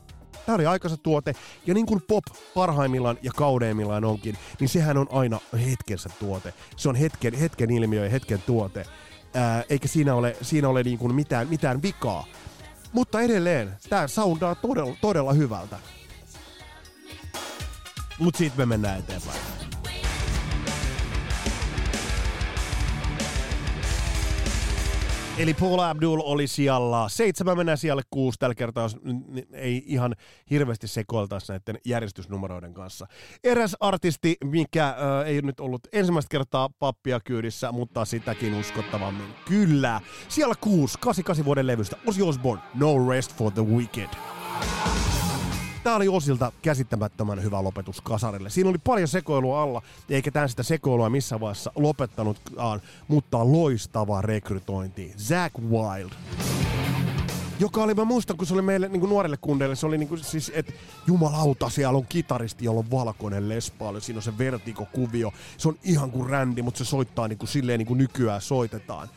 Tämä 0.46 0.56
oli 0.56 0.66
aikansa 0.66 0.96
tuote, 0.96 1.34
ja 1.66 1.74
niin 1.74 1.86
kuin 1.86 2.02
pop 2.08 2.24
parhaimmillaan 2.54 3.18
ja 3.22 3.30
kaudeimmillaan 3.36 4.04
onkin, 4.04 4.38
niin 4.60 4.68
sehän 4.68 4.96
on 4.96 5.06
aina 5.10 5.40
hetkensä 5.66 6.10
tuote. 6.18 6.54
Se 6.76 6.88
on 6.88 6.94
hetken, 6.94 7.34
hetken 7.34 7.70
ilmiö 7.70 8.04
ja 8.04 8.10
hetken 8.10 8.42
tuote. 8.46 8.86
Ää, 9.34 9.64
eikä 9.68 9.88
siinä 9.88 10.14
ole, 10.14 10.36
siinä 10.42 10.68
ole 10.68 10.82
niin 10.82 10.98
kuin 10.98 11.14
mitään, 11.14 11.48
mitään 11.48 11.82
vikaa. 11.82 12.26
Mutta 12.96 13.20
edelleen, 13.20 13.76
tämä 13.88 14.06
soundaa 14.06 14.54
todella, 14.54 14.96
todella 15.00 15.32
hyvältä. 15.32 15.76
Mutta 18.18 18.38
siitä 18.38 18.56
me 18.56 18.66
mennään 18.66 18.98
eteenpäin. 18.98 19.35
Eli 25.38 25.54
Paul 25.54 25.78
Abdul 25.78 26.20
oli 26.24 26.46
siellä 26.46 27.08
seitsemän, 27.08 27.56
mennään 27.56 27.78
siellä 27.78 28.02
kuusi 28.10 28.38
tällä 28.38 28.54
kertaa, 28.54 28.88
ei 29.52 29.82
ihan 29.86 30.14
hirveästi 30.50 30.88
sekoiltaisi 30.88 31.52
näiden 31.52 31.78
järjestysnumeroiden 31.84 32.74
kanssa. 32.74 33.06
Eräs 33.44 33.76
artisti, 33.80 34.36
mikä 34.44 34.88
äh, 34.88 34.94
ei 35.26 35.42
nyt 35.42 35.60
ollut 35.60 35.88
ensimmäistä 35.92 36.28
kertaa 36.30 36.70
pappia 36.78 37.20
kyydissä, 37.20 37.72
mutta 37.72 38.04
sitäkin 38.04 38.54
uskottavammin. 38.54 39.34
Kyllä, 39.44 40.00
siellä 40.28 40.54
kuusi, 40.60 40.98
88 41.00 41.44
vuoden 41.44 41.66
levystä, 41.66 41.96
Ozzy 42.06 42.22
Osbourne, 42.22 42.64
No 42.74 43.08
Rest 43.08 43.36
for 43.36 43.52
the 43.52 43.62
Wicked. 43.62 44.08
Tää 45.86 45.96
oli 45.96 46.08
osilta 46.08 46.52
käsittämättömän 46.62 47.42
hyvä 47.42 47.62
lopetus 47.62 48.00
kasarille. 48.00 48.50
Siinä 48.50 48.70
oli 48.70 48.78
paljon 48.78 49.08
sekoilua 49.08 49.62
alla, 49.62 49.82
eikä 50.10 50.30
tää 50.30 50.48
sitä 50.48 50.62
sekoilua 50.62 51.10
missään 51.10 51.40
vaiheessa 51.40 51.72
lopettanutkaan, 51.74 52.80
mutta 53.08 53.52
loistava 53.52 54.22
rekrytointi. 54.22 55.14
Zack 55.18 55.58
Wild 55.58 56.10
joka 57.60 57.82
oli, 57.82 57.94
mä 57.94 58.04
muistan, 58.04 58.36
kun 58.36 58.46
se 58.46 58.54
oli 58.54 58.62
meille 58.62 58.88
niin 58.88 59.00
kuin 59.00 59.10
nuorille 59.10 59.36
kundeille, 59.36 59.76
se 59.76 59.86
oli 59.86 59.98
niin 59.98 60.08
kuin, 60.08 60.24
siis, 60.24 60.52
että 60.54 60.72
jumalauta, 61.06 61.68
siellä 61.68 61.98
on 61.98 62.06
kitaristi, 62.08 62.64
jolla 62.64 62.80
on 62.80 62.90
valkoinen 62.90 63.48
lespaali, 63.48 64.00
siinä 64.00 64.18
on 64.18 64.22
se 64.22 64.38
vertikokuvio, 64.38 65.32
se 65.56 65.68
on 65.68 65.78
ihan 65.82 66.10
kuin 66.10 66.30
rändi, 66.30 66.62
mutta 66.62 66.78
se 66.78 66.84
soittaa 66.84 67.28
niin 67.28 67.38
kuin 67.38 67.48
silleen 67.48 67.78
niin 67.78 67.86
kuin 67.86 67.98
nykyään 67.98 68.40
soitetaan. 68.40 69.08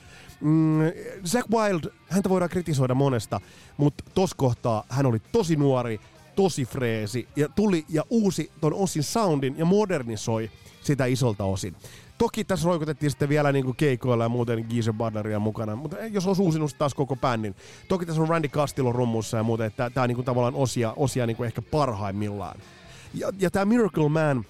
Mm, 0.41 0.79
Zack 1.25 1.49
Wild, 1.49 1.91
häntä 2.09 2.29
voidaan 2.29 2.49
kritisoida 2.49 2.95
monesta, 2.95 3.41
mutta 3.77 4.03
tos 4.13 4.33
kohtaa 4.33 4.83
hän 4.89 5.05
oli 5.05 5.19
tosi 5.31 5.55
nuori, 5.55 5.99
tosi 6.39 6.65
freesi 6.65 7.27
ja 7.35 7.49
tuli 7.49 7.85
ja 7.89 8.03
uusi 8.09 8.51
ton 8.61 8.73
osin 8.73 9.03
soundin 9.03 9.57
ja 9.57 9.65
modernisoi 9.65 10.51
sitä 10.81 11.05
isolta 11.05 11.43
osin. 11.43 11.75
Toki 12.17 12.43
tässä 12.43 12.65
roikotettiin 12.67 13.09
sitten 13.09 13.29
vielä 13.29 13.51
niin 13.51 13.75
keikoilla 13.75 14.23
ja 14.23 14.29
muuten 14.29 14.65
Geezer 14.69 14.93
Butleria 14.93 15.39
mukana, 15.39 15.75
mutta 15.75 15.97
jos 16.11 16.27
olisi 16.27 16.41
uusinut 16.41 16.75
taas 16.77 16.93
koko 16.93 17.15
bändin. 17.15 17.55
Toki 17.87 18.05
tässä 18.05 18.21
on 18.21 18.29
Randy 18.29 18.47
Castillo 18.47 18.91
rummussa 18.91 19.37
ja 19.37 19.43
muuten, 19.43 19.67
että 19.67 19.89
tämä 19.89 20.03
on 20.03 20.09
niin 20.09 20.23
tavallaan 20.23 20.55
osia, 20.55 20.93
osia 20.95 21.25
niin 21.25 21.45
ehkä 21.45 21.61
parhaimmillaan. 21.61 22.59
Ja, 23.13 23.31
ja 23.39 23.51
tämä 23.51 23.65
Miracle 23.65 24.09
Man, 24.09 24.45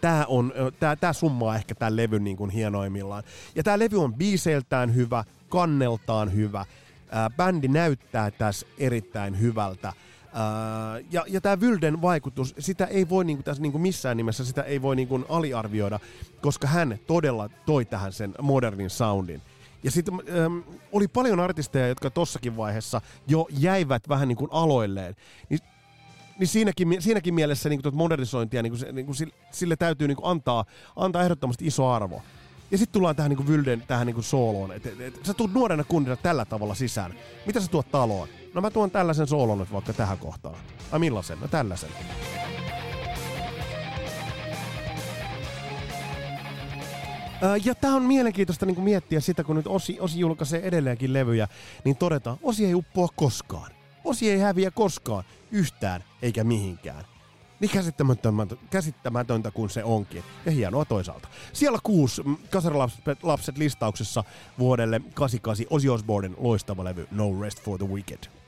Tämä, 0.00 0.24
on, 0.28 0.52
tää, 0.80 0.96
tää 0.96 1.12
summaa 1.12 1.56
ehkä 1.56 1.74
tämän 1.74 1.96
levyn 1.96 2.24
niin 2.24 2.36
kuin 2.36 2.50
hienoimmillaan. 2.50 3.22
Ja 3.54 3.62
tämä 3.62 3.78
levy 3.78 4.02
on 4.02 4.14
biiseiltään 4.14 4.94
hyvä, 4.94 5.24
kanneltaan 5.48 6.34
hyvä. 6.34 6.64
Ää, 7.10 7.30
bändi 7.30 7.68
näyttää 7.68 8.30
tässä 8.30 8.66
erittäin 8.78 9.40
hyvältä. 9.40 9.92
Ää, 10.38 11.00
ja 11.10 11.24
ja 11.28 11.40
tämä 11.40 11.60
Vylden 11.60 12.02
vaikutus, 12.02 12.54
sitä 12.58 12.84
ei 12.84 13.08
voi 13.08 13.24
niinku 13.24 13.42
tässä 13.42 13.62
niinku 13.62 13.78
missään 13.78 14.16
nimessä 14.16 14.44
sitä 14.44 14.62
ei 14.62 14.82
voi 14.82 14.96
niinku 14.96 15.24
aliarvioida, 15.28 16.00
koska 16.42 16.66
hän 16.66 16.98
todella 17.06 17.48
toi 17.66 17.84
tähän 17.84 18.12
sen 18.12 18.34
modernin 18.42 18.90
soundin. 18.90 19.42
Ja 19.82 19.90
sitten 19.90 20.14
ähm, 20.14 20.58
oli 20.92 21.08
paljon 21.08 21.40
artisteja, 21.40 21.88
jotka 21.88 22.10
tossakin 22.10 22.56
vaiheessa 22.56 23.00
jo 23.26 23.46
jäivät 23.50 24.08
vähän 24.08 24.28
niin 24.28 24.36
kuin 24.36 24.48
aloilleen. 24.52 25.14
Niin, 25.48 25.60
niin 26.38 26.48
siinäkin, 26.48 27.02
siinäkin 27.02 27.34
mielessä 27.34 27.68
niin 27.68 27.82
kuin 27.82 27.96
modernisointia 27.96 28.62
niin 28.62 28.70
kuin 28.70 28.80
se, 28.80 28.92
niin 28.92 29.06
kuin 29.06 29.16
sille, 29.16 29.34
sille 29.50 29.76
täytyy 29.76 30.08
niin 30.08 30.16
kuin 30.16 30.30
antaa, 30.30 30.64
antaa 30.96 31.22
ehdottomasti 31.22 31.66
iso 31.66 31.88
arvo. 31.88 32.22
Ja 32.70 32.78
sitten 32.78 32.92
tullaan 32.92 33.16
tähän 33.16 33.30
niin 33.30 33.36
kuin 33.36 33.48
Vylden 33.48 33.82
tähän 33.86 34.06
niin 34.06 34.14
kuin 34.14 34.24
sooloon. 34.24 34.72
Et, 34.72 34.86
et, 34.86 35.00
et, 35.00 35.20
sä 35.24 35.34
tulet 35.34 35.52
nuorena 35.52 35.84
kundina 35.84 36.16
tällä 36.16 36.44
tavalla 36.44 36.74
sisään. 36.74 37.14
Mitä 37.46 37.60
sä 37.60 37.68
tuot 37.68 37.90
taloon? 37.90 38.28
No 38.56 38.62
mä 38.62 38.70
tuon 38.70 38.90
tällaisen 38.90 39.26
soolon 39.26 39.58
nyt 39.58 39.72
vaikka 39.72 39.92
tähän 39.92 40.18
kohtaan. 40.18 40.54
Ai 40.92 40.98
millaisen? 40.98 41.40
No 41.40 41.48
tällaisen. 41.48 41.90
Ja 47.64 47.74
tämä 47.74 47.96
on 47.96 48.02
mielenkiintoista 48.02 48.66
niin 48.66 48.80
miettiä 48.80 49.20
sitä, 49.20 49.44
kun 49.44 49.56
nyt 49.56 49.66
Osi, 49.66 50.00
Osi 50.00 50.20
julkaisee 50.20 50.60
edelleenkin 50.60 51.12
levyjä, 51.12 51.48
niin 51.84 51.96
todetaan, 51.96 52.38
Osi 52.42 52.66
ei 52.66 52.74
uppoa 52.74 53.08
koskaan. 53.16 53.72
Osi 54.04 54.30
ei 54.30 54.38
häviä 54.38 54.70
koskaan, 54.70 55.24
yhtään 55.50 56.04
eikä 56.22 56.44
mihinkään. 56.44 57.04
Niin 57.60 57.70
käsittämätöntä, 57.70 58.56
käsittämätöntä 58.70 59.50
kuin 59.50 59.70
se 59.70 59.84
onkin. 59.84 60.22
Ja 60.46 60.52
hienoa 60.52 60.84
toisaalta. 60.84 61.28
Siellä 61.52 61.78
kuusi 61.82 62.22
kasarilapset 62.50 63.58
listauksessa 63.58 64.24
vuodelle 64.58 65.00
88 65.14 65.66
Ozzy 65.70 65.88
Osbournen 65.88 66.34
loistava 66.38 66.84
levy 66.84 67.08
No 67.10 67.40
Rest 67.40 67.62
for 67.62 67.78
the 67.78 67.88
Wicked. 67.88 68.45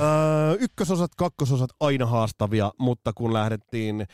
Öö, 0.00 0.56
ykkösosat, 0.60 1.14
kakkososat 1.14 1.70
aina 1.80 2.06
haastavia, 2.06 2.72
mutta 2.78 3.12
kun 3.12 3.32
lähdettiin 3.32 4.06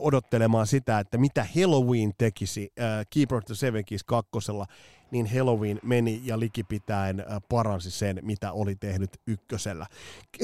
odottelemaan 0.00 0.66
sitä, 0.66 0.98
että 0.98 1.18
mitä 1.18 1.46
Halloween 1.56 2.12
tekisi 2.18 2.72
ö, 2.78 2.82
Keeper 3.10 3.42
the 3.44 3.54
Seven 3.54 3.84
Keys 3.84 4.04
kakkosella, 4.04 4.66
niin 5.10 5.26
Halloween 5.34 5.80
meni 5.82 6.20
ja 6.24 6.40
likipitäen 6.40 7.20
ö, 7.20 7.24
paransi 7.48 7.90
sen, 7.90 8.18
mitä 8.22 8.52
oli 8.52 8.76
tehnyt 8.76 9.10
ykkösellä. 9.26 9.86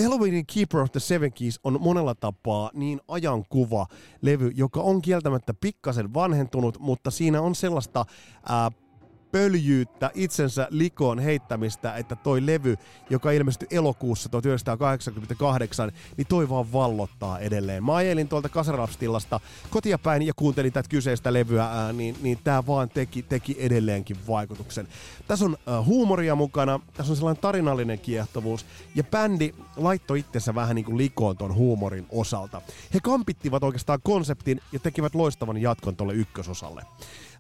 Halloweenin 0.03 0.45
Keeper 0.55 0.81
of 0.81 0.93
the 0.93 1.01
Seven 1.01 1.33
Keys 1.33 1.61
on 1.65 1.81
monella 1.81 2.15
tapaa 2.15 2.71
niin 2.75 3.01
ajankuva 3.09 3.87
levy, 4.23 4.51
joka 4.55 4.81
on 4.81 5.03
kieltämättä 5.03 5.55
pikkasen 5.55 6.15
vanhentunut, 6.15 6.79
mutta 6.79 7.11
siinä 7.11 7.41
on 7.43 7.55
sellaista 7.55 8.05
ö, 8.51 8.88
pöljyyttä, 9.33 10.11
itsensä 10.15 10.69
likoon 10.71 11.19
heittämistä, 11.19 11.97
että 11.97 12.17
toi 12.17 12.47
levy, 12.47 12.77
joka 13.11 13.31
ilmestyi 13.31 13.69
elokuussa 13.71 14.29
1988, 14.29 15.93
niin 16.17 16.27
toi 16.27 16.49
vaan 16.49 16.73
vallottaa 16.73 17.39
edelleen. 17.39 17.85
Mä 17.85 17.95
ajelin 17.95 18.29
tuolta 18.29 18.49
Kasarapstillasta 18.49 19.41
kotia 19.71 19.99
päin 19.99 20.23
ja 20.23 20.33
kuuntelin 20.37 20.73
tätä 20.73 20.89
kyseistä 20.89 21.33
levyä, 21.33 21.65
ää, 21.65 21.93
niin, 21.93 22.17
niin 22.23 22.39
tää 22.45 22.67
vaan 22.67 22.89
teki, 22.89 23.23
teki 23.23 23.57
edelleenkin 23.59 24.17
vaikutuksen. 24.29 24.89
Tässä 25.29 25.45
on 25.45 25.57
ää, 25.67 25.83
huumoria 25.83 26.35
mukana, 26.35 26.81
tässä 26.95 27.13
on 27.13 27.17
sellainen 27.17 27.41
tarinallinen 27.41 27.99
kiehtovuus, 27.99 28.67
ja 28.95 29.05
bändi 29.05 29.55
laittoi 29.77 30.19
itsensä 30.19 30.55
vähän 30.55 30.75
niin 30.75 30.85
kuin 30.85 30.99
likoon 30.99 31.37
ton 31.37 31.55
huumorin 31.55 32.07
osalta. 32.11 32.63
He 32.95 32.99
kampittivat 33.03 33.63
oikeastaan 33.63 33.99
konseptin 34.03 34.61
ja 34.73 34.79
tekivät 34.79 35.15
loistavan 35.15 35.59
jatkon 35.59 35.97
tolle 35.97 36.15
ykkösosalle. 36.15 36.83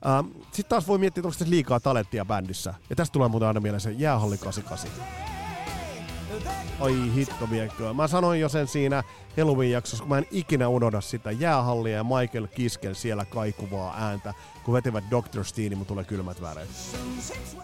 Uh, 0.04 0.42
Sitten 0.42 0.68
taas 0.68 0.88
voi 0.88 0.98
miettiä, 0.98 1.20
onko 1.20 1.30
tässä 1.38 1.50
liikaa 1.50 1.80
talenttia 1.80 2.24
bändissä. 2.24 2.74
Ja 2.90 2.96
tästä 2.96 3.12
tulee 3.12 3.28
muuten 3.28 3.48
aina 3.48 3.60
mieleen 3.60 3.80
se 3.80 3.90
Jäähalli 3.90 4.38
88. 4.38 4.90
Ai 6.80 7.14
hitto 7.14 7.50
viekö. 7.50 7.92
Mä 7.94 8.08
sanoin 8.08 8.40
jo 8.40 8.48
sen 8.48 8.66
siinä 8.66 9.02
Halloween-jaksossa, 9.36 10.02
kun 10.02 10.08
mä 10.08 10.18
en 10.18 10.26
ikinä 10.30 10.68
unohda 10.68 11.00
sitä 11.00 11.30
jäähallia 11.30 11.96
ja 11.96 12.04
Michael 12.04 12.46
Kiskel 12.46 12.94
siellä 12.94 13.24
kaikuvaa 13.24 13.94
ääntä, 13.98 14.34
kun 14.64 14.74
vetivät 14.74 15.04
Dr. 15.10 15.44
Steeni, 15.44 15.76
mun 15.76 15.86
tulee 15.86 16.04
kylmät 16.04 16.42
väreet. 16.42 16.68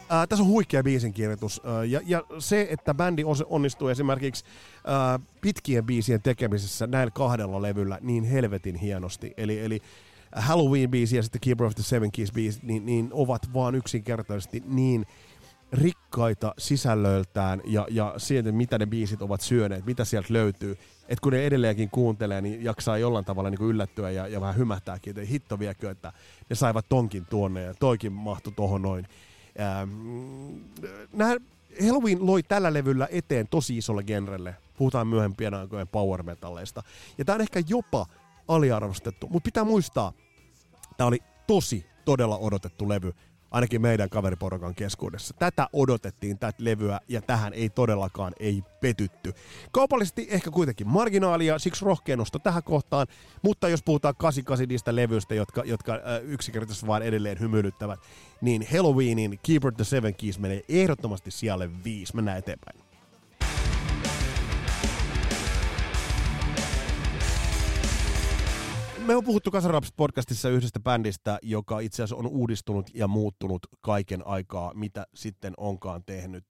Ää, 0.08 0.26
tässä 0.26 0.42
on 0.42 0.48
huikea 0.48 0.82
biisinkirjoitus, 0.82 1.60
ää, 1.64 1.84
ja, 1.84 2.00
ja 2.06 2.24
se, 2.38 2.66
että 2.70 2.94
bändi 2.94 3.22
onnistuu 3.46 3.88
esimerkiksi 3.88 4.44
ää, 4.86 5.20
pitkien 5.40 5.86
biisien 5.86 6.22
tekemisessä 6.22 6.86
näillä 6.86 7.10
kahdella 7.10 7.62
levyllä 7.62 7.98
niin 8.00 8.24
helvetin 8.24 8.76
hienosti. 8.76 9.34
Eli, 9.36 9.60
eli 9.60 9.82
Halloween-biisi 10.34 11.16
ja 11.16 11.22
sitten 11.22 11.40
Keeper 11.40 11.66
of 11.66 11.74
the 11.74 11.82
Seven 11.82 12.10
Keys-biisi, 12.12 12.60
niin, 12.62 12.86
niin 12.86 13.08
ovat 13.12 13.54
vaan 13.54 13.74
yksinkertaisesti 13.74 14.62
niin 14.66 15.06
rikkaita 15.72 16.54
sisällöltään 16.58 17.60
ja, 17.64 17.86
ja 17.90 18.14
siitä, 18.16 18.52
mitä 18.52 18.78
ne 18.78 18.86
biisit 18.86 19.22
ovat 19.22 19.40
syöneet, 19.40 19.86
mitä 19.86 20.04
sieltä 20.04 20.32
löytyy. 20.32 20.78
Että 21.08 21.22
kun 21.22 21.32
ne 21.32 21.46
edelleenkin 21.46 21.90
kuuntelee, 21.90 22.40
niin 22.40 22.64
jaksaa 22.64 22.98
jollain 22.98 23.24
tavalla 23.24 23.50
niin 23.50 23.58
kuin 23.58 23.70
yllättyä 23.70 24.10
ja, 24.10 24.28
ja 24.28 24.40
vähän 24.40 24.56
hymähtääkin, 24.56 25.10
että 25.10 25.32
hitto 25.32 25.58
viekö, 25.58 25.90
että 25.90 26.12
ne 26.50 26.56
saivat 26.56 26.88
tonkin 26.88 27.26
tuonne 27.26 27.62
ja 27.62 27.74
toikin 27.74 28.12
mahtui 28.12 28.52
tohon 28.52 28.82
noin. 28.82 29.06
Ähm, 29.60 29.90
nämä 31.12 31.36
Halloween 31.86 32.26
loi 32.26 32.42
tällä 32.42 32.72
levyllä 32.72 33.08
eteen 33.10 33.48
tosi 33.48 33.76
isolle 33.76 34.02
genrelle. 34.02 34.56
Puhutaan 34.78 35.06
myöhempien 35.06 35.54
aikojen 35.54 35.88
power 35.88 36.22
metalleista. 36.22 36.82
Ja 37.18 37.24
tämä 37.24 37.34
on 37.34 37.42
ehkä 37.42 37.62
jopa 37.68 38.06
aliarvostettu. 38.48 39.28
Mutta 39.28 39.44
pitää 39.44 39.64
muistaa, 39.64 40.12
Tämä 40.96 41.08
oli 41.08 41.18
tosi, 41.46 41.86
todella 42.04 42.38
odotettu 42.38 42.88
levy, 42.88 43.12
ainakin 43.54 43.82
meidän 43.82 44.10
kaveriporukan 44.10 44.74
keskuudessa. 44.74 45.34
Tätä 45.38 45.68
odotettiin, 45.72 46.38
tätä 46.38 46.64
levyä, 46.64 47.00
ja 47.08 47.22
tähän 47.22 47.52
ei 47.52 47.70
todellakaan 47.70 48.32
ei 48.40 48.62
petytty. 48.80 49.32
Kaupallisesti 49.72 50.26
ehkä 50.30 50.50
kuitenkin 50.50 50.88
marginaalia, 50.88 51.58
siksi 51.58 51.84
rohkea 51.84 52.16
nosto 52.16 52.38
tähän 52.38 52.62
kohtaan, 52.62 53.06
mutta 53.42 53.68
jos 53.68 53.82
puhutaan 53.82 54.14
88 54.18 54.68
niistä 54.68 54.96
levyistä, 54.96 55.34
jotka, 55.34 55.62
jotka 55.64 55.92
äh, 55.92 56.00
yksinkertaisesti 56.22 56.86
vain 56.86 57.02
edelleen 57.02 57.40
hymyilyttävät, 57.40 58.00
niin 58.40 58.66
Halloweenin 58.72 59.40
Keeper 59.46 59.72
the 59.72 59.84
Seven 59.84 60.14
Keys 60.14 60.38
menee 60.38 60.62
ehdottomasti 60.68 61.30
sijalle 61.30 61.84
viisi. 61.84 62.16
Mennään 62.16 62.38
eteenpäin. 62.38 62.83
Me 69.04 69.16
on 69.16 69.24
puhuttu 69.24 69.50
Kasaraps 69.50 69.92
podcastissa 69.96 70.48
yhdestä 70.48 70.80
bändistä, 70.80 71.38
joka 71.42 71.80
itse 71.80 72.02
asiassa 72.02 72.16
on 72.16 72.26
uudistunut 72.26 72.90
ja 72.94 73.08
muuttunut 73.08 73.66
kaiken 73.80 74.26
aikaa, 74.26 74.74
mitä 74.74 75.06
sitten 75.14 75.54
onkaan 75.56 76.02
tehnyt. 76.06 76.44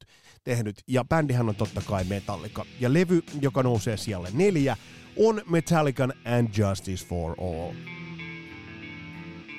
tehnyt. 0.44 0.82
Ja 0.88 1.04
bändihän 1.04 1.48
on 1.48 1.54
totta 1.54 1.82
kai 1.86 2.04
Metallica. 2.04 2.64
Ja 2.80 2.92
levy, 2.92 3.22
joka 3.40 3.62
nousee 3.62 3.96
siellä 3.96 4.28
neljä, 4.32 4.76
on 5.16 5.42
Metallican 5.50 6.12
And 6.24 6.48
Justice 6.56 7.06
for 7.06 7.34
All. 7.40 7.72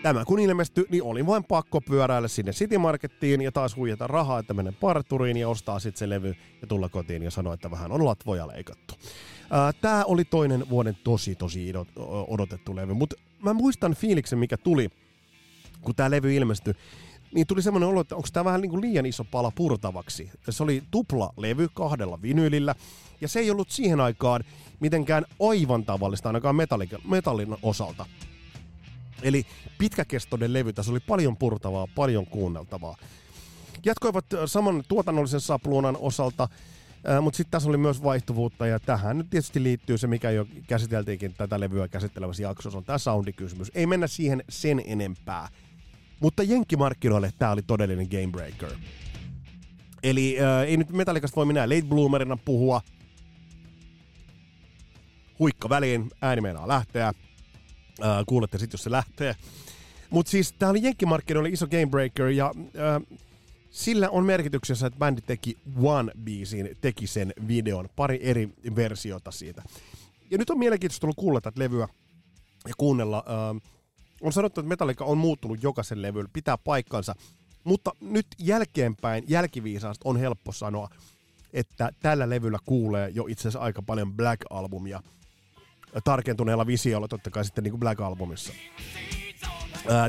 Tämä 0.04 0.26
kun 0.26 0.40
ilmestyi, 0.40 0.86
niin 0.90 1.04
oli 1.04 1.26
vain 1.26 1.44
pakko 1.44 1.82
pyöräillä 1.82 2.28
sinne 2.28 2.52
City 2.52 2.78
Markettiin 2.78 3.42
ja 3.42 3.52
taas 3.52 3.76
huijata 3.76 4.08
rahaa, 4.08 4.40
että 4.40 4.54
menen 4.54 4.74
parturiin 4.74 5.38
ja 5.38 5.50
ostaa 5.50 5.80
sitten 5.80 6.00
se 6.00 6.10
levy 6.10 6.36
ja 6.62 6.68
tulla 6.68 6.90
kotiin 6.90 7.24
ja 7.24 7.32
sanoa, 7.32 7.54
että 7.54 7.72
vähän 7.72 7.92
on 7.92 8.06
latvoja 8.06 8.48
leikattu. 8.48 8.94
Tämä 9.82 10.04
oli 10.06 10.26
toinen 10.26 10.70
vuoden 10.70 10.98
tosi 11.04 11.36
tosi 11.36 11.74
odotettu 12.28 12.76
levy, 12.76 12.94
mutta 12.94 13.16
mä 13.44 13.54
muistan 13.54 13.96
fiiliksen, 13.96 14.40
mikä 14.40 14.58
tuli, 14.58 14.90
kun 15.82 15.96
tämä 15.96 16.12
levy 16.12 16.36
ilmestyi. 16.36 16.74
niin 17.36 17.48
tuli 17.48 17.62
semmoinen 17.62 17.90
olo, 17.90 18.02
että 18.02 18.16
onko 18.16 18.28
tämä 18.34 18.46
vähän 18.46 18.62
niin 18.62 18.82
liian 18.82 19.06
iso 19.06 19.24
pala 19.24 19.52
purtavaksi. 19.52 20.30
Se 20.50 20.64
oli 20.64 20.84
tupla 20.92 21.34
levy 21.38 21.68
kahdella 21.74 22.22
vinyylillä, 22.22 22.76
ja 23.22 23.28
se 23.28 23.40
ei 23.40 23.52
ollut 23.52 23.70
siihen 23.70 24.00
aikaan 24.00 24.44
mitenkään 24.80 25.26
aivan 25.40 25.86
tavallista, 25.86 26.30
ainakaan 26.30 26.56
metallin, 26.56 26.90
metallin 27.10 27.56
osalta. 27.62 28.06
Eli 29.22 29.46
pitkäkestoinen 29.78 30.54
levy, 30.54 30.74
tässä 30.74 30.92
oli 30.92 31.00
paljon 31.00 31.38
purtavaa, 31.38 31.88
paljon 31.96 32.26
kuunneltavaa. 32.26 32.98
Jatkoivat 33.86 34.26
saman 34.46 34.84
tuotannollisen 34.88 35.42
sapluunan 35.42 35.98
osalta, 36.00 36.48
mutta 37.22 37.38
sitten 37.38 37.52
tässä 37.52 37.70
oli 37.70 37.78
myös 37.78 38.04
vaihtuvuutta, 38.04 38.68
ja 38.68 38.80
tähän 38.80 39.18
nyt 39.18 39.30
tietysti 39.30 39.64
liittyy 39.64 39.98
se, 39.98 40.08
mikä 40.08 40.32
jo 40.32 40.48
käsiteltiinkin 40.68 41.34
tätä 41.34 41.60
levyä 41.60 41.88
käsittelevässä 41.88 42.44
jaksossa, 42.44 42.78
on 42.78 42.86
tämä 42.86 42.98
soundikysymys. 42.98 43.72
Ei 43.76 43.86
mennä 43.86 44.08
siihen 44.08 44.44
sen 44.50 44.82
enempää. 44.86 45.48
Mutta 46.20 46.44
jenkkimarkkinoille 46.44 47.34
tämä 47.40 47.52
oli 47.52 47.62
todellinen 47.62 48.08
game 48.08 48.32
breaker. 48.32 48.72
Eli 50.04 50.38
äh, 50.40 50.62
ei 50.62 50.78
nyt 50.78 50.90
Metallicasta 50.90 51.36
voi 51.36 51.46
minä 51.46 51.70
late 51.70 51.82
bloomerina 51.82 52.38
puhua. 52.38 52.82
Huikka 55.40 55.70
väliin, 55.70 56.12
ääni 56.22 56.42
meinaa 56.42 56.68
lähteä. 56.68 57.08
Äh, 57.08 57.14
kuulette 58.28 58.58
sitten, 58.58 58.74
jos 58.78 58.84
se 58.84 58.92
lähtee. 58.92 59.36
Mutta 60.10 60.30
siis 60.30 60.54
tämä 60.54 60.70
oli 60.70 60.84
jenkkimarkkinoille 60.84 61.50
iso 61.50 61.68
game 61.68 61.86
breaker 61.86 62.28
ja 62.28 62.52
äh, 62.58 63.18
sillä 63.76 64.10
on 64.10 64.26
merkityksessä, 64.26 64.88
että 64.88 65.00
bändi 65.00 65.22
teki 65.22 65.58
One 65.84 66.12
biisin, 66.24 66.78
teki 66.82 67.08
sen 67.08 67.34
videon, 67.48 67.90
pari 67.96 68.20
eri 68.22 68.50
versiota 68.76 69.32
siitä. 69.32 69.64
Ja 70.32 70.38
nyt 70.38 70.50
on 70.50 70.60
mielenkiintoista 70.60 71.08
ollut 71.08 71.16
kuulla 71.16 71.42
tätä 71.42 71.60
levyä 71.60 71.88
ja 72.68 72.74
kuunnella. 72.78 73.18
Äh, 73.18 73.62
on 74.22 74.34
sanottu, 74.34 74.62
että 74.62 74.70
Metallica 74.70 75.06
on 75.06 75.18
muuttunut 75.18 75.64
jokaisen 75.64 76.02
levyllä, 76.02 76.30
pitää 76.34 76.58
paikkansa. 76.58 77.16
Mutta 77.64 77.92
nyt 78.02 78.28
jälkeenpäin, 78.40 79.24
jälkiviisaasti 79.28 80.02
on 80.06 80.18
helppo 80.18 80.52
sanoa, 80.52 80.90
että 81.54 81.90
tällä 82.02 82.30
levyllä 82.30 82.60
kuulee 82.66 83.10
jo 83.10 83.26
itse 83.28 83.42
asiassa 83.42 83.60
aika 83.60 83.82
paljon 83.82 84.14
Black-albumia. 84.14 85.04
Tarkentuneella 86.04 86.68
visiolla 86.68 87.08
totta 87.08 87.30
kai 87.30 87.46
sitten 87.46 87.64
niin 87.64 87.72
kuin 87.72 87.80
Black-albumissa. 87.80 88.54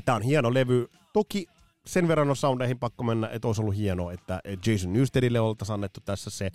Tämä 0.04 0.16
on 0.16 0.22
hieno 0.22 0.54
levy. 0.54 0.88
Toki 1.12 1.46
sen 1.87 2.09
verran 2.09 2.30
on 2.30 2.37
soundeihin 2.37 2.78
pakko 2.78 3.05
mennä, 3.05 3.28
että 3.28 3.49
olisi 3.49 3.62
ollut 3.62 3.76
hienoa, 3.76 4.12
että 4.12 4.41
Jason 4.66 4.93
Newstedille 4.93 5.41
oltaisiin 5.41 5.74
annettu 5.74 6.01
tässä 6.05 6.30
se 6.30 6.51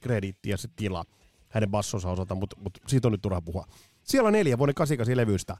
krediitti 0.00 0.50
ja 0.50 0.56
se 0.56 0.68
tila 0.76 1.04
hänen 1.48 1.70
bassonsa 1.70 2.10
osalta, 2.10 2.34
mutta, 2.34 2.56
mutta 2.60 2.80
siitä 2.86 3.08
on 3.08 3.12
nyt 3.12 3.22
turha 3.22 3.40
puhua. 3.40 3.66
Siellä 4.02 4.26
on 4.26 4.32
neljä 4.32 4.58
vuoden 4.58 4.74
88 4.74 5.16
levystä. 5.16 5.56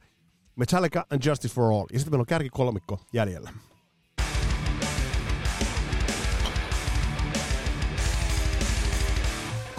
Metallica 0.57 1.07
and 1.11 1.23
Justice 1.25 1.55
for 1.55 1.65
All. 1.65 1.87
Ja 1.93 1.99
sitten 1.99 2.13
meillä 2.13 2.23
on 2.23 2.27
kärki 2.27 2.49
kolmikko 2.49 3.01
jäljellä. 3.13 3.51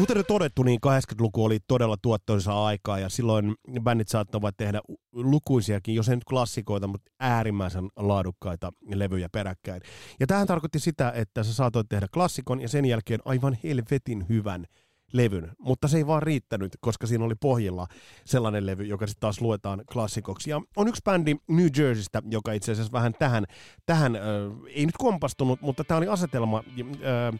Kuten 0.03 0.17
jo 0.17 0.23
todettu, 0.23 0.63
niin 0.63 0.79
80-luku 0.87 1.45
oli 1.45 1.59
todella 1.67 1.97
tuottoisa 2.01 2.65
aikaa 2.65 2.99
ja 2.99 3.09
silloin 3.09 3.55
bändit 3.81 4.07
saattavat 4.07 4.57
tehdä 4.57 4.81
lukuisiakin, 5.11 5.95
jos 5.95 6.09
ei 6.09 6.15
nyt 6.15 6.23
klassikoita, 6.23 6.87
mutta 6.87 7.11
äärimmäisen 7.19 7.89
laadukkaita 7.95 8.71
levyjä 8.93 9.29
peräkkäin. 9.29 9.81
Ja 10.19 10.27
tähän 10.27 10.47
tarkoitti 10.47 10.79
sitä, 10.79 11.11
että 11.15 11.43
sä 11.43 11.53
saatoit 11.53 11.89
tehdä 11.89 12.07
klassikon 12.13 12.61
ja 12.61 12.69
sen 12.69 12.85
jälkeen 12.85 13.19
aivan 13.25 13.57
helvetin 13.63 14.25
hyvän 14.29 14.65
levyn, 15.13 15.51
mutta 15.59 15.87
se 15.87 15.97
ei 15.97 16.07
vaan 16.07 16.23
riittänyt, 16.23 16.77
koska 16.81 17.07
siinä 17.07 17.25
oli 17.25 17.35
pohjilla 17.35 17.87
sellainen 18.25 18.65
levy, 18.65 18.83
joka 18.83 19.07
sitten 19.07 19.21
taas 19.21 19.41
luetaan 19.41 19.83
klassikoksi. 19.91 20.49
Ja 20.49 20.61
on 20.75 20.87
yksi 20.87 21.01
bändi 21.05 21.35
New 21.47 21.67
Jerseystä, 21.77 22.21
joka 22.31 22.53
itse 22.53 22.71
asiassa 22.71 22.91
vähän 22.93 23.13
tähän, 23.19 23.45
tähän 23.85 24.15
äh, 24.15 24.21
ei 24.67 24.85
nyt 24.85 24.97
kompastunut, 24.97 25.61
mutta 25.61 25.83
tämä 25.83 25.97
oli 25.97 26.07
asetelma, 26.07 26.63
äh, 26.79 27.39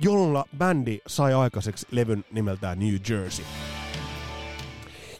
jolla 0.00 0.44
bändi 0.58 0.98
sai 1.06 1.34
aikaiseksi 1.34 1.86
levyn 1.90 2.24
nimeltään 2.32 2.78
New 2.78 2.94
Jersey. 3.10 3.44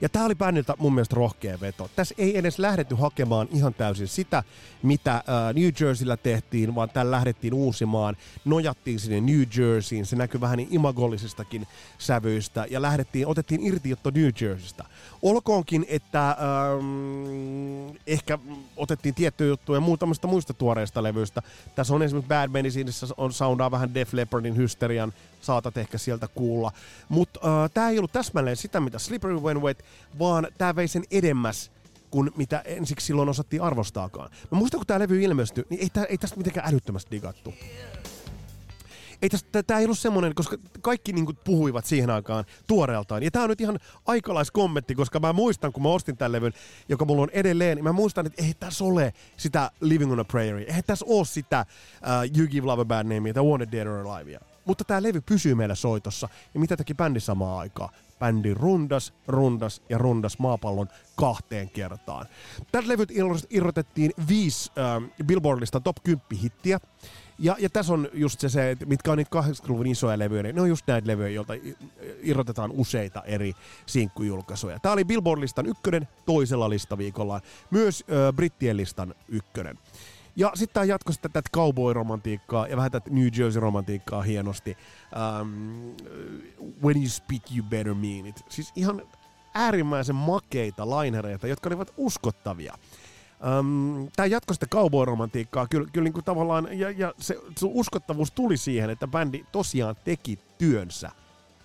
Ja 0.01 0.09
tämä 0.09 0.25
oli 0.25 0.35
bändiltä 0.35 0.75
mun 0.79 0.95
mielestä 0.95 1.17
rohkea 1.17 1.61
veto. 1.61 1.91
Tässä 1.97 2.15
ei 2.19 2.39
edes 2.39 2.59
lähdetty 2.59 2.95
hakemaan 2.95 3.49
ihan 3.53 3.75
täysin 3.75 4.09
sitä, 4.09 4.43
mitä 4.83 5.25
New 5.55 5.71
Jerseyllä 5.81 6.17
tehtiin, 6.17 6.75
vaan 6.75 6.91
täällä 6.91 7.11
lähdettiin 7.11 7.55
uusimaan. 7.55 8.17
Nojattiin 8.45 9.01
sinne 9.01 9.21
New 9.21 9.43
Jerseyin, 9.57 10.07
se 10.07 10.17
näkyy 10.17 10.41
vähän 10.41 10.57
niin 10.57 10.69
imagollisistakin 10.71 11.67
sävyistä, 11.99 12.67
ja 12.71 12.83
lähdettiin, 12.83 13.27
otettiin 13.27 13.67
irti 13.67 13.89
New 14.15 14.31
Jerseystä. 14.41 14.85
Olkoonkin, 15.23 15.87
että 15.89 16.29
ähm, 16.31 17.97
ehkä 18.07 18.39
otettiin 18.77 19.15
tiettyjä 19.15 19.49
juttuja 19.49 19.81
muutamista 19.81 20.29
muista 20.29 20.55
tuoreista 20.55 21.03
levyistä. 21.03 21.43
Tässä 21.75 21.95
on 21.95 22.03
esimerkiksi 22.03 22.29
Bad 22.29 22.49
Medicinissä 22.49 23.07
on 23.17 23.33
soundaa 23.33 23.71
vähän 23.71 23.95
Def 23.95 24.13
Leppardin 24.13 24.57
hysterian, 24.57 25.13
saatat 25.41 25.77
ehkä 25.77 25.99
sieltä 25.99 26.29
kuulla. 26.29 26.73
Mutta 27.09 27.41
äh, 27.65 27.71
tämä 27.75 27.89
ei 27.89 27.99
ollut 27.99 28.13
täsmälleen 28.13 28.57
sitä, 28.57 28.81
mitä 28.81 28.99
Slippery 28.99 29.37
When 29.37 29.63
Wet, 29.63 29.85
vaan 30.19 30.49
tämä 30.59 30.77
vei 30.77 30.89
sen 30.89 31.05
edemmäs 31.11 31.71
kuin 32.11 32.31
mitä 32.37 32.63
ensiksi 32.65 33.07
silloin 33.07 33.29
osattiin 33.29 33.63
arvostaakaan. 33.63 34.31
Mä 34.51 34.59
muistan, 34.59 34.79
kun 34.79 34.87
tämä 34.87 35.01
levy 35.01 35.23
ilmestyi, 35.23 35.65
niin 35.71 35.81
ei, 35.81 35.91
tää, 35.91 36.05
ei 36.05 36.19
tästä 36.19 36.37
mitenkään 36.37 36.69
älyttömästi 36.69 37.11
digattu 37.11 37.55
ei 39.23 39.29
tästä, 39.29 39.63
tää 39.63 39.79
ei 39.79 39.85
ollut 39.85 39.99
semmonen, 39.99 40.35
koska 40.35 40.57
kaikki 40.81 41.13
niinku 41.13 41.33
puhuivat 41.45 41.85
siihen 41.85 42.11
aikaan 42.11 42.45
tuoreeltaan. 42.67 43.23
Ja 43.23 43.31
tää 43.31 43.43
on 43.43 43.49
nyt 43.49 43.61
ihan 43.61 43.79
aikalaiskommentti, 44.07 44.95
koska 44.95 45.21
mä 45.21 45.33
muistan, 45.33 45.73
kun 45.73 45.83
mä 45.83 45.89
ostin 45.89 46.17
tämän 46.17 46.33
levyn, 46.33 46.53
joka 46.89 47.05
mulla 47.05 47.23
on 47.23 47.31
edelleen, 47.33 47.77
niin 47.77 47.85
mä 47.85 47.93
muistan, 47.93 48.27
että 48.27 48.45
ei 48.45 48.55
tässä 48.61 48.85
ole 48.85 49.13
sitä 49.37 49.71
Living 49.81 50.13
on 50.13 50.21
a 50.21 50.25
Prairie. 50.25 50.75
Ei 50.75 50.83
tässä 50.83 51.07
ole 51.09 51.25
sitä 51.25 51.67
uh, 52.03 52.39
You 52.39 52.49
Give 52.49 52.67
Love 52.67 52.83
a 52.83 52.85
Bad 52.85 53.07
Name 53.15 53.33
tai 53.33 53.43
Wanted 53.43 53.73
Dead 53.73 53.87
or 53.87 54.07
Alive. 54.07 54.39
Mutta 54.65 54.85
tämä 54.85 55.03
levy 55.03 55.21
pysyy 55.21 55.55
meillä 55.55 55.75
soitossa. 55.75 56.29
Ja 56.55 56.61
mitä 56.61 56.77
teki 56.77 56.95
bändi 56.95 57.21
samaan 57.21 57.59
aikaan? 57.59 57.95
Bändi 58.19 58.55
rundas, 58.55 59.13
rundas 59.27 59.83
ja 59.89 59.99
rundas 59.99 60.39
maapallon 60.39 60.89
kahteen 61.17 61.71
kertaan. 61.71 62.27
Tätä 62.73 62.89
levyt 62.89 63.13
irrotettiin 63.51 64.13
viisi 64.29 64.71
äh, 64.79 65.25
Billboardista 65.27 65.81
top 65.81 65.97
10 66.03 66.27
hittiä. 66.43 66.81
Ja, 67.43 67.57
ja 67.59 67.71
tässä 67.71 67.93
on 67.93 68.09
just 68.13 68.41
se, 68.41 68.49
se, 68.49 68.77
mitkä 68.87 69.13
on 69.13 69.19
niitä 69.19 69.41
80-luvun 69.41 69.87
isoja 69.87 70.19
levyjä, 70.19 70.43
niin 70.43 70.55
ne 70.55 70.63
on 70.63 70.69
just 70.69 70.87
näitä 70.87 71.09
levyjä, 71.09 71.29
joilta 71.29 71.55
irrotetaan 72.23 72.71
useita 72.71 73.23
eri 73.23 73.53
sinkkujulkaisuja. 73.87 74.79
Tämä 74.81 74.93
oli 74.93 75.05
Billboard-listan 75.05 75.67
ykkönen 75.67 76.09
toisella 76.27 76.71
listaviikolla, 76.71 77.41
myös 77.71 78.05
äh, 78.11 78.35
brittien 78.35 78.77
listan 78.77 79.15
ykkönen. 79.29 79.79
Ja 80.37 80.53
sitten 80.55 80.75
tämä 80.75 80.85
jatkoi 80.85 81.15
sitä 81.15 81.29
tätä 81.29 81.51
cowboy-romantiikkaa 81.57 82.67
ja 82.69 82.77
vähän 82.77 82.91
tätä 82.91 83.11
New 83.11 83.27
Jersey-romantiikkaa 83.27 84.23
hienosti. 84.23 84.77
Um, 85.41 85.95
when 86.85 86.97
you 86.97 87.09
speak, 87.09 87.43
you 87.57 87.67
better 87.71 87.95
mean 87.95 88.27
it. 88.27 88.45
Siis 88.49 88.73
ihan 88.77 89.03
äärimmäisen 89.55 90.15
makeita 90.15 90.91
lainereita, 90.91 91.47
jotka 91.47 91.69
olivat 91.69 91.93
uskottavia. 91.97 92.75
Um, 93.59 94.09
tämä 94.17 94.27
jatkoi 94.27 94.55
sitä 94.55 94.67
cowboy-romantiikkaa 94.67 95.67
kyllä, 95.71 95.89
kyllä 95.93 96.05
niin 96.05 96.13
kuin 96.13 96.25
tavallaan, 96.25 96.79
ja, 96.79 96.91
ja 96.91 97.15
se, 97.19 97.39
se 97.57 97.67
uskottavuus 97.69 98.31
tuli 98.31 98.57
siihen, 98.57 98.91
että 98.91 99.09
bändi 99.09 99.45
tosiaan 99.53 99.97
teki 100.05 100.39
työnsä 100.59 101.11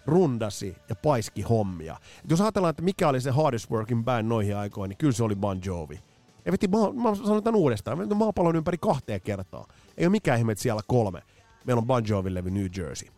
rundasi 0.05 0.76
ja 0.89 0.95
paiski 0.95 1.41
hommia. 1.41 1.97
Et 2.23 2.30
jos 2.30 2.41
ajatellaan, 2.41 2.69
että 2.69 2.82
mikä 2.82 3.09
oli 3.09 3.21
se 3.21 3.32
hardest 3.32 3.71
working 3.71 4.03
band 4.03 4.28
noihin 4.28 4.57
aikoihin, 4.57 4.89
niin 4.89 4.97
kyllä 4.97 5.13
se 5.13 5.23
oli 5.23 5.36
Bon 5.36 5.61
Jovi. 5.65 5.99
Ja 6.45 6.51
veti, 6.51 6.67
mä, 6.67 6.78
mä 6.78 7.15
sanon 7.15 7.43
tämän 7.43 7.59
uudestaan, 7.59 7.97
mä 7.97 8.05
maapallon 8.05 8.55
ympäri 8.55 8.78
kahteen 8.78 9.21
kertaa. 9.21 9.67
Ei 9.97 10.05
ole 10.05 10.11
mikään 10.11 10.39
ihme, 10.39 10.51
että 10.51 10.61
siellä 10.61 10.82
kolme. 10.88 11.21
Meillä 11.65 11.80
on 11.80 11.88
Bon 11.88 12.03
Jovi 12.07 12.34
levy 12.34 12.51
New 12.51 12.67
Jersey. 12.78 13.09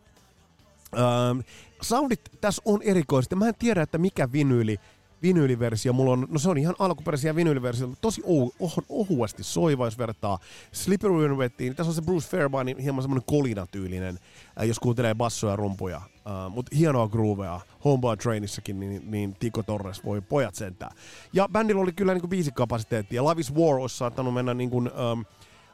Um, 0.92 1.42
soundit 1.82 2.20
tässä 2.40 2.62
on 2.64 2.82
erikoisesti. 2.82 3.36
Mä 3.36 3.48
en 3.48 3.54
tiedä, 3.58 3.82
että 3.82 3.98
mikä 3.98 4.32
vinyyli 4.32 4.80
vinyyliversio. 5.22 5.92
Mulla 5.92 6.12
on, 6.12 6.26
no 6.30 6.38
se 6.38 6.50
on 6.50 6.58
ihan 6.58 6.74
alkuperäisiä 6.78 7.36
vinyyliversio, 7.36 7.88
tosi 8.00 8.22
oh, 8.24 8.54
oh, 8.60 8.74
ohuasti 8.88 9.42
soiva, 9.42 9.86
jos 9.86 9.98
vertaa 9.98 10.38
Slippery 10.72 11.14
When 11.14 11.36
Wettiin. 11.36 11.76
Tässä 11.76 11.90
on 11.90 11.94
se 11.94 12.02
Bruce 12.02 12.28
Fairbairnin 12.28 12.78
hieman 12.78 13.02
semmoinen 13.02 13.26
kolinatyylinen, 13.26 14.18
äh, 14.60 14.66
jos 14.66 14.78
kuuntelee 14.78 15.14
bassoja 15.14 15.52
ja 15.52 15.56
rumpuja. 15.56 15.96
Äh, 15.96 16.52
Mutta 16.52 16.76
hienoa 16.76 17.08
groovea. 17.08 17.60
Homeboy 17.84 18.16
Trainissakin, 18.16 18.80
niin, 18.80 19.10
niin 19.10 19.34
Tiko 19.34 19.62
Torres 19.62 20.04
voi 20.04 20.20
pojat 20.20 20.54
sentää. 20.54 20.90
Ja 21.32 21.48
bändillä 21.52 21.82
oli 21.82 21.92
kyllä 21.92 22.14
niin 22.14 22.28
biisikapasiteetti, 22.28 23.16
ja 23.16 23.24
Love 23.24 23.40
is 23.40 23.54
War 23.54 23.74
olisi 23.74 23.96
saattanut 23.96 24.34
mennä 24.34 24.54
niin 24.54 24.70
kuin, 24.70 24.86
ähm, 24.86 25.20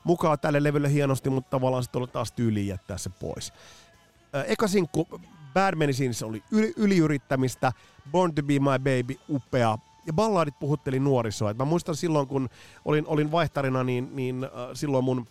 mukaan 0.04 0.38
tälle 0.38 0.62
levylle 0.62 0.92
hienosti, 0.92 1.30
mutta 1.30 1.50
tavallaan 1.50 1.82
sitten 1.82 1.98
oli 2.02 2.08
taas 2.08 2.32
tyyliin 2.32 2.66
jättää 2.66 2.98
se 2.98 3.10
pois. 3.10 3.52
Äh, 4.34 4.44
eka 4.48 4.68
sinkku 4.68 5.08
Bad 5.54 5.74
Medicines 5.74 6.22
oli 6.22 6.42
yli, 6.50 6.72
yliyrittämistä, 6.76 7.72
Born 8.12 8.34
to 8.34 8.42
be 8.42 8.58
my 8.58 8.78
baby, 8.78 9.20
upea. 9.28 9.78
Ja 10.06 10.12
balladit 10.12 10.58
puhutteli 10.58 11.00
nuorisoa. 11.00 11.50
Et 11.50 11.56
mä 11.56 11.64
muistan 11.64 11.96
silloin, 11.96 12.26
kun 12.26 12.48
olin, 12.84 13.06
olin 13.06 13.32
vaihtarina, 13.32 13.84
niin, 13.84 14.16
niin 14.16 14.44
äh, 14.44 14.50
silloin 14.74 15.04
mun 15.04 15.26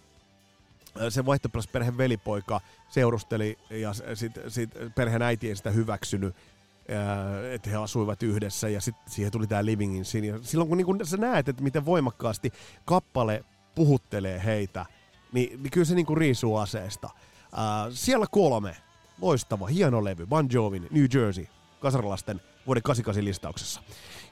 äh, 1.01 1.07
se 1.09 1.25
vaihtoperheen 1.25 1.97
velipoika 1.97 2.61
seurusteli 2.89 3.57
ja 3.69 3.93
sitten 4.13 4.51
sit 4.51 4.69
perheen 4.95 5.21
äiti 5.21 5.49
ei 5.49 5.55
sitä 5.55 5.71
hyväksynyt 5.71 6.35
äh, 6.35 7.53
että 7.53 7.69
he 7.69 7.75
asuivat 7.75 8.23
yhdessä 8.23 8.69
ja 8.69 8.81
sitten 8.81 9.13
siihen 9.13 9.31
tuli 9.31 9.47
tämä 9.47 9.65
Living 9.65 9.97
in 9.97 10.05
Sin. 10.05 10.43
Silloin 10.43 10.69
kun, 10.69 10.77
niin 10.77 10.85
kun 10.85 10.99
sä 11.03 11.17
näet, 11.17 11.49
että 11.49 11.63
miten 11.63 11.85
voimakkaasti 11.85 12.53
kappale 12.85 13.45
puhuttelee 13.75 14.41
heitä, 14.45 14.85
niin, 15.31 15.63
niin 15.63 15.71
kyllä 15.71 15.85
se 15.85 15.95
niinku 15.95 16.15
riisuu 16.15 16.57
aseesta. 16.57 17.09
Ää, 17.55 17.91
siellä 17.91 18.25
kolme, 18.31 18.75
loistava, 19.21 19.67
hieno 19.67 20.03
levy, 20.03 20.25
Bon 20.25 20.47
Jovin, 20.51 20.87
New 20.91 21.05
Jersey, 21.13 21.47
kasarilasten 21.79 22.41
vuoden 22.67 22.83
88 22.83 23.25
listauksessa. 23.25 23.81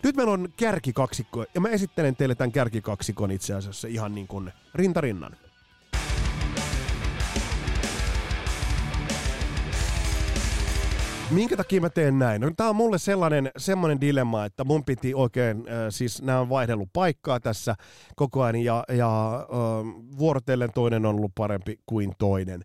Nyt 0.03 0.15
meillä 0.15 0.33
on 0.33 0.49
kärkikaksikko, 0.57 1.45
ja 1.55 1.61
mä 1.61 1.69
esittelen 1.69 2.15
teille 2.15 2.35
tämän 2.35 2.51
kärkikaksikon 2.51 3.31
itse 3.31 3.53
asiassa 3.53 3.87
ihan 3.87 4.15
niin 4.15 4.27
kuin 4.27 4.51
rintarinnan. 4.75 5.35
Minkä 11.31 11.57
takia 11.57 11.81
mä 11.81 11.89
teen 11.89 12.19
näin? 12.19 12.41
No, 12.41 12.51
tää 12.57 12.69
on 12.69 12.75
mulle 12.75 12.97
sellainen, 12.97 13.51
semmoinen 13.57 14.01
dilemma, 14.01 14.45
että 14.45 14.63
mun 14.63 14.85
piti 14.85 15.13
oikein, 15.13 15.57
äh, 15.57 15.63
siis 15.89 16.21
nämä 16.21 16.39
on 16.39 16.49
vaihdellut 16.49 16.89
paikkaa 16.93 17.39
tässä 17.39 17.75
koko 18.15 18.43
ajan 18.43 18.55
ja, 18.55 18.83
ja 18.89 19.35
äh, 19.35 19.47
vuorotellen 20.17 20.69
toinen 20.73 21.05
on 21.05 21.15
ollut 21.15 21.31
parempi 21.35 21.79
kuin 21.85 22.11
toinen. 22.17 22.63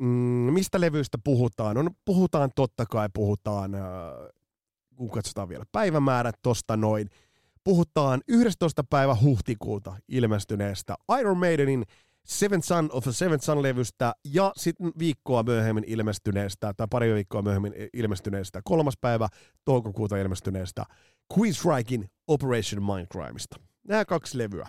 Mm, 0.00 0.06
mistä 0.52 0.80
levyistä 0.80 1.18
puhutaan? 1.24 1.76
No, 1.76 1.90
puhutaan 2.04 2.50
totta 2.54 2.86
kai, 2.86 3.08
puhutaan, 3.14 3.74
äh, 3.74 3.82
kun 4.96 5.10
katsotaan 5.10 5.48
vielä 5.48 5.64
päivämäärät 5.72 6.34
tosta 6.42 6.76
noin, 6.76 7.08
puhutaan 7.64 8.20
11. 8.28 8.84
päivä 8.84 9.16
huhtikuuta 9.22 9.96
ilmestyneestä 10.08 10.94
Iron 11.20 11.38
Maidenin 11.38 11.84
Seven 12.26 12.62
Son 12.62 12.88
of 12.92 13.04
the 13.04 13.12
Seven 13.12 13.40
Son-levystä 13.40 14.12
ja 14.24 14.52
sitten 14.56 14.92
viikkoa 14.98 15.42
myöhemmin 15.42 15.84
ilmestyneestä, 15.86 16.74
tai 16.76 16.86
pari 16.90 17.14
viikkoa 17.14 17.42
myöhemmin 17.42 17.72
ilmestyneestä, 17.92 18.60
kolmas 18.64 18.94
päivä 19.00 19.28
toukokuuta 19.64 20.16
ilmestyneestä 20.16 20.84
Queenstrikein 21.38 22.10
Operation 22.28 22.82
Mindcrimeista. 22.82 23.56
Nämä 23.88 24.04
kaksi 24.04 24.38
levyä. 24.38 24.68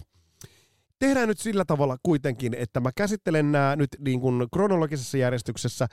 Tehdään 0.99 1.27
nyt 1.27 1.39
sillä 1.39 1.65
tavalla 1.65 1.97
kuitenkin, 2.03 2.53
että 2.53 2.79
mä 2.79 2.89
käsittelen 2.95 3.51
nämä 3.51 3.75
nyt 3.75 3.89
niin 3.99 4.21
kuin 4.21 4.47
kronologisessa 4.53 5.17
järjestyksessä. 5.17 5.87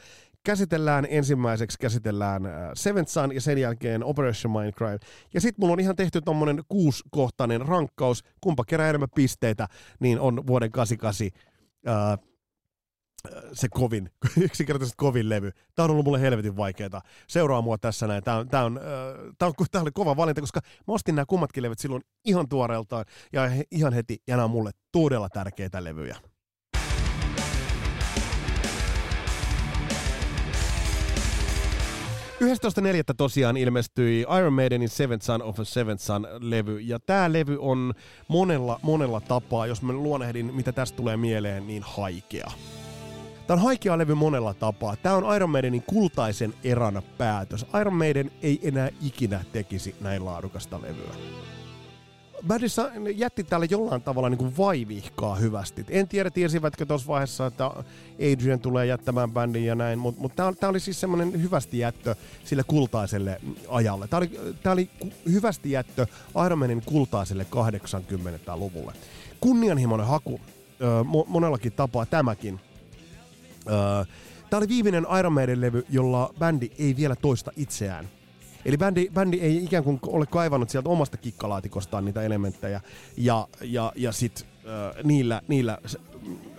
Käsitellään 0.45 1.07
ensimmäiseksi, 1.11 1.79
käsitellään 1.81 2.47
äh, 2.47 2.53
Seventh 2.75 3.11
Son 3.11 3.35
ja 3.35 3.41
sen 3.41 3.59
jälkeen 3.59 4.05
Operation 4.05 4.53
Mindcrime. 4.53 4.99
Ja 5.35 5.41
sitten 5.41 5.63
mulla 5.63 5.73
on 5.73 5.81
ihan 5.81 5.97
tehty 5.97 6.21
tommonen 6.21 6.63
kuuskohtainen 6.69 7.61
rankkaus, 7.61 8.25
kumpa 8.41 8.65
kerää 8.65 8.89
enemmän 8.89 9.09
pisteitä, 9.15 9.69
niin 10.01 10.21
on 10.21 10.47
vuoden 10.47 10.71
88 10.71 11.41
ää, 11.87 12.19
se 13.53 13.69
kovin, 13.69 14.11
yksinkertaisesti 14.41 14.97
kovin 14.97 15.29
levy. 15.29 15.51
Tämä 15.75 15.85
on 15.85 15.91
ollut 15.91 16.05
mulle 16.05 16.21
helvetin 16.21 16.57
vaikeaa. 16.57 17.03
Seuraa 17.29 17.63
mua 17.63 17.79
tässä 17.79 18.07
näin. 18.07 18.25
Tämä, 18.25 18.37
on, 18.37 18.49
tämä, 18.49 18.65
on, 18.65 18.81
tämä, 19.39 19.49
on, 19.59 19.67
tämä 19.71 19.83
oli 19.83 19.91
kova 19.91 20.17
valinta, 20.17 20.41
koska 20.41 20.61
mä 20.65 20.95
ostin 20.95 21.15
nämä 21.15 21.27
kummatkin 21.27 21.63
levyt 21.63 21.79
silloin 21.79 22.03
ihan 22.25 22.49
tuoreeltaan 22.49 23.05
ja 23.33 23.43
ihan 23.71 23.93
heti, 23.93 24.23
ja 24.27 24.37
nämä 24.37 24.45
on 24.45 24.51
mulle 24.51 24.71
todella 24.93 25.29
tärkeitä 25.29 25.85
levyjä. 25.85 26.17
11.4. 32.45 32.49
tosiaan 33.17 33.57
ilmestyi 33.57 34.27
Iron 34.39 34.53
Maidenin 34.53 34.89
Seventh 34.89 35.25
Son 35.25 35.43
of 35.43 35.61
a 35.61 35.65
Seventh 35.65 36.03
Son-levy, 36.03 36.79
ja 36.81 36.99
tämä 37.01 37.33
levy 37.33 37.57
on 37.61 37.95
monella, 38.29 38.81
monella 38.83 39.21
tapaa, 39.21 39.67
jos 39.67 39.83
mä 39.83 39.93
luonehdin, 39.93 40.55
mitä 40.55 40.73
tästä 40.73 40.97
tulee 40.97 41.17
mieleen, 41.17 41.67
niin 41.67 41.83
haikea. 41.87 42.51
Tämä 43.47 43.55
on 43.55 43.63
haikea 43.63 43.99
levy 43.99 44.15
monella 44.15 44.55
tapaa. 44.55 44.97
Tämä 44.97 45.15
on 45.15 45.37
Iron 45.37 45.51
Maidenin 45.51 45.83
kultaisen 45.83 46.55
eran 46.65 47.03
päätös. 47.19 47.67
Iron 47.81 47.95
Maiden 47.95 48.31
ei 48.43 48.61
enää 48.63 48.91
ikinä 49.03 49.45
tekisi 49.53 49.95
näin 50.01 50.25
laadukasta 50.25 50.83
levyä 50.83 51.15
bändissä 52.49 52.91
jätti 53.17 53.45
täällä 53.45 53.67
jollain 53.71 54.03
tavalla 54.03 54.31
niin 54.31 54.39
kuin 54.39 54.57
vaivihkaa 54.57 55.35
hyvästi. 55.35 55.85
En 55.89 56.09
tiedä, 56.09 56.31
tiesivätkö 56.31 56.87
tuossa 56.87 57.09
vaiheessa, 57.09 57.47
että 57.47 57.71
Adrian 58.33 58.61
tulee 58.61 58.87
jättämään 58.87 59.31
bändin 59.31 59.65
ja 59.65 59.75
näin, 59.75 59.99
mutta 59.99 60.21
mut 60.21 60.37
tämä 60.37 60.53
oli 60.69 60.81
siis 60.81 61.01
semmoinen 61.01 61.43
hyvästi 61.43 61.79
jättö 61.79 62.15
sille 62.45 62.63
kultaiselle 62.67 63.41
ajalle. 63.69 64.09
Tämä 64.09 64.19
oli, 64.19 64.41
tää 64.63 64.73
oli 64.73 64.91
hyvästi 65.33 65.71
jättö 65.71 66.07
Iron 66.47 66.59
Manin 66.59 66.83
kultaiselle 66.87 67.47
80-luvulle. 67.51 68.93
Kunnianhimoinen 69.41 70.07
haku, 70.07 70.41
ö, 70.81 71.03
mo- 71.03 71.27
monellakin 71.27 71.73
tapaa 71.73 72.07
tämäkin. 72.07 72.61
Ö, 73.69 74.05
Tämä 74.51 74.59
oli 74.59 74.69
viimeinen 74.69 75.07
Iron 75.19 75.33
Maiden 75.33 75.61
levy, 75.61 75.85
jolla 75.91 76.35
bändi 76.39 76.71
ei 76.79 76.97
vielä 76.97 77.17
toista 77.17 77.51
itseään 77.57 78.09
Eli 78.65 78.77
bändi, 78.77 79.09
bändi 79.15 79.41
ei 79.41 79.65
ikään 79.65 79.85
kuin 79.85 80.01
ole 80.03 80.27
kaivannut 80.27 80.71
sieltä 80.71 80.89
omasta 80.89 81.17
kikkalaatikostaan 81.17 82.05
niitä 82.05 82.23
elementtejä 82.23 82.81
ja, 83.17 83.49
ja, 83.61 83.93
ja 83.97 84.13
sit 84.13 84.47
äh, 84.57 85.05
niillä, 85.05 85.43
niillä 85.49 85.79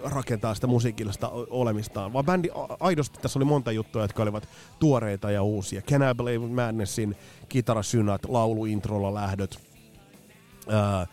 rakentaa 0.03 0.55
sitä 0.55 0.67
musiikillista 0.67 1.29
olemistaan, 1.29 2.13
vaan 2.13 2.25
bändi 2.25 2.49
aidosti, 2.79 3.19
tässä 3.21 3.39
oli 3.39 3.45
monta 3.45 3.71
juttua, 3.71 4.01
jotka 4.01 4.23
olivat 4.23 4.49
tuoreita 4.79 5.31
ja 5.31 5.43
uusia. 5.43 5.81
Can 5.81 6.11
I 6.11 6.15
Believe 6.15 6.47
Madnessin 6.47 7.15
kitarasynät, 7.49 8.21
lauluintrolla 8.25 9.13
lähdöt, 9.13 9.59
Äh, 10.73 11.07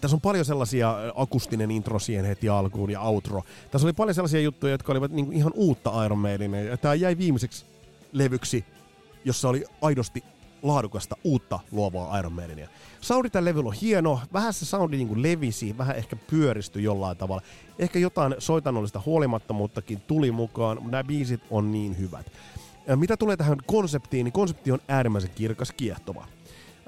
tässä 0.00 0.16
on 0.16 0.20
paljon 0.20 0.44
sellaisia 0.44 0.94
akustinen 1.14 1.70
intro 1.70 1.98
siihen 1.98 2.24
heti 2.24 2.48
alkuun 2.48 2.90
ja 2.90 3.00
outro. 3.00 3.42
Tässä 3.70 3.86
oli 3.86 3.92
paljon 3.92 4.14
sellaisia 4.14 4.40
juttuja, 4.40 4.72
jotka 4.72 4.92
olivat 4.92 5.12
niinku 5.12 5.32
ihan 5.32 5.52
uutta 5.54 6.04
Iron 6.04 6.18
Maidenia. 6.18 6.76
Tämä 6.76 6.94
jäi 6.94 7.18
viimeiseksi 7.18 7.64
levyksi 8.12 8.64
jossa 9.24 9.48
oli 9.48 9.64
aidosti 9.82 10.24
laadukasta 10.62 11.16
uutta 11.24 11.60
luovaa 11.72 12.18
Iron 12.18 12.32
Maidenia. 12.32 12.68
Soundi 13.00 13.30
tällä 13.30 13.48
levyllä 13.48 13.68
on 13.68 13.74
hieno, 13.74 14.20
vähän 14.32 14.52
se 14.52 14.64
soundi 14.66 14.96
niin 14.96 15.08
kuin 15.08 15.22
levisi, 15.22 15.78
vähän 15.78 15.96
ehkä 15.96 16.16
pyöristyi 16.16 16.82
jollain 16.82 17.16
tavalla. 17.16 17.42
Ehkä 17.78 17.98
jotain 17.98 18.34
soitanollista 18.38 19.02
huolimattomuuttakin 19.06 20.00
tuli 20.00 20.30
mukaan, 20.30 20.76
mutta 20.76 20.90
nämä 20.90 21.04
biisit 21.04 21.40
on 21.50 21.72
niin 21.72 21.98
hyvät. 21.98 22.32
Ja 22.86 22.96
mitä 22.96 23.16
tulee 23.16 23.36
tähän 23.36 23.58
konseptiin, 23.66 24.24
niin 24.24 24.32
konsepti 24.32 24.72
on 24.72 24.78
äärimmäisen 24.88 25.30
kirkas, 25.34 25.72
kiehtova. 25.72 26.26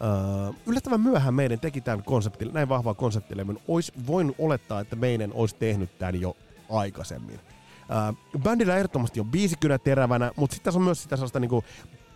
Uh, 0.00 0.54
yllättävän 0.66 1.00
myöhään 1.00 1.34
meidän 1.34 1.60
teki 1.60 1.80
tämän 1.80 2.02
konseptin, 2.04 2.50
näin 2.52 2.68
vahvaa 2.68 2.94
konseptilevyn. 2.94 3.58
Olisi 3.68 3.92
voinut 4.06 4.36
olettaa, 4.38 4.80
että 4.80 4.96
meidän 4.96 5.32
olisi 5.32 5.56
tehnyt 5.58 5.98
tämän 5.98 6.20
jo 6.20 6.36
aikaisemmin. 6.70 7.34
Uh, 7.34 8.40
bändillä 8.40 8.76
ehdottomasti 8.76 9.20
on 9.20 9.30
biisikynä 9.30 9.78
terävänä, 9.78 10.30
mutta 10.36 10.54
sitten 10.54 10.64
tässä 10.64 10.78
on 10.78 10.84
myös 10.84 11.02
sitä 11.02 11.16
sellaista 11.16 11.40
niinku 11.40 11.64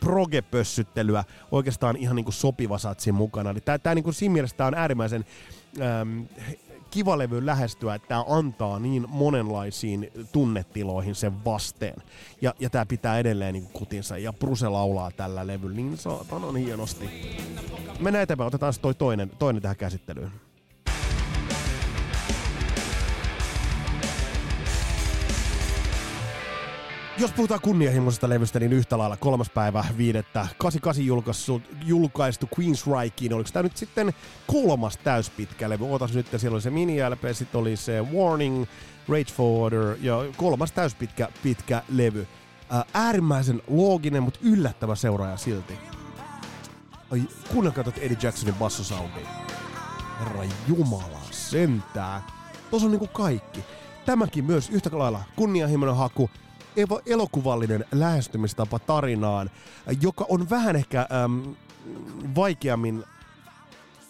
progepössyttelyä 0.00 1.24
oikeastaan 1.50 1.96
ihan 1.96 2.16
niin 2.16 2.24
kuin 2.24 2.34
sopiva 2.34 2.78
satsi 2.78 3.12
mukana. 3.12 3.50
Eli 3.50 3.60
tää, 3.60 3.94
niin 3.94 4.04
kuin 4.04 4.14
siinä 4.14 4.32
mielessä 4.32 4.56
tää 4.56 4.66
on 4.66 4.74
äärimmäisen 4.74 5.24
äm, 6.00 6.26
kiva 6.94 7.18
levy 7.18 7.46
lähestyä, 7.46 7.94
että 7.94 8.08
tämä 8.08 8.24
antaa 8.28 8.78
niin 8.78 9.06
monenlaisiin 9.08 10.10
tunnetiloihin 10.32 11.14
sen 11.14 11.44
vasteen. 11.44 12.02
Ja, 12.42 12.54
ja 12.58 12.70
tämä 12.70 12.86
pitää 12.86 13.18
edelleen 13.18 13.52
niin 13.52 13.66
kutinsa. 13.72 14.18
Ja 14.18 14.32
Bruse 14.32 14.68
laulaa 14.68 15.10
tällä 15.10 15.46
levyllä 15.46 15.76
niin 15.76 15.96
saatanan 15.96 16.56
hienosti. 16.56 17.10
Mennään 18.00 18.22
eteenpäin, 18.22 18.48
otetaan 18.48 18.74
toi 18.82 18.94
toinen, 18.94 19.30
toinen 19.38 19.62
tähän 19.62 19.76
käsittelyyn. 19.76 20.30
Jos 27.24 27.32
puhutaan 27.32 27.60
kunnianhimoisesta 27.60 28.28
levystä, 28.28 28.60
niin 28.60 28.72
yhtä 28.72 28.98
lailla 28.98 29.16
kolmas 29.16 29.50
päivä 29.50 29.84
viidettä 29.96 30.46
88 30.58 31.06
julkaistu, 31.06 31.62
julkaistu 31.84 32.48
Queensrykiin. 32.58 33.34
Oliko 33.34 33.50
tämä 33.52 33.62
nyt 33.62 33.76
sitten 33.76 34.14
kolmas 34.46 34.96
täyspitkä 34.96 35.68
levy? 35.68 35.84
Ootas 35.84 36.14
nyt, 36.14 36.26
siellä 36.36 36.54
oli 36.54 36.62
se 36.62 36.70
mini 36.70 37.08
LP, 37.10 37.22
sitten 37.32 37.60
oli 37.60 37.76
se 37.76 38.02
Warning, 38.02 38.64
Rage 39.08 39.32
Forwarder 39.32 39.96
ja 40.00 40.16
kolmas 40.36 40.72
täyspitkä 40.72 41.28
pitkä 41.42 41.82
levy. 41.88 42.26
Ää, 42.70 42.84
äärimmäisen 42.94 43.62
looginen, 43.68 44.22
mutta 44.22 44.40
yllättävä 44.42 44.94
seuraaja 44.94 45.36
silti. 45.36 45.74
Ai, 47.10 47.22
kuunnelkaa 47.52 47.84
tuota 47.84 48.00
Eddie 48.00 48.18
Jacksonin 48.22 48.54
bassosoundia. 48.54 49.28
Herra 50.20 50.44
Jumala, 50.68 51.20
sentää. 51.30 52.22
Tuossa 52.70 52.86
on 52.86 52.92
niinku 52.92 53.06
kaikki. 53.06 53.64
Tämäkin 54.06 54.44
myös 54.44 54.70
yhtä 54.70 54.90
lailla 54.92 55.22
kunnianhimoinen 55.36 55.96
haku, 55.96 56.30
elokuvallinen 57.06 57.84
lähestymistapa 57.92 58.78
tarinaan, 58.78 59.50
joka 60.00 60.26
on 60.28 60.50
vähän 60.50 60.76
ehkä 60.76 61.06
äm, 61.24 61.54
vaikeammin 62.34 63.04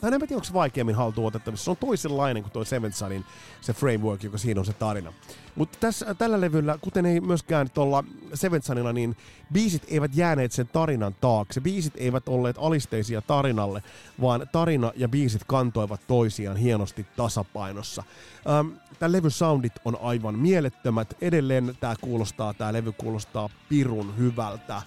tai 0.05 0.15
en 0.15 0.21
tiedä, 0.21 0.35
onko 0.35 0.47
vaikeammin 0.55 0.95
haltuun 0.95 1.27
otettavissa. 1.27 1.65
Se 1.65 1.71
on 1.71 1.77
toisenlainen 1.77 2.43
kuin 2.43 2.53
tuo 2.53 2.65
Seventh 2.65 2.97
Sunin 2.97 3.25
se 3.61 3.73
framework, 3.73 4.23
joka 4.23 4.39
siinä 4.39 4.61
on 4.61 4.67
se 4.67 4.73
tarina. 4.73 5.13
Mutta 5.55 5.79
tässä, 5.81 6.15
tällä 6.15 6.41
levyllä, 6.41 6.79
kuten 6.81 7.07
ei 7.07 7.21
myöskään 7.21 7.71
tuolla 7.71 8.05
Seventh 8.35 8.67
Sunilla, 8.67 8.93
niin 8.93 9.17
biisit 9.53 9.83
eivät 9.89 10.17
jääneet 10.17 10.53
sen 10.53 10.69
tarinan 10.73 11.15
taakse. 11.21 11.61
Biisit 11.61 11.93
eivät 11.97 12.29
olleet 12.29 12.57
alisteisia 12.59 13.23
tarinalle, 13.23 13.83
vaan 14.21 14.49
tarina 14.53 14.93
ja 14.97 15.09
biisit 15.09 15.43
kantoivat 15.47 16.01
toisiaan 16.07 16.57
hienosti 16.57 17.07
tasapainossa. 17.17 18.03
Ähm, 18.49 18.69
tämä 18.99 19.13
levy 19.13 19.31
soundit 19.31 19.73
on 19.85 19.99
aivan 20.03 20.39
mielettömät. 20.39 21.17
Edelleen 21.21 21.77
tämä 21.81 21.95
kuulostaa, 22.01 22.55
tämä 22.55 22.73
levy 22.73 22.93
kuulostaa 22.93 23.49
pirun 23.69 24.17
hyvältä. 24.19 24.83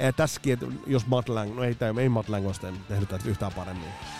Ja 0.00 0.12
tässäkin, 0.12 0.58
jos 0.86 1.06
Matt 1.06 1.28
Lang, 1.28 1.54
no 1.54 1.64
ei, 1.64 1.76
ei 2.00 2.08
Matt 2.08 2.28
Lang 2.28 2.46
olisi 2.46 2.60
tehnyt 2.60 3.08
tätä 3.08 3.28
yhtään 3.28 3.52
paremmin. 3.52 4.19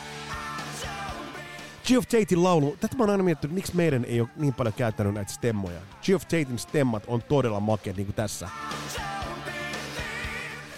Geoff 1.87 2.09
Tatein 2.09 2.43
laulu, 2.45 2.77
tätä 2.81 2.97
mä 2.97 3.03
oon 3.03 3.11
aina 3.11 3.23
miettinyt, 3.23 3.55
miksi 3.55 3.77
meidän 3.77 4.05
ei 4.05 4.21
ole 4.21 4.29
niin 4.37 4.55
paljon 4.55 4.75
käyttänyt 4.75 5.15
näitä 5.15 5.33
stemmoja. 5.33 5.81
Geoff 6.07 6.25
Tatein 6.25 6.59
stemmat 6.59 7.03
on 7.07 7.23
todella 7.23 7.61
makeat, 7.61 7.97
niin 7.97 8.07
kuin 8.07 8.17
tässä. 8.17 8.49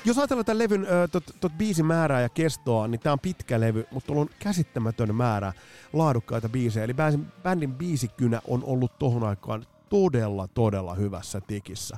Jos 0.04 0.18
ajatellaan 0.18 0.44
tämän 0.44 0.58
levyn 0.58 0.82
äh, 0.82 1.10
tot, 1.12 1.24
tot 1.40 1.52
biisin 1.58 1.86
määrää 1.86 2.20
ja 2.20 2.28
kestoa, 2.28 2.88
niin 2.88 3.00
tämä 3.00 3.12
on 3.12 3.20
pitkä 3.20 3.60
levy, 3.60 3.86
mutta 3.90 4.06
tuolla 4.06 4.22
on 4.22 4.30
käsittämätön 4.38 5.14
määrä 5.14 5.52
laadukkaita 5.92 6.48
biisejä. 6.48 6.84
Eli 6.84 6.94
bändin, 6.94 7.26
bändin 7.42 7.74
biisikynä 7.74 8.40
on 8.48 8.64
ollut 8.64 8.98
tohon 8.98 9.24
aikaan 9.24 9.66
todella, 9.88 10.48
todella 10.48 10.94
hyvässä 10.94 11.40
tikissä. 11.40 11.96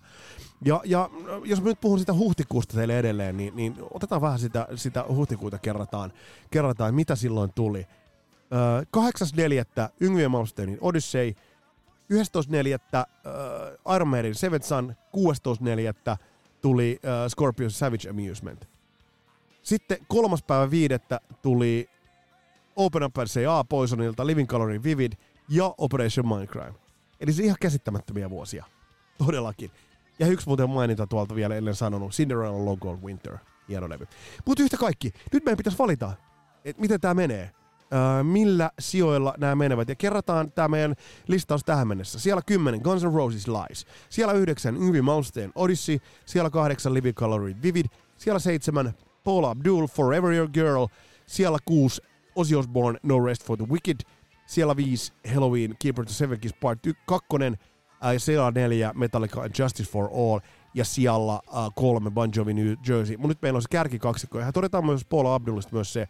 Ja, 0.65 0.81
ja 0.85 1.11
jos 1.45 1.63
mä 1.63 1.69
nyt 1.69 1.81
puhun 1.81 1.99
sitä 1.99 2.15
huhtikuusta 2.15 2.75
teille 2.75 2.99
edelleen, 2.99 3.37
niin, 3.37 3.57
niin 3.57 3.77
otetaan 3.91 4.21
vähän 4.21 4.39
sitä, 4.39 4.67
sitä 4.75 5.05
huhtikuuta 5.09 5.59
kerrataan, 5.59 6.13
kerrataan, 6.51 6.95
mitä 6.95 7.17
silloin 7.17 7.53
tuli. 7.55 7.87
Öö, 8.55 8.83
8.4. 9.87 9.91
Yngwie 10.01 10.29
Malmsteinin 10.29 10.79
Odyssey, 10.81 11.35
11.4. 12.13 13.05
Öö, 13.27 13.77
Iron 13.97 14.09
Maiden 14.09 14.35
Seventh 14.35 14.67
Sun, 14.67 14.95
16.4. 15.17 16.17
tuli 16.61 16.99
öö, 17.05 17.29
Scorpions 17.29 17.79
Savage 17.79 18.09
Amusement. 18.09 18.69
Sitten 19.63 19.99
kolmas 20.09 20.43
päivä 20.43 20.71
viidettä 20.71 21.21
tuli 21.43 21.91
Open 22.77 23.03
Up 23.03 23.17
A 23.51 23.65
Poisonilta, 23.65 24.27
Living 24.27 24.49
Colorin 24.49 24.83
Vivid 24.83 25.13
ja 25.49 25.75
Operation 25.79 26.29
Mindcrime. 26.29 26.75
Eli 27.21 27.33
se 27.33 27.43
ihan 27.43 27.57
käsittämättömiä 27.61 28.31
vuosia. 28.31 28.65
Todellakin. 29.19 29.71
Ja 30.19 30.27
yksi 30.27 30.47
muuten 30.47 30.71
mainita 30.71 31.07
tuolta 31.07 31.35
vielä 31.35 31.57
ennen 31.57 31.75
sanonut, 31.75 32.13
Cinderella 32.13 32.65
Logo 32.65 32.99
Winter. 33.05 33.39
Hieno 33.69 33.89
levy. 33.89 34.07
Mutta 34.47 34.63
yhtä 34.63 34.77
kaikki, 34.77 35.13
nyt 35.33 35.45
meidän 35.45 35.57
pitäisi 35.57 35.79
valita, 35.79 36.13
että 36.65 36.83
miten 36.83 37.01
tämä 37.01 37.15
menee. 37.15 37.51
Millä 38.23 38.71
sijoilla 38.79 39.35
nämä 39.39 39.55
menevät. 39.55 39.89
Ja 39.89 39.95
kerrataan 39.95 40.53
tämä 40.53 40.69
meidän 40.69 40.95
listaus 41.27 41.65
tähän 41.65 41.89
mennessä. 41.89 42.19
Siellä 42.19 42.43
10 42.47 42.81
Guns 42.81 43.05
N' 43.05 43.15
Roses 43.15 43.49
Lies. 43.49 43.87
Siellä 44.11 44.33
9 44.33 44.77
Yngwie 44.77 45.03
Malmsteen 45.03 45.53
Odyssey. 45.55 45.99
Siellä 46.27 46.51
8 46.51 46.95
Living 46.95 47.17
Colored 47.17 47.57
Vivid. 47.63 47.87
Siellä 48.17 48.39
7 48.39 48.95
Paul 49.25 49.45
Abdul 49.45 49.87
Forever 49.87 50.33
Your 50.33 50.49
Girl. 50.51 50.87
Siellä 51.27 51.59
6 51.65 52.03
Ozzy 52.37 52.57
Osbourne 52.57 53.01
No 53.03 53.25
Rest 53.25 53.45
for 53.45 53.57
the 53.57 53.67
Wicked. 53.69 53.97
Siellä 54.47 54.77
5 54.77 55.13
Halloween 55.35 55.75
Keeper 55.79 56.05
to 56.05 56.13
Seven 56.13 56.41
Kiss 56.41 56.55
Part 56.61 56.79
2. 57.07 57.27
Ja 58.13 58.21
siellä 58.21 58.51
4 58.51 58.93
Metallica 58.95 59.43
and 59.43 59.53
Justice 59.59 59.91
for 59.91 60.09
All 60.13 60.41
ja 60.75 60.85
siellä 60.85 61.33
uh, 61.33 61.75
kolme 61.75 62.11
Bon 62.11 62.31
Jovi 62.37 62.55
New 62.55 62.75
Jersey. 62.89 63.17
Mutta 63.17 63.29
nyt 63.29 63.43
meillä 63.43 63.57
on 63.57 63.63
se 63.63 63.69
kärkikaksikko. 63.71 64.41
Ja 64.41 64.53
todetaan 64.53 64.87
myös 64.87 65.05
Paul 65.05 65.27
Abdulista 65.27 65.75
myös 65.75 65.93
se, 65.93 66.09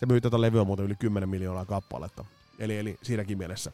se 0.00 0.06
myy 0.06 0.20
tätä 0.20 0.40
levyä 0.40 0.64
muuten 0.64 0.86
yli 0.86 0.94
10 0.94 1.28
miljoonaa 1.28 1.64
kappaletta. 1.64 2.24
Eli, 2.58 2.78
eli 2.78 2.98
siinäkin 3.02 3.38
mielessä 3.38 3.72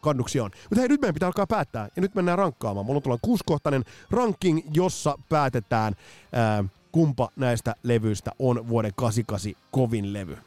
kannuksia 0.00 0.44
on. 0.44 0.50
Mutta 0.70 0.80
hei, 0.80 0.88
nyt 0.88 1.00
meidän 1.00 1.14
pitää 1.14 1.26
alkaa 1.26 1.46
päättää. 1.46 1.88
Ja 1.96 2.02
nyt 2.02 2.14
mennään 2.14 2.38
rankkaamaan. 2.38 2.86
Mulla 2.86 2.98
on 2.98 3.02
tuolla 3.02 3.18
kuuskohtainen 3.22 3.84
ranking, 4.10 4.60
jossa 4.74 5.18
päätetään, 5.28 5.94
ää, 6.32 6.64
kumpa 6.92 7.28
näistä 7.36 7.74
levyistä 7.82 8.32
on 8.38 8.68
vuoden 8.68 8.92
88 8.96 9.62
kovin 9.70 10.12
levy. 10.12 10.38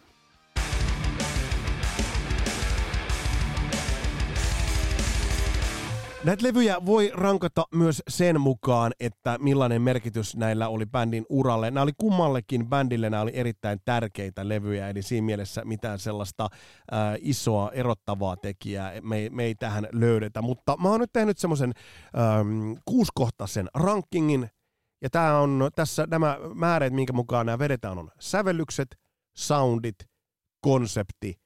Näitä 6.24 6.48
levyjä 6.48 6.86
voi 6.86 7.12
rankata 7.14 7.66
myös 7.76 8.04
sen 8.08 8.42
mukaan, 8.42 8.92
että 9.00 9.38
millainen 9.40 9.82
merkitys 9.82 10.36
näillä 10.36 10.68
oli 10.68 10.86
bändin 10.86 11.26
uralle. 11.30 11.72
Nämä 11.72 11.84
oli 11.84 11.92
kummallekin 11.98 12.68
bändille, 12.68 13.10
nämä 13.10 13.22
oli 13.22 13.32
erittäin 13.34 13.80
tärkeitä 13.86 14.50
levyjä, 14.50 14.90
eli 14.90 15.02
siinä 15.02 15.26
mielessä 15.26 15.66
mitään 15.66 16.00
sellaista 16.00 16.44
äh, 16.94 17.00
isoa 17.20 17.72
erottavaa 17.72 18.38
tekijää 18.38 19.02
me, 19.02 19.30
me 19.32 19.44
ei 19.44 19.56
tähän 19.56 19.88
löydetä. 19.92 20.42
Mutta 20.42 20.78
mä 20.78 20.90
oon 20.90 21.00
nyt 21.00 21.14
tehnyt 21.14 21.38
semmoisen 21.38 21.74
ähm, 22.18 22.74
kuuskohtaisen 22.86 23.68
rankingin, 23.74 24.50
ja 25.02 25.10
tää 25.10 25.40
on 25.40 25.70
tässä 25.76 26.08
nämä 26.12 26.38
määrät, 26.54 26.94
minkä 26.94 27.14
mukaan 27.14 27.46
nämä 27.46 27.60
vedetään, 27.60 27.98
on 27.98 28.12
sävellykset, 28.20 29.00
soundit, 29.38 29.98
konsepti, 30.62 31.40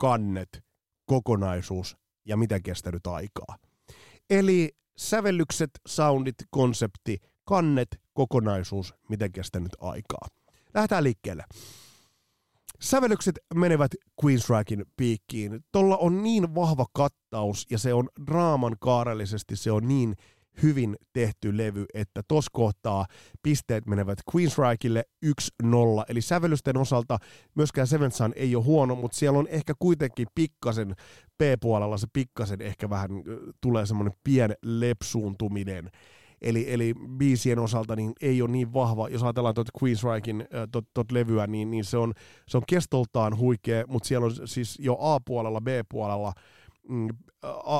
kannet, 0.00 0.64
kokonaisuus 1.06 1.96
ja 2.26 2.36
miten 2.36 2.62
kestänyt 2.62 3.06
aikaa. 3.06 3.69
Eli 4.30 4.70
sävellykset, 4.96 5.70
soundit, 5.88 6.34
konsepti, 6.50 7.18
kannet, 7.44 7.88
kokonaisuus, 8.12 8.94
miten 9.08 9.32
kestänyt 9.32 9.72
aikaa. 9.80 10.28
Lähdetään 10.74 11.04
liikkeelle. 11.04 11.44
Sävellykset 12.80 13.38
menevät 13.54 13.92
Queensrykin 14.24 14.84
piikkiin. 14.96 15.64
Tuolla 15.72 15.96
on 15.96 16.22
niin 16.22 16.54
vahva 16.54 16.86
kattaus 16.92 17.66
ja 17.70 17.78
se 17.78 17.94
on 17.94 18.08
draaman 18.26 18.76
kaarellisesti, 18.80 19.56
se 19.56 19.72
on 19.72 19.88
niin 19.88 20.14
hyvin 20.62 20.96
tehty 21.12 21.56
levy, 21.56 21.84
että 21.94 22.22
tos 22.28 22.50
kohtaa 22.50 23.06
pisteet 23.42 23.86
menevät 23.86 24.18
Queensrykille 24.34 25.04
1-0. 25.26 25.30
Eli 26.08 26.20
sävellysten 26.20 26.76
osalta 26.76 27.18
myöskään 27.54 27.86
Seven 27.86 28.12
Sun 28.12 28.32
ei 28.36 28.56
ole 28.56 28.64
huono, 28.64 28.94
mutta 28.94 29.16
siellä 29.16 29.38
on 29.38 29.48
ehkä 29.48 29.74
kuitenkin 29.78 30.26
pikkasen 30.34 30.94
P-puolella 31.38 31.96
se 31.96 32.06
pikkasen 32.12 32.60
ehkä 32.60 32.90
vähän 32.90 33.10
tulee 33.60 33.86
semmoinen 33.86 34.14
pien 34.24 34.54
lepsuuntuminen. 34.62 35.90
Eli, 36.42 36.72
eli 36.72 36.94
biisien 37.18 37.58
osalta 37.58 37.96
niin 37.96 38.12
ei 38.20 38.42
ole 38.42 38.50
niin 38.50 38.72
vahva, 38.72 39.08
jos 39.08 39.22
ajatellaan 39.22 39.54
tuota 39.54 39.72
Queensrykin 39.82 40.46
tot, 40.72 40.84
tot 40.94 41.12
levyä, 41.12 41.46
niin, 41.46 41.70
niin 41.70 41.84
se, 41.84 41.96
on, 41.96 42.12
se 42.48 42.56
on 42.56 42.62
kestoltaan 42.68 43.38
huikea, 43.38 43.84
mutta 43.88 44.08
siellä 44.08 44.26
on 44.26 44.32
siis 44.44 44.78
jo 44.78 44.96
A-puolella, 45.00 45.60
B-puolella 45.60 46.32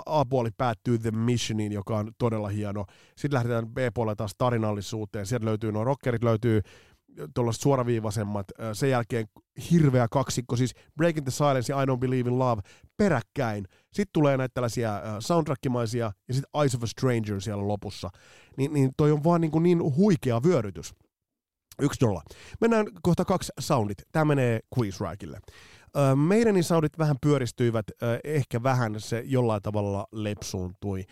A-puoli 0.06 0.50
päättyy 0.58 0.98
The 0.98 1.10
Missioniin, 1.10 1.72
joka 1.72 1.98
on 1.98 2.12
todella 2.18 2.48
hieno. 2.48 2.84
Sitten 3.16 3.36
lähdetään 3.36 3.68
B-puolelle 3.68 4.16
taas 4.16 4.34
tarinallisuuteen. 4.38 5.26
Sieltä 5.26 5.46
löytyy 5.46 5.72
nuo 5.72 5.84
rockerit, 5.84 6.24
löytyy 6.24 6.60
tuollaiset 7.34 7.62
suoraviivaisemmat. 7.62 8.46
Sen 8.72 8.90
jälkeen 8.90 9.26
hirveä 9.70 10.06
kaksikko, 10.10 10.56
siis 10.56 10.74
Breaking 10.96 11.24
the 11.24 11.30
Silence 11.30 11.72
ja 11.72 11.82
I 11.82 11.86
Don't 11.86 11.98
Believe 11.98 12.30
in 12.30 12.38
Love 12.38 12.62
peräkkäin. 12.96 13.64
Sitten 13.92 14.12
tulee 14.12 14.36
näitä 14.36 14.54
tällaisia 14.54 15.02
soundtrackimaisia 15.18 16.12
ja 16.28 16.34
sitten 16.34 16.60
Eyes 16.60 16.74
of 16.74 16.82
a 16.82 16.86
Stranger 16.86 17.40
siellä 17.40 17.68
lopussa. 17.68 18.10
Niin, 18.56 18.72
niin 18.72 18.90
toi 18.96 19.12
on 19.12 19.24
vaan 19.24 19.40
niin, 19.40 19.50
kuin 19.50 19.62
niin 19.62 19.96
huikea 19.96 20.42
vyörytys. 20.42 20.94
Yksi 21.82 22.04
nolla. 22.04 22.22
Mennään 22.60 22.86
kohta 23.02 23.24
kaksi 23.24 23.52
soundit. 23.60 23.98
Tämä 24.12 24.24
menee 24.24 24.60
Queensrykille. 24.78 25.40
Meidänin 26.14 26.64
soundit 26.64 26.98
vähän 26.98 27.16
pyöristyivät, 27.22 27.86
ehkä 28.24 28.62
vähän 28.62 29.00
se 29.00 29.22
jollain 29.26 29.62
tavalla 29.62 30.06
lepsuuntui 30.12 31.04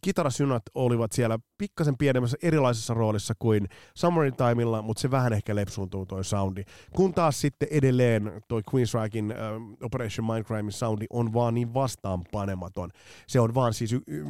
kitarasynat 0.00 0.62
olivat 0.74 1.12
siellä 1.12 1.38
pikkasen 1.58 1.96
pienemmässä 1.98 2.36
erilaisessa 2.42 2.94
roolissa 2.94 3.34
kuin 3.38 3.68
Summertimeilla, 3.94 4.82
mutta 4.82 5.00
se 5.00 5.10
vähän 5.10 5.32
ehkä 5.32 5.54
lepsuuntuu 5.54 6.06
toi 6.06 6.24
soundi. 6.24 6.64
Kun 6.96 7.14
taas 7.14 7.40
sitten 7.40 7.68
edelleen 7.70 8.42
toi 8.48 8.62
Queensrykin 8.74 9.30
äh, 9.30 9.36
Operation 9.82 10.26
Mindcrimein 10.26 10.72
soundi 10.72 11.06
on 11.10 11.32
vaan 11.32 11.54
niin 11.54 11.74
vastaanpanematon. 11.74 12.90
Se 13.26 13.40
on 13.40 13.54
vaan 13.54 13.74
siis 13.74 13.92
y- 13.92 14.02
y- 14.06 14.24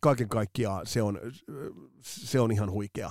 kaiken 0.00 0.28
kaikkiaan 0.28 0.86
se 0.86 1.02
on, 1.02 1.20
se 2.00 2.40
on 2.40 2.52
ihan 2.52 2.70
huikea. 2.70 3.10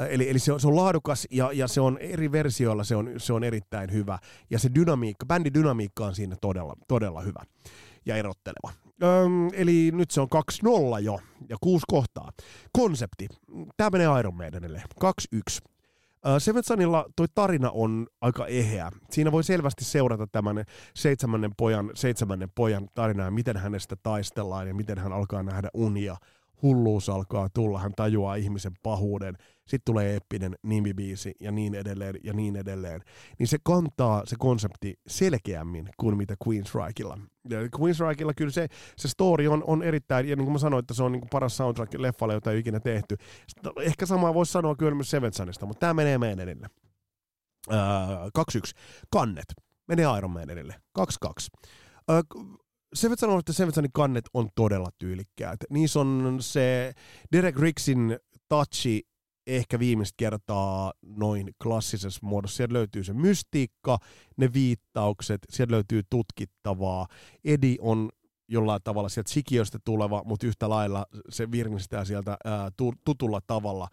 Äh, 0.00 0.06
eli 0.10 0.30
eli 0.30 0.38
se, 0.38 0.52
on, 0.52 0.60
se 0.60 0.68
on 0.68 0.76
laadukas 0.76 1.26
ja, 1.30 1.52
ja 1.52 1.68
se 1.68 1.80
on 1.80 1.98
eri 1.98 2.32
versioilla 2.32 2.84
se 2.84 2.96
on, 2.96 3.10
se 3.16 3.32
on 3.32 3.44
erittäin 3.44 3.92
hyvä. 3.92 4.18
Ja 4.50 4.58
se 4.58 4.70
dynamiikka, 4.74 5.26
bändin 5.26 5.54
dynamiikka 5.54 6.06
on 6.06 6.14
siinä 6.14 6.36
todella, 6.40 6.74
todella 6.88 7.20
hyvä 7.20 7.42
ja 8.06 8.16
erotteleva. 8.16 8.83
Öm, 9.04 9.48
eli 9.52 9.90
nyt 9.92 10.10
se 10.10 10.20
on 10.20 10.28
2-0 10.98 11.00
jo 11.00 11.20
ja 11.48 11.56
kuusi 11.60 11.84
kohtaa. 11.88 12.30
Konsepti. 12.72 13.28
Tämä 13.76 13.90
menee 13.90 14.20
Iron 14.20 14.34
Maidenille. 14.34 14.82
2-1. 15.04 15.74
Seven 16.38 16.64
Sunilla 16.64 17.04
toi 17.16 17.26
tarina 17.34 17.70
on 17.70 18.06
aika 18.20 18.46
eheä. 18.46 18.90
Siinä 19.10 19.32
voi 19.32 19.44
selvästi 19.44 19.84
seurata 19.84 20.26
tämän 20.26 20.64
seitsemännen 20.94 21.50
pojan, 21.56 21.90
seitsemännen 21.94 22.48
pojan 22.54 22.88
tarinaa, 22.94 23.30
miten 23.30 23.56
hänestä 23.56 23.96
taistellaan 24.02 24.68
ja 24.68 24.74
miten 24.74 24.98
hän 24.98 25.12
alkaa 25.12 25.42
nähdä 25.42 25.68
unia 25.74 26.16
hulluus 26.62 27.08
alkaa 27.08 27.48
tulla, 27.48 27.78
hän 27.78 27.92
tajuaa 27.96 28.34
ihmisen 28.34 28.72
pahuuden, 28.82 29.36
sitten 29.66 29.92
tulee 29.92 30.16
eppinen 30.16 30.54
nimibiisi 30.62 31.34
ja 31.40 31.52
niin 31.52 31.74
edelleen 31.74 32.14
ja 32.24 32.32
niin 32.32 32.56
edelleen. 32.56 33.00
Niin 33.38 33.46
se 33.48 33.58
kantaa 33.62 34.22
se 34.26 34.36
konsepti 34.38 34.94
selkeämmin 35.06 35.88
kuin 35.96 36.16
mitä 36.16 36.34
Queensrykilla. 36.48 37.18
Ja 37.50 37.58
Queensrykilla 37.80 38.34
kyllä 38.34 38.50
se, 38.50 38.68
se 38.96 39.08
story 39.08 39.46
on, 39.46 39.64
on 39.66 39.82
erittäin, 39.82 40.28
ja 40.28 40.36
niin 40.36 40.44
kuin 40.44 40.52
mä 40.52 40.58
sanoin, 40.58 40.80
että 40.80 40.94
se 40.94 41.02
on 41.02 41.12
niin 41.12 41.20
kuin 41.20 41.30
paras 41.30 41.56
soundtrack 41.56 41.94
leffalle, 41.94 42.34
jota 42.34 42.52
ei 42.52 42.58
ikinä 42.58 42.80
tehty. 42.80 43.16
Ehkä 43.80 44.06
samaa 44.06 44.34
voisi 44.34 44.52
sanoa 44.52 44.76
kyllä 44.76 44.94
myös 44.94 45.10
Sevensanista, 45.10 45.66
mutta 45.66 45.80
tämä 45.80 45.94
menee 45.94 46.18
meidän 46.18 46.40
edelle. 46.40 46.68
Öö, 47.72 47.78
2-1. 48.56 48.72
Kannet. 49.10 49.44
Menee 49.88 50.06
Iron 50.18 50.30
Maidenille. 50.30 50.74
2-2. 50.98 51.02
Öö, 52.10 52.20
Sevet 52.94 53.18
sanoo, 53.18 53.38
että 53.38 53.52
Sevetsanin 53.52 53.92
kannet 53.92 54.24
on 54.34 54.48
todella 54.54 54.90
tyylikkäät. 54.98 55.60
Niissä 55.70 56.00
on 56.00 56.36
se 56.40 56.92
Derek 57.32 57.58
Ricksin 57.58 58.18
touchi 58.48 59.02
ehkä 59.46 59.78
viimeistä 59.78 60.14
kertaa 60.16 60.92
noin 61.02 61.50
klassisessa 61.62 62.20
muodossa. 62.22 62.56
Sieltä 62.56 62.74
löytyy 62.74 63.04
se 63.04 63.12
mystiikka, 63.12 63.98
ne 64.36 64.52
viittaukset, 64.52 65.40
sieltä 65.50 65.72
löytyy 65.72 66.02
tutkittavaa. 66.10 67.06
Edi 67.44 67.76
on 67.80 68.08
jollain 68.48 68.80
tavalla 68.84 69.08
sieltä 69.08 69.32
sikiöstä 69.32 69.78
tuleva, 69.84 70.22
mutta 70.24 70.46
yhtä 70.46 70.68
lailla 70.68 71.06
se 71.28 71.50
virnistää 71.50 72.04
sieltä 72.04 72.36
ää, 72.44 72.70
tutulla 73.04 73.40
tavalla 73.46 73.88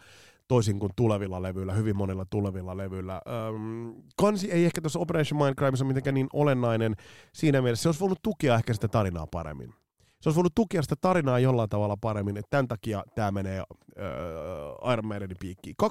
toisin 0.48 0.80
kuin 0.80 0.92
tulevilla 0.96 1.42
levyillä, 1.42 1.74
hyvin 1.74 1.98
monilla 1.98 2.26
tulevilla 2.30 2.78
levyillä. 2.78 3.22
Öm, 3.28 3.94
kansi 4.18 4.52
ei 4.52 4.66
ehkä 4.66 4.82
tuossa 4.82 5.00
Operation 5.00 5.42
Mindcrimeissa 5.44 5.86
mitenkään 5.86 6.14
niin 6.14 6.28
olennainen 6.34 6.96
siinä 7.34 7.62
mielessä. 7.62 7.84
Se 7.84 7.90
olisi 7.90 8.00
voinut 8.00 8.20
tukea 8.24 8.56
ehkä 8.56 8.74
sitä 8.74 8.88
tarinaa 8.88 9.28
paremmin. 9.28 9.74
Se 10.22 10.30
olisi 10.30 10.36
voinut 10.36 10.56
tukea 10.56 10.82
sitä 10.82 10.96
tarinaa 11.02 11.40
jollain 11.40 11.70
tavalla 11.70 11.98
paremmin, 11.98 12.38
että 12.38 12.50
tämän 12.50 12.68
takia 12.68 13.04
tämä 13.16 13.32
menee 13.32 13.64
öö, 13.98 14.94
Iron 14.94 15.06
Maidenin 15.06 15.38
piikkiin. 15.40 15.76
2-2. 15.84 15.86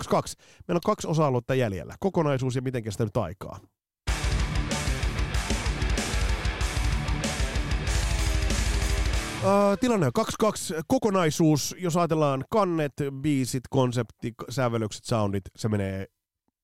Meillä 0.68 0.78
on 0.78 0.80
kaksi 0.84 1.08
osa-aluetta 1.08 1.54
jäljellä. 1.54 1.94
Kokonaisuus 2.00 2.56
ja 2.56 2.62
miten 2.62 2.82
kestää 2.82 3.06
nyt 3.06 3.16
aikaa. 3.16 3.60
Uh, 9.42 9.78
tilanne 9.80 10.06
on 10.06 10.12
2-2. 10.44 10.82
Kokonaisuus, 10.86 11.74
jos 11.78 11.96
ajatellaan 11.96 12.44
kannet, 12.50 12.92
biisit, 13.22 13.62
konsepti, 13.70 14.34
sävellykset, 14.48 15.04
soundit, 15.04 15.44
se 15.56 15.68
menee 15.68 16.06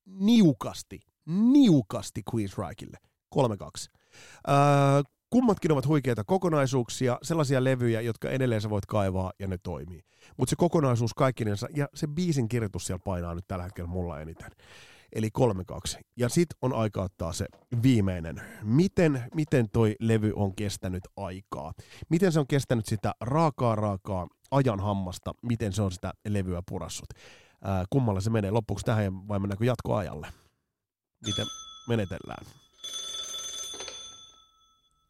niukasti, 0.07 1.01
niukasti 1.27 2.23
Queensrycheille. 2.35 2.99
3-2. 3.35 3.39
Uh, 3.39 5.16
kummatkin 5.31 5.72
ovat 5.72 5.87
huikeita 5.87 6.24
kokonaisuuksia, 6.24 7.18
sellaisia 7.22 7.64
levyjä, 7.64 8.01
jotka 8.01 8.31
edelleen 8.31 8.61
sä 8.61 8.70
voit 8.70 8.87
kaivaa 8.87 9.33
ja 9.39 9.47
ne 9.47 9.59
toimii. 9.59 10.05
Mutta 10.37 10.51
se 10.51 10.57
kokonaisuus 10.57 11.14
kaikkinensa 11.14 11.66
ja 11.77 11.89
se 11.95 12.07
biisin 12.07 12.49
kirjoitus 12.49 12.87
siellä 12.87 13.03
painaa 13.05 13.35
nyt 13.35 13.45
tällä 13.49 13.64
hetkellä 13.64 13.89
mulla 13.89 14.20
eniten 14.20 14.51
eli 15.12 15.29
3-2. 15.97 16.01
Ja 16.16 16.29
sitten 16.29 16.57
on 16.62 16.72
aika 16.72 17.03
ottaa 17.03 17.33
se 17.33 17.47
viimeinen. 17.83 18.43
Miten, 18.62 19.22
miten 19.35 19.70
toi 19.70 19.97
levy 20.01 20.33
on 20.37 20.55
kestänyt 20.55 21.03
aikaa? 21.16 21.72
Miten 22.09 22.33
se 22.33 22.41
on 22.41 22.47
kestänyt 22.47 22.87
sitä 22.87 23.12
raakaa 23.20 23.74
raakaa 23.74 24.29
ajan 24.51 24.81
hammasta? 24.81 25.33
Miten 25.43 25.72
se 25.72 25.83
on 25.83 25.93
sitä 25.93 26.12
levyä 26.29 26.62
purassut? 26.68 27.09
Ää, 27.62 27.85
kummalla 27.91 28.20
se 28.20 28.31
menee? 28.31 28.51
Loppuksi 28.51 28.85
tähän 28.85 29.29
vai 29.29 29.39
mennäänkö 29.39 29.64
jatkoajalle? 29.64 30.29
Miten 31.27 31.47
menetellään? 31.89 32.47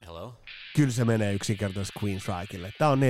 Hello? 0.06 0.34
Kyllä 0.76 0.92
se 0.92 1.04
menee 1.04 1.34
yksinkertaisesti 1.34 1.98
Queen 2.04 2.20
Strikeille. 2.20 2.72
Tämä 2.78 2.90
on 2.90 3.00
4-2. 3.00 3.02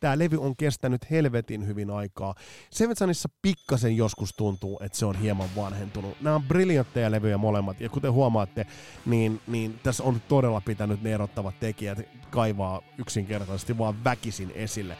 Tämä 0.00 0.18
levy 0.18 0.36
on 0.40 0.56
kestänyt 0.56 1.10
helvetin 1.10 1.66
hyvin 1.66 1.90
aikaa. 1.90 2.34
Seven 2.70 2.96
Sunissa 2.96 3.28
pikkasen 3.42 3.96
joskus 3.96 4.34
tuntuu, 4.36 4.80
että 4.82 4.98
se 4.98 5.06
on 5.06 5.16
hieman 5.16 5.48
vanhentunut. 5.56 6.20
Nämä 6.20 6.36
on 6.36 6.42
briljantteja 6.42 7.10
levyjä 7.10 7.38
molemmat, 7.38 7.80
ja 7.80 7.88
kuten 7.88 8.12
huomaatte, 8.12 8.66
niin, 9.06 9.40
niin 9.46 9.80
tässä 9.82 10.02
on 10.02 10.22
todella 10.28 10.60
pitänyt 10.60 11.02
ne 11.02 11.12
erottavat 11.12 11.60
tekijät 11.60 11.98
kaivaa 12.30 12.82
yksinkertaisesti 12.98 13.78
vaan 13.78 14.04
väkisin 14.04 14.52
esille. 14.54 14.96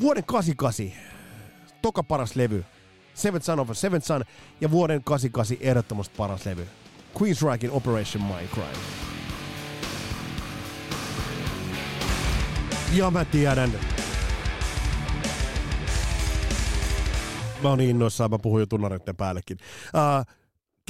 Vuoden 0.00 0.24
88, 0.24 0.86
toka 1.82 2.02
paras 2.02 2.36
levy, 2.36 2.64
Seven 3.14 3.42
Son 3.42 3.60
of 3.60 3.70
a 3.70 3.74
Seven 3.74 4.02
Son, 4.02 4.24
ja 4.60 4.70
vuoden 4.70 5.04
88 5.04 5.56
ehdottomasti 5.60 6.14
paras 6.16 6.46
levy, 6.46 6.68
Queensrychein 7.20 7.72
Operation 7.72 8.24
Mindcrime. 8.24 9.09
Ja 12.92 13.10
mä 13.10 13.24
tiedän. 13.24 13.70
Mä 17.62 17.68
oon 17.68 17.80
innoissaan, 17.80 18.30
mä 18.30 18.38
puhun 18.38 18.60
jo 18.60 18.66
tunnareiden 18.66 19.16
päällekin. 19.16 19.58
Uh, 19.94 20.39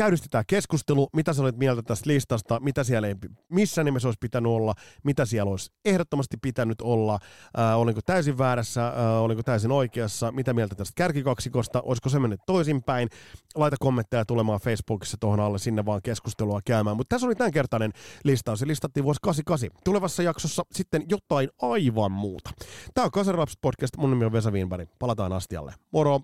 käydistetään 0.01 0.45
keskustelu, 0.47 1.09
mitä 1.17 1.33
sä 1.33 1.43
olet 1.43 1.57
mieltä 1.57 1.83
tästä 1.83 2.11
listasta, 2.11 2.61
mitä 2.61 2.85
siellä 2.85 3.09
ei, 3.09 3.15
missä 3.49 3.85
nimessä 3.85 4.09
olisi 4.09 4.19
pitänyt 4.21 4.53
olla, 4.53 4.75
mitä 5.05 5.25
siellä 5.25 5.51
olisi 5.51 5.73
ehdottomasti 5.85 6.37
pitänyt 6.43 6.81
olla, 6.81 7.19
äh, 7.59 7.79
olinko 7.79 8.01
täysin 8.07 8.39
väärässä, 8.39 8.87
äh, 8.87 9.23
olinko 9.23 9.43
täysin 9.43 9.73
oikeassa, 9.73 10.33
mitä 10.33 10.53
mieltä 10.53 10.75
tästä 10.75 10.93
kärkikaksikosta, 10.95 11.81
olisiko 11.81 12.09
se 12.09 12.19
mennyt 12.19 12.41
toisinpäin, 12.47 13.09
laita 13.55 13.77
kommentteja 13.81 14.25
tulemaan 14.25 14.61
Facebookissa 14.61 15.17
tuohon 15.21 15.41
alle, 15.41 15.59
sinne 15.59 15.85
vaan 15.85 16.01
keskustelua 16.03 16.61
käymään, 16.65 16.97
mutta 16.97 17.15
tässä 17.15 17.27
oli 17.27 17.35
tämänkertainen 17.35 17.93
listaus, 18.25 18.59
se 18.59 18.67
listattiin 18.67 19.05
vuosi 19.05 19.21
88. 19.23 19.83
Tulevassa 19.85 20.23
jaksossa 20.23 20.63
sitten 20.73 21.03
jotain 21.09 21.49
aivan 21.63 22.13
muuta. 22.13 22.51
Tämä 22.95 23.05
on 23.05 23.11
Kasarilaps 23.11 23.59
podcast, 23.61 23.97
mun 23.97 24.11
nimi 24.11 24.25
on 24.25 24.33
Vesa 24.33 24.51
Wienberg, 24.51 24.89
palataan 24.99 25.33
astialle. 25.33 25.75
Moro! 25.93 26.21